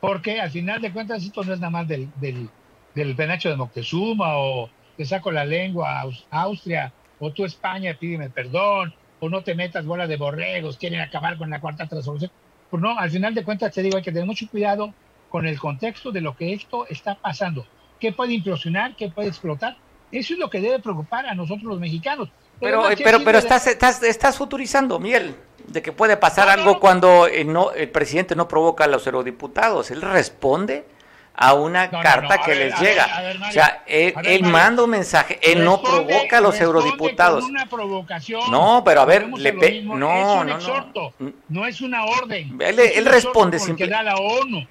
Porque 0.00 0.40
al 0.40 0.50
final 0.50 0.80
de 0.80 0.90
cuentas 0.90 1.22
esto 1.22 1.44
no 1.44 1.52
es 1.52 1.60
nada 1.60 1.68
más 1.68 1.86
del, 1.86 2.08
del, 2.18 2.48
del 2.94 3.14
penacho 3.14 3.50
de 3.50 3.56
Moctezuma 3.56 4.38
o 4.38 4.70
te 4.96 5.04
saco 5.04 5.30
la 5.30 5.44
lengua 5.44 6.00
a 6.30 6.40
Austria 6.40 6.94
o 7.22 7.32
tú 7.32 7.44
España 7.44 7.96
pídeme 7.98 8.30
perdón, 8.30 8.92
o 9.20 9.28
no 9.28 9.42
te 9.44 9.54
metas 9.54 9.86
bola 9.86 10.08
de 10.08 10.16
borregos, 10.16 10.76
quieren 10.76 11.00
acabar 11.00 11.38
con 11.38 11.48
la 11.50 11.60
cuarta 11.60 11.86
transformación. 11.86 12.32
Pues 12.68 12.82
no, 12.82 12.98
al 12.98 13.10
final 13.10 13.32
de 13.32 13.44
cuentas 13.44 13.72
te 13.72 13.80
digo, 13.80 13.96
hay 13.96 14.02
que 14.02 14.10
tener 14.10 14.26
mucho 14.26 14.48
cuidado 14.50 14.92
con 15.28 15.46
el 15.46 15.58
contexto 15.60 16.10
de 16.10 16.20
lo 16.20 16.36
que 16.36 16.52
esto 16.52 16.84
está 16.88 17.14
pasando. 17.14 17.64
¿Qué 18.00 18.12
puede 18.12 18.32
implosionar? 18.32 18.96
¿Qué 18.96 19.08
puede 19.08 19.28
explotar? 19.28 19.76
Eso 20.10 20.34
es 20.34 20.40
lo 20.40 20.50
que 20.50 20.60
debe 20.60 20.80
preocupar 20.80 21.26
a 21.26 21.34
nosotros 21.36 21.64
los 21.64 21.78
mexicanos. 21.78 22.28
Pero, 22.58 22.82
pero, 23.02 23.22
pero 23.24 23.38
estás, 23.38 23.68
estás, 23.68 24.02
estás 24.02 24.36
futurizando, 24.36 24.98
Miguel, 24.98 25.36
de 25.68 25.80
que 25.80 25.92
puede 25.92 26.16
pasar 26.16 26.48
algo 26.48 26.80
cuando 26.80 27.28
el, 27.28 27.52
no, 27.52 27.70
el 27.70 27.88
presidente 27.88 28.34
no 28.34 28.48
provoca 28.48 28.84
a 28.84 28.88
los 28.88 29.06
eurodiputados. 29.06 29.92
Él 29.92 30.02
responde 30.02 30.84
a 31.34 31.54
una 31.54 31.90
carta 31.90 32.38
que 32.38 32.54
les 32.54 32.78
llega. 32.80 33.06
o 33.48 33.52
sea, 33.52 33.82
él, 33.86 34.42
manda 34.44 34.84
un 34.84 34.90
mensaje, 34.90 35.38
él 35.42 35.64
no 35.64 35.80
provoca 35.82 36.38
a 36.38 36.40
los 36.40 36.60
eurodiputados. 36.60 37.44
no, 38.50 38.82
pero 38.84 39.00
a 39.00 39.04
ver, 39.04 39.28
le 39.28 39.52
pe 39.52 39.82
no, 39.82 39.96
no, 39.96 40.44
no, 40.44 41.14
no 41.48 41.66
es 41.66 41.80
una 41.80 42.04
orden. 42.04 42.56
Él, 42.60 42.78
él 42.78 43.06
responde 43.06 43.58
simplemente. 43.58 44.04
la 44.04 44.16
ONU. 44.16 44.66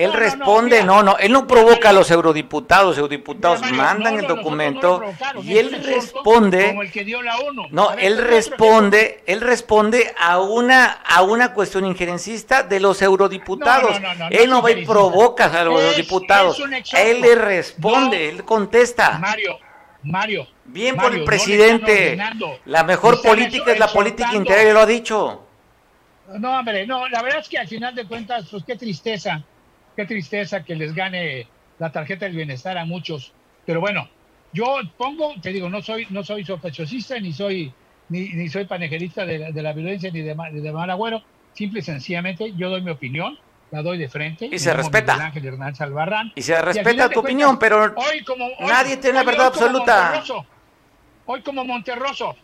Él 0.00 0.14
responde, 0.14 0.82
no, 0.82 1.02
no, 1.02 1.18
él 1.18 1.30
no 1.30 1.46
provoca 1.46 1.90
a 1.90 1.92
los 1.92 2.10
eurodiputados, 2.10 2.96
eurodiputados 2.96 3.60
mandan 3.72 4.18
el 4.18 4.26
documento 4.26 5.02
y 5.42 5.58
él 5.58 5.82
responde, 5.84 6.74
no, 7.70 7.92
él 7.92 8.16
responde, 8.16 9.22
él 9.26 9.42
responde 9.42 10.14
a 10.18 10.38
una 10.40 10.86
a 10.86 11.20
una 11.20 11.52
cuestión 11.52 11.84
injerencista 11.84 12.62
de 12.62 12.80
los 12.80 13.02
eurodiputados. 13.02 13.94
él 14.30 14.48
no 14.48 14.62
va 14.62 14.70
y 14.70 14.86
provoca 14.86 15.44
a 15.44 15.64
los 15.64 15.78
eurodiputados, 15.78 16.62
él 16.94 17.20
le 17.20 17.34
responde, 17.34 18.30
él 18.30 18.42
contesta. 18.46 19.18
Mario, 19.18 19.58
Mario. 20.02 20.46
Bien 20.64 20.96
por 20.96 21.14
el 21.14 21.24
presidente. 21.24 22.18
La 22.64 22.84
mejor 22.84 23.20
política 23.20 23.72
es 23.72 23.78
la 23.78 23.88
política 23.88 24.34
interior, 24.34 24.72
lo 24.72 24.80
ha 24.80 24.86
dicho. 24.86 25.44
No, 26.38 26.58
hombre, 26.58 26.86
no, 26.86 27.06
la 27.08 27.22
verdad 27.22 27.40
es 27.40 27.48
que 27.50 27.58
al 27.58 27.68
final 27.68 27.94
de 27.94 28.06
cuentas, 28.06 28.46
pues 28.50 28.64
qué 28.64 28.76
tristeza 28.76 29.44
qué 30.00 30.06
tristeza 30.06 30.64
que 30.64 30.74
les 30.74 30.94
gane 30.94 31.46
la 31.78 31.92
tarjeta 31.92 32.24
del 32.24 32.34
bienestar 32.34 32.78
a 32.78 32.86
muchos. 32.86 33.32
Pero 33.66 33.80
bueno, 33.80 34.08
yo 34.52 34.80
pongo, 34.96 35.34
te 35.42 35.50
digo, 35.50 35.68
no 35.68 35.82
soy, 35.82 36.06
no 36.08 36.24
soy 36.24 36.44
sospechosista, 36.44 37.18
ni 37.20 37.34
soy, 37.34 37.72
ni, 38.08 38.30
ni 38.30 38.48
soy 38.48 38.64
panejerista 38.64 39.26
de, 39.26 39.52
la 39.52 39.72
violencia 39.74 40.10
ni 40.10 40.22
de, 40.22 40.34
de, 40.34 40.72
mal 40.72 40.90
agüero. 40.90 41.22
Simple 41.52 41.80
y 41.80 41.82
sencillamente, 41.82 42.52
yo 42.56 42.70
doy 42.70 42.80
mi 42.80 42.90
opinión, 42.90 43.38
la 43.70 43.82
doy 43.82 43.98
de 43.98 44.08
frente. 44.08 44.48
Y 44.50 44.58
se 44.58 44.72
respeta. 44.72 45.14
Ángel 45.22 45.44
Hernán 45.44 45.74
Salvarrán. 45.74 46.32
Y 46.34 46.40
se 46.40 46.60
respeta 46.62 47.10
tu 47.10 47.20
opinión, 47.20 47.58
pero 47.58 47.94
hoy 47.94 48.24
como, 48.24 48.48
nadie 48.60 48.96
tiene 48.96 49.18
la 49.18 49.24
verdad 49.24 49.48
absoluta. 49.48 50.22
hoy 51.26 51.42
como 51.42 51.64
Monterroso. 51.64 52.36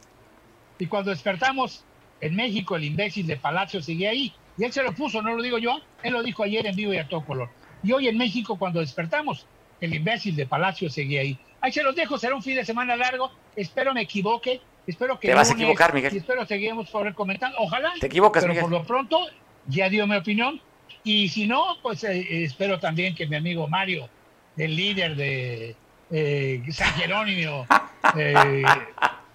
Y 0.79 0.87
cuando 0.87 1.11
despertamos 1.11 1.85
en 2.21 2.37
México, 2.37 2.77
el 2.77 2.85
imbécil 2.85 3.27
de 3.27 3.37
Palacio 3.37 3.81
sigue 3.81 4.09
ahí. 4.09 4.35
Y 4.59 4.65
él 4.65 4.73
se 4.73 4.83
lo 4.83 4.93
puso, 4.93 5.21
no 5.23 5.35
lo 5.35 5.43
digo 5.43 5.59
yo, 5.59 5.81
él 6.03 6.13
lo 6.13 6.23
dijo 6.23 6.43
ayer 6.43 6.67
en 6.67 6.77
vivo 6.77 6.95
y 6.95 6.99
a 6.99 7.09
todo 7.09 7.25
color. 7.25 7.51
Y 7.83 7.93
hoy 7.93 8.09
en 8.09 8.17
México, 8.17 8.59
cuando 8.59 8.81
despertamos, 8.81 9.47
el 9.81 9.95
imbécil 9.95 10.35
de 10.35 10.47
Palacio 10.47 10.89
seguía 10.89 11.21
ahí. 11.21 11.39
Ahí 11.61 11.73
se 11.73 11.83
los 11.83 11.95
dejo, 11.95 12.19
será 12.19 12.35
un 12.35 12.43
fin 12.43 12.57
de 12.57 12.65
semana 12.65 12.97
largo, 12.97 13.31
espero 13.55 13.93
me 13.93 14.03
equivoque, 14.03 14.61
espero 14.87 15.19
que... 15.19 15.29
Te 15.29 15.35
vas 15.35 15.51
a 15.51 15.55
equivocar, 15.55 15.93
Miguel. 15.93 16.15
Y 16.15 16.19
espero 16.19 16.47
seguimos 16.47 16.89
por 16.91 17.07
el 17.07 17.15
comentando, 17.15 17.57
ojalá. 17.59 17.93
Te 18.01 18.07
equivocas, 18.07 18.45
pero 18.45 18.61
por 18.61 18.71
lo 18.71 18.85
pronto 18.85 19.19
ya 19.67 19.89
dio 19.89 20.07
mi 20.07 20.17
opinión. 20.17 20.61
Y 21.05 21.29
si 21.29 21.47
no, 21.47 21.77
pues 21.83 22.05
eh, 22.05 22.45
espero 22.45 22.81
también 22.81 23.15
que 23.15 23.27
mi 23.27 23.37
amigo 23.37 23.69
Mario, 23.69 24.09
el 24.57 24.75
líder 24.75 25.17
de 25.17 25.77
eh, 26.11 26.63
San 26.71 26.93
Jerónimo, 26.95 27.67
eh, 28.17 28.63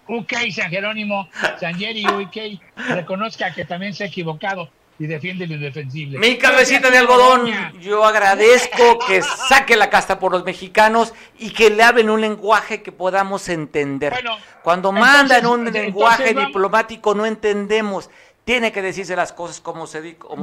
UK 0.07 0.33
San 0.51 0.69
Jerónimo, 0.69 1.29
San 1.59 1.77
Jerry 1.77 2.05
UK, 2.05 2.61
reconozca 2.89 3.53
que 3.53 3.65
también 3.65 3.93
se 3.93 4.03
ha 4.03 4.07
equivocado 4.07 4.69
y 5.01 5.07
defiende 5.07 5.47
lo 5.47 5.55
indefensible. 5.55 6.19
Mi 6.19 6.37
cabecita 6.37 6.91
de 6.91 6.99
algodón, 6.99 7.51
yo 7.79 8.05
agradezco 8.05 8.99
que 9.07 9.23
saque 9.23 9.75
la 9.75 9.89
casta 9.89 10.19
por 10.19 10.31
los 10.31 10.45
mexicanos 10.45 11.15
y 11.39 11.49
que 11.49 11.71
le 11.71 11.81
hablen 11.81 12.11
un 12.11 12.21
lenguaje 12.21 12.83
que 12.83 12.91
podamos 12.91 13.49
entender. 13.49 14.23
Cuando 14.61 14.91
mandan 14.91 15.47
un 15.47 15.71
lenguaje 15.71 16.35
diplomático 16.35 17.15
no 17.15 17.25
entendemos. 17.25 18.11
Tiene 18.43 18.71
que 18.71 18.81
decirse 18.83 19.15
las 19.15 19.33
cosas 19.33 19.59
como 19.59 19.87
se, 19.87 20.01
dijo, 20.01 20.35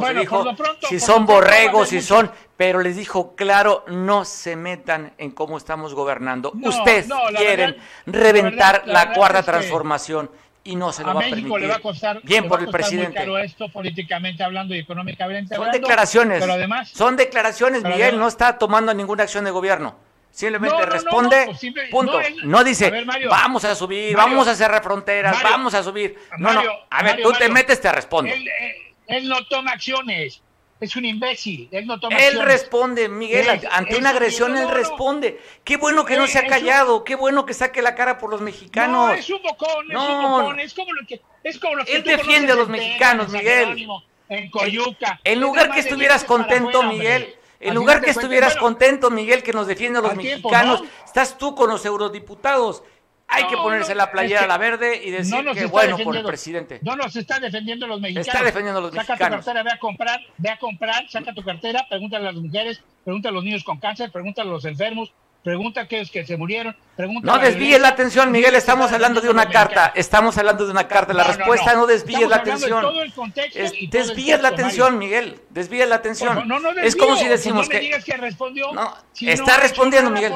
si 0.88 0.98
son 0.98 1.24
borregos, 1.26 1.88
si 1.90 2.00
son, 2.00 2.30
pero 2.56 2.80
les 2.80 2.96
dijo 2.96 3.36
claro, 3.36 3.84
no 3.88 4.24
se 4.24 4.56
metan 4.56 5.12
en 5.18 5.30
cómo 5.30 5.56
estamos 5.56 5.94
gobernando. 5.94 6.52
Ustedes 6.62 7.06
quieren 7.36 7.76
reventar 8.06 8.82
la, 8.86 9.12
cuarta 9.12 9.44
transformación 9.44 10.30
y 10.68 10.76
no 10.76 10.92
se 10.92 11.02
lo 11.02 11.14
va 11.14 11.20
a 11.20 11.24
permitir. 11.24 11.60
Le 11.60 11.66
va 11.66 11.76
a 11.76 11.80
costar, 11.80 12.20
Bien 12.22 12.46
por 12.46 12.60
el 12.60 12.68
presidente. 12.68 13.26
esto 13.42 13.70
políticamente 13.70 14.44
hablando 14.44 14.74
y 14.74 14.78
económicamente 14.80 15.54
Son 15.56 15.70
declaraciones. 15.70 16.44
son 16.92 17.16
declaraciones, 17.16 17.82
Miguel, 17.82 18.18
no 18.18 18.28
está 18.28 18.58
tomando 18.58 18.92
ninguna 18.92 19.22
acción 19.22 19.44
de 19.44 19.50
gobierno. 19.50 19.96
Simplemente 20.30 20.84
responde, 20.84 21.46
pues 21.46 21.90
punto. 21.90 22.20
No, 22.44 22.62
dice, 22.62 22.92
vamos 23.28 23.64
a 23.64 23.74
subir, 23.74 24.14
vamos 24.14 24.46
a 24.46 24.54
cerrar 24.54 24.82
fronteras, 24.82 25.42
vamos 25.42 25.72
a 25.74 25.82
subir. 25.82 26.16
No, 26.38 26.52
no, 26.52 26.62
a 26.90 27.02
ver, 27.02 27.22
tú 27.22 27.32
te 27.32 27.48
metes, 27.48 27.80
te 27.80 27.90
responde. 27.90 28.34
Él, 28.34 28.48
él 29.06 29.28
no 29.28 29.44
toma 29.46 29.72
acciones 29.72 30.42
es 30.80 30.94
un 30.96 31.04
imbécil, 31.04 31.68
él 31.72 31.86
no 31.86 31.98
toma 31.98 32.16
Él 32.16 32.40
responde, 32.40 33.08
Miguel, 33.08 33.48
ante 33.70 33.96
una 33.96 34.10
agresión 34.10 34.56
él 34.56 34.70
responde. 34.70 35.40
Qué 35.64 35.76
bueno 35.76 36.04
que 36.04 36.16
no 36.16 36.26
se 36.26 36.38
ha 36.38 36.46
callado, 36.46 37.04
qué 37.04 37.16
bueno 37.16 37.44
que 37.44 37.54
saque 37.54 37.82
la 37.82 37.94
cara 37.94 38.18
por 38.18 38.30
los 38.30 38.40
mexicanos. 38.40 39.08
No, 39.08 39.12
es 39.12 39.28
un 39.28 39.42
bocón, 39.42 39.90
es 39.90 39.96
un 39.96 40.22
bocón, 40.22 40.60
es 40.60 40.74
como 40.74 40.92
lo 40.92 41.06
que 41.06 41.20
es 41.42 41.58
como 41.58 41.76
lo 41.76 41.84
que 41.84 41.96
Él 41.96 42.04
defiende 42.04 42.52
a 42.52 42.56
los 42.56 42.68
mexicanos, 42.68 43.28
Miguel. 43.30 43.88
En 44.28 44.50
Coyuca. 44.50 45.20
En 45.24 45.40
lugar 45.40 45.70
que 45.70 45.80
estuvieras 45.80 46.22
contento, 46.24 46.82
Miguel, 46.82 47.34
en 47.60 47.74
lugar 47.74 48.00
que 48.00 48.10
estuvieras 48.10 48.56
contento, 48.56 49.10
Miguel, 49.10 49.42
que 49.42 49.52
nos 49.52 49.66
defiende 49.66 49.98
a 49.98 50.02
los 50.02 50.14
mexicanos, 50.14 50.82
estás 51.04 51.38
tú 51.38 51.54
con 51.54 51.70
los 51.70 51.84
eurodiputados. 51.84 52.82
Hay 53.28 53.46
que 53.46 53.56
ponerse 53.56 53.94
la 53.94 54.10
playera 54.10 54.44
a 54.44 54.46
la 54.46 54.58
verde 54.58 55.00
y 55.04 55.10
decir 55.10 55.44
que 55.54 55.66
bueno 55.66 55.98
por 55.98 56.16
el 56.16 56.24
presidente. 56.24 56.80
No 56.82 56.96
nos 56.96 57.14
está 57.14 57.38
defendiendo 57.38 57.86
los 57.86 58.00
mexicanos. 58.00 58.26
Está 58.26 58.42
defendiendo 58.42 58.78
a 58.78 58.82
los 58.82 58.90
saca 58.90 59.12
mexicanos. 59.12 59.44
Saca 59.44 59.60
tu 59.60 59.62
cartera, 59.62 59.62
ve 59.62 59.70
a 59.70 59.78
comprar, 59.78 60.20
ve 60.38 60.50
a 60.50 60.58
comprar, 60.58 61.10
saca 61.10 61.34
tu 61.34 61.42
cartera, 61.42 61.86
pregúntale 61.88 62.28
a 62.28 62.32
las 62.32 62.40
mujeres, 62.40 62.82
pregúntale 63.04 63.32
a 63.32 63.34
los 63.34 63.44
niños 63.44 63.64
con 63.64 63.78
cáncer, 63.78 64.10
pregúntale 64.10 64.48
a 64.48 64.52
los 64.52 64.64
enfermos, 64.64 65.12
pregunta 65.44 65.80
a 65.80 65.84
aquellos 65.84 66.10
que 66.10 66.24
se 66.24 66.36
murieron, 66.36 66.74
pregunta 66.98 67.32
No 67.32 67.38
desvíes 67.38 67.80
la 67.80 67.88
atención, 67.88 68.32
Miguel, 68.32 68.56
estamos 68.56 68.90
hablando 68.90 69.20
de 69.20 69.30
una 69.30 69.48
carta, 69.48 69.92
estamos 69.94 70.36
hablando 70.36 70.66
de 70.66 70.72
una 70.72 70.88
carta, 70.88 71.14
la 71.14 71.22
respuesta 71.22 71.74
no, 71.74 71.86
desvíes 71.86 72.28
la 72.28 72.36
atención. 72.36 72.84
desvíes 73.88 74.42
la 74.42 74.48
atención, 74.48 74.98
Miguel, 74.98 75.40
desvíes 75.48 75.88
la 75.88 75.94
atención. 75.94 76.50
es 76.82 76.96
como 76.96 77.16
si 77.16 77.28
decimos 77.28 77.68
que... 77.68 77.96
respondió, 78.18 78.70
está 79.20 79.58
respondiendo, 79.58 80.10
Miguel. 80.10 80.32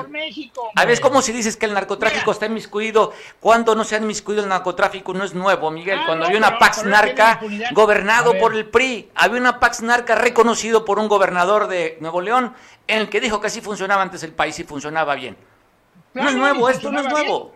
a 0.77 0.85
ver, 0.85 0.93
es 0.93 1.01
como 1.01 1.21
si 1.21 1.33
dices 1.33 1.57
que 1.57 1.67
el 1.67 1.75
narcotráfico 1.75 2.31
está 2.31 2.47
inmiscuido. 2.47 3.13
Cuando 3.41 3.75
no 3.75 3.83
se 3.83 3.97
ha 3.97 3.99
inmiscuido 3.99 4.43
el 4.43 4.49
narcotráfico 4.49 5.13
no 5.15 5.25
es 5.25 5.35
nuevo, 5.35 5.71
Miguel. 5.73 5.99
Ah, 6.01 6.05
Cuando 6.07 6.27
había 6.27 6.39
una 6.39 6.61
Pax 6.61 6.85
Narca 6.85 7.41
gobernado 7.73 8.39
por 8.39 8.55
el 8.55 8.67
PRI, 8.67 9.11
había 9.17 9.41
una 9.41 9.59
Pax 9.59 9.83
Narca 9.83 10.15
reconocido 10.15 10.85
por 10.85 11.01
un 11.01 11.09
gobernador 11.09 11.67
de 11.67 11.99
Nuevo 12.01 12.21
León, 12.21 12.55
en 12.87 12.99
el 12.99 13.09
que 13.09 13.21
dijo 13.21 13.41
que 13.41 13.49
así 13.49 13.61
funcionaba 13.61 14.03
antes 14.03 14.23
el 14.23 14.33
país 14.33 14.57
y 14.61 14.65
funcionaba 14.65 15.17
bien. 15.17 15.37
No 16.15 16.29
es 16.29 16.35
nuevo, 16.35 16.69
esto 16.69 16.91
no 16.91 17.01
es 17.01 17.09
nuevo. 17.09 17.55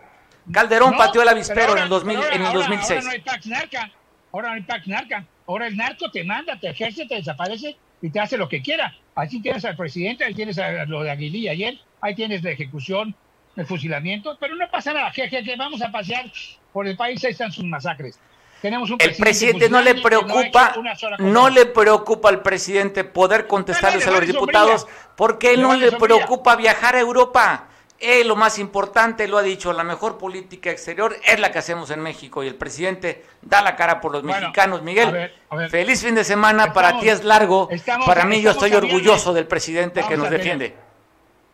Calderón 0.51 0.95
pateó 0.95 1.21
el 1.21 1.29
avispero 1.29 1.75
en 1.75 1.83
el, 1.83 1.89
2000, 1.89 2.19
en 2.31 2.45
el 2.45 2.53
2006. 2.53 2.91
Ahora 2.91 3.01
no 3.03 3.11
hay 3.11 3.19
Pax 3.19 3.47
Narca. 3.47 3.91
Ahora 4.31 4.47
no 4.49 4.53
hay 4.55 4.61
Pax 4.61 4.87
Narca. 4.87 5.25
Ahora 5.47 5.67
el 5.67 5.77
narco 5.77 6.11
te 6.11 6.23
manda, 6.23 6.59
te 6.59 6.69
ejerce, 6.69 7.05
te 7.05 7.15
desaparece 7.15 7.77
y 8.01 8.09
te 8.09 8.19
hace 8.19 8.37
lo 8.37 8.49
que 8.49 8.61
quiera. 8.61 8.93
Así 9.15 9.41
tienes 9.41 9.63
al 9.65 9.75
presidente, 9.75 10.25
ahí 10.25 10.33
tienes 10.33 10.59
a 10.59 10.85
lo 10.85 11.03
de 11.03 11.11
Aguililla 11.11 11.51
ayer, 11.51 11.79
ahí 12.01 12.13
tienes 12.15 12.43
la 12.43 12.51
ejecución, 12.51 13.15
el 13.55 13.65
fusilamiento, 13.65 14.37
pero 14.39 14.55
no 14.55 14.69
pasa 14.69 14.93
nada, 14.93 15.11
que, 15.11 15.55
vamos 15.57 15.81
a 15.81 15.91
pasear 15.91 16.31
por 16.71 16.87
el 16.87 16.95
país, 16.97 17.23
ahí 17.23 17.31
están 17.31 17.51
sus 17.51 17.63
masacres. 17.63 18.19
Tenemos 18.61 18.89
un 18.89 18.97
el 18.99 19.15
presidente 19.15 19.69
no 19.69 19.81
le 19.81 19.95
preocupa, 19.95 20.73
no, 21.19 21.49
le 21.49 21.67
preocupa 21.67 22.29
al 22.29 22.41
presidente 22.41 23.03
poder 23.03 23.47
contestarles 23.47 24.05
a 24.07 24.11
los 24.11 24.25
diputados, 24.25 24.87
porque 25.15 25.57
no 25.57 25.75
le 25.75 25.91
preocupa 25.93 26.55
viajar 26.55 26.95
a 26.95 26.99
Europa. 26.99 27.66
Él 27.99 28.27
lo 28.27 28.35
más 28.35 28.59
importante, 28.59 29.27
lo 29.27 29.37
ha 29.37 29.41
dicho, 29.41 29.73
la 29.73 29.83
mejor 29.83 30.17
política 30.17 30.69
exterior 30.69 31.15
es 31.25 31.39
la 31.39 31.51
que 31.51 31.57
hacemos 31.57 31.89
en 31.89 31.99
México 32.01 32.43
y 32.43 32.47
el 32.47 32.55
presidente 32.55 33.25
da 33.41 33.61
la 33.61 33.75
cara 33.75 33.99
por 33.99 34.11
los 34.11 34.23
mexicanos. 34.23 34.83
Miguel, 34.83 35.31
feliz 35.69 36.03
fin 36.03 36.13
de 36.13 36.23
semana, 36.23 36.73
para 36.73 36.99
ti 36.99 37.09
es 37.09 37.23
largo, 37.23 37.69
para 38.05 38.25
mí 38.25 38.41
yo 38.41 38.51
estoy 38.51 38.73
orgulloso 38.73 39.33
del 39.33 39.47
presidente 39.47 40.03
que 40.07 40.17
nos 40.17 40.29
defiende. 40.29 40.75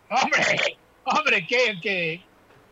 Hombre, 0.09 0.77
hombre, 1.05 1.47
que, 1.47 1.79
que, 1.81 2.21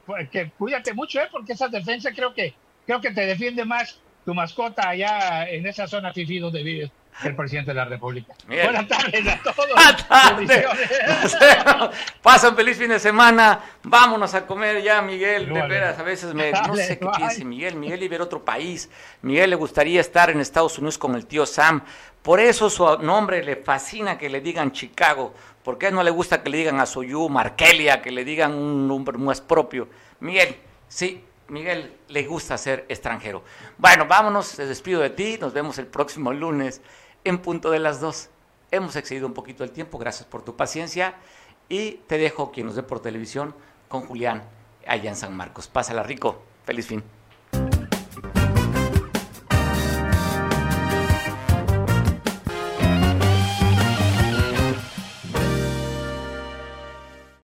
pues, 0.06 0.30
que, 0.30 0.52
cuídate 0.52 0.94
mucho, 0.94 1.20
¿eh? 1.20 1.28
porque 1.32 1.54
esa 1.54 1.68
defensa 1.68 2.12
creo 2.14 2.34
que, 2.34 2.54
creo 2.86 3.02
que 3.02 3.12
te 3.12 3.26
defiende 3.26 3.66
más 3.66 4.00
tu 4.26 4.34
mascota 4.34 4.90
allá 4.90 5.50
en 5.50 5.66
esa 5.66 5.88
zona 5.88 6.14
fifi 6.14 6.40
donde 6.40 6.62
vives. 6.62 6.92
El 7.24 7.36
presidente 7.36 7.72
de 7.72 7.76
la 7.76 7.86
República. 7.86 8.34
Buenas 8.48 8.88
tardes 8.88 9.28
a 9.28 9.40
todos. 9.44 9.68
Pasan 12.22 12.56
feliz 12.56 12.78
fin 12.78 12.90
de 12.90 13.00
semana. 13.00 13.60
Vámonos 13.84 14.34
a 14.34 14.46
comer 14.46 14.82
ya, 14.82 15.02
Miguel. 15.02 15.54
De 15.54 15.68
veras, 15.68 16.00
a 16.00 16.04
veces 16.04 16.34
me, 16.34 16.52
no 16.52 16.76
sé 16.76 17.00
qué 17.00 17.08
piense 17.16 17.46
Miguel. 17.46 17.76
Miguel 17.76 18.00
vive 18.00 18.16
en 18.16 18.22
otro 18.22 18.44
país. 18.44 18.90
Miguel 19.22 19.50
le 19.50 19.56
gustaría 19.56 20.02
estar 20.02 20.30
en 20.30 20.40
Estados 20.40 20.78
Unidos 20.78 20.98
con 20.98 21.16
el 21.16 21.26
tío 21.26 21.46
Sam. 21.46 21.84
Por 22.22 22.40
eso 22.40 22.70
su 22.70 22.98
nombre 23.00 23.44
le 23.44 23.56
fascina 23.56 24.18
que 24.18 24.30
le 24.30 24.42
digan 24.42 24.72
Chicago. 24.72 25.34
Porque 25.64 25.88
a 25.88 25.90
él 25.90 25.96
no 25.96 26.04
le 26.04 26.12
gusta 26.12 26.42
que 26.42 26.50
le 26.50 26.58
digan 26.58 26.80
a 26.80 26.86
Soyu, 26.86 27.30
Markelia, 27.30 28.02
que 28.02 28.12
le 28.12 28.26
digan 28.26 28.54
un 28.54 28.88
nombre 28.88 29.18
más 29.18 29.42
propio. 29.42 29.88
Miguel, 30.20 30.56
sí, 30.88 31.24
Miguel 31.52 31.92
le 32.08 32.26
gusta 32.26 32.58
ser 32.58 32.86
extranjero. 32.88 33.44
Bueno, 33.78 34.08
vámonos, 34.08 34.56
te 34.56 34.66
despido 34.66 35.02
de 35.02 35.10
ti, 35.10 35.38
nos 35.40 35.54
vemos 35.54 35.78
el 35.78 35.86
próximo 35.86 36.32
lunes 36.32 36.82
en 37.24 37.40
punto 37.40 37.72
de 37.72 37.80
las 37.80 38.02
dos. 38.02 38.30
Hemos 38.72 38.96
excedido 38.96 39.28
un 39.28 39.34
poquito 39.34 39.64
el 39.64 39.72
tiempo, 39.72 39.98
gracias 39.98 40.28
por 40.28 40.44
tu 40.44 40.56
paciencia 40.56 41.16
y 41.70 41.94
te 42.08 42.18
dejo 42.18 42.52
quien 42.52 42.68
nos 42.68 42.76
ve 42.76 42.84
por 42.84 43.02
televisión 43.02 43.54
con 43.88 44.02
Julián 44.02 44.44
allá 44.88 45.10
en 45.10 45.16
San 45.16 45.36
Marcos. 45.36 45.68
Pásala 45.68 46.04
rico, 46.04 46.42
feliz 46.66 46.88
fin. 46.88 47.04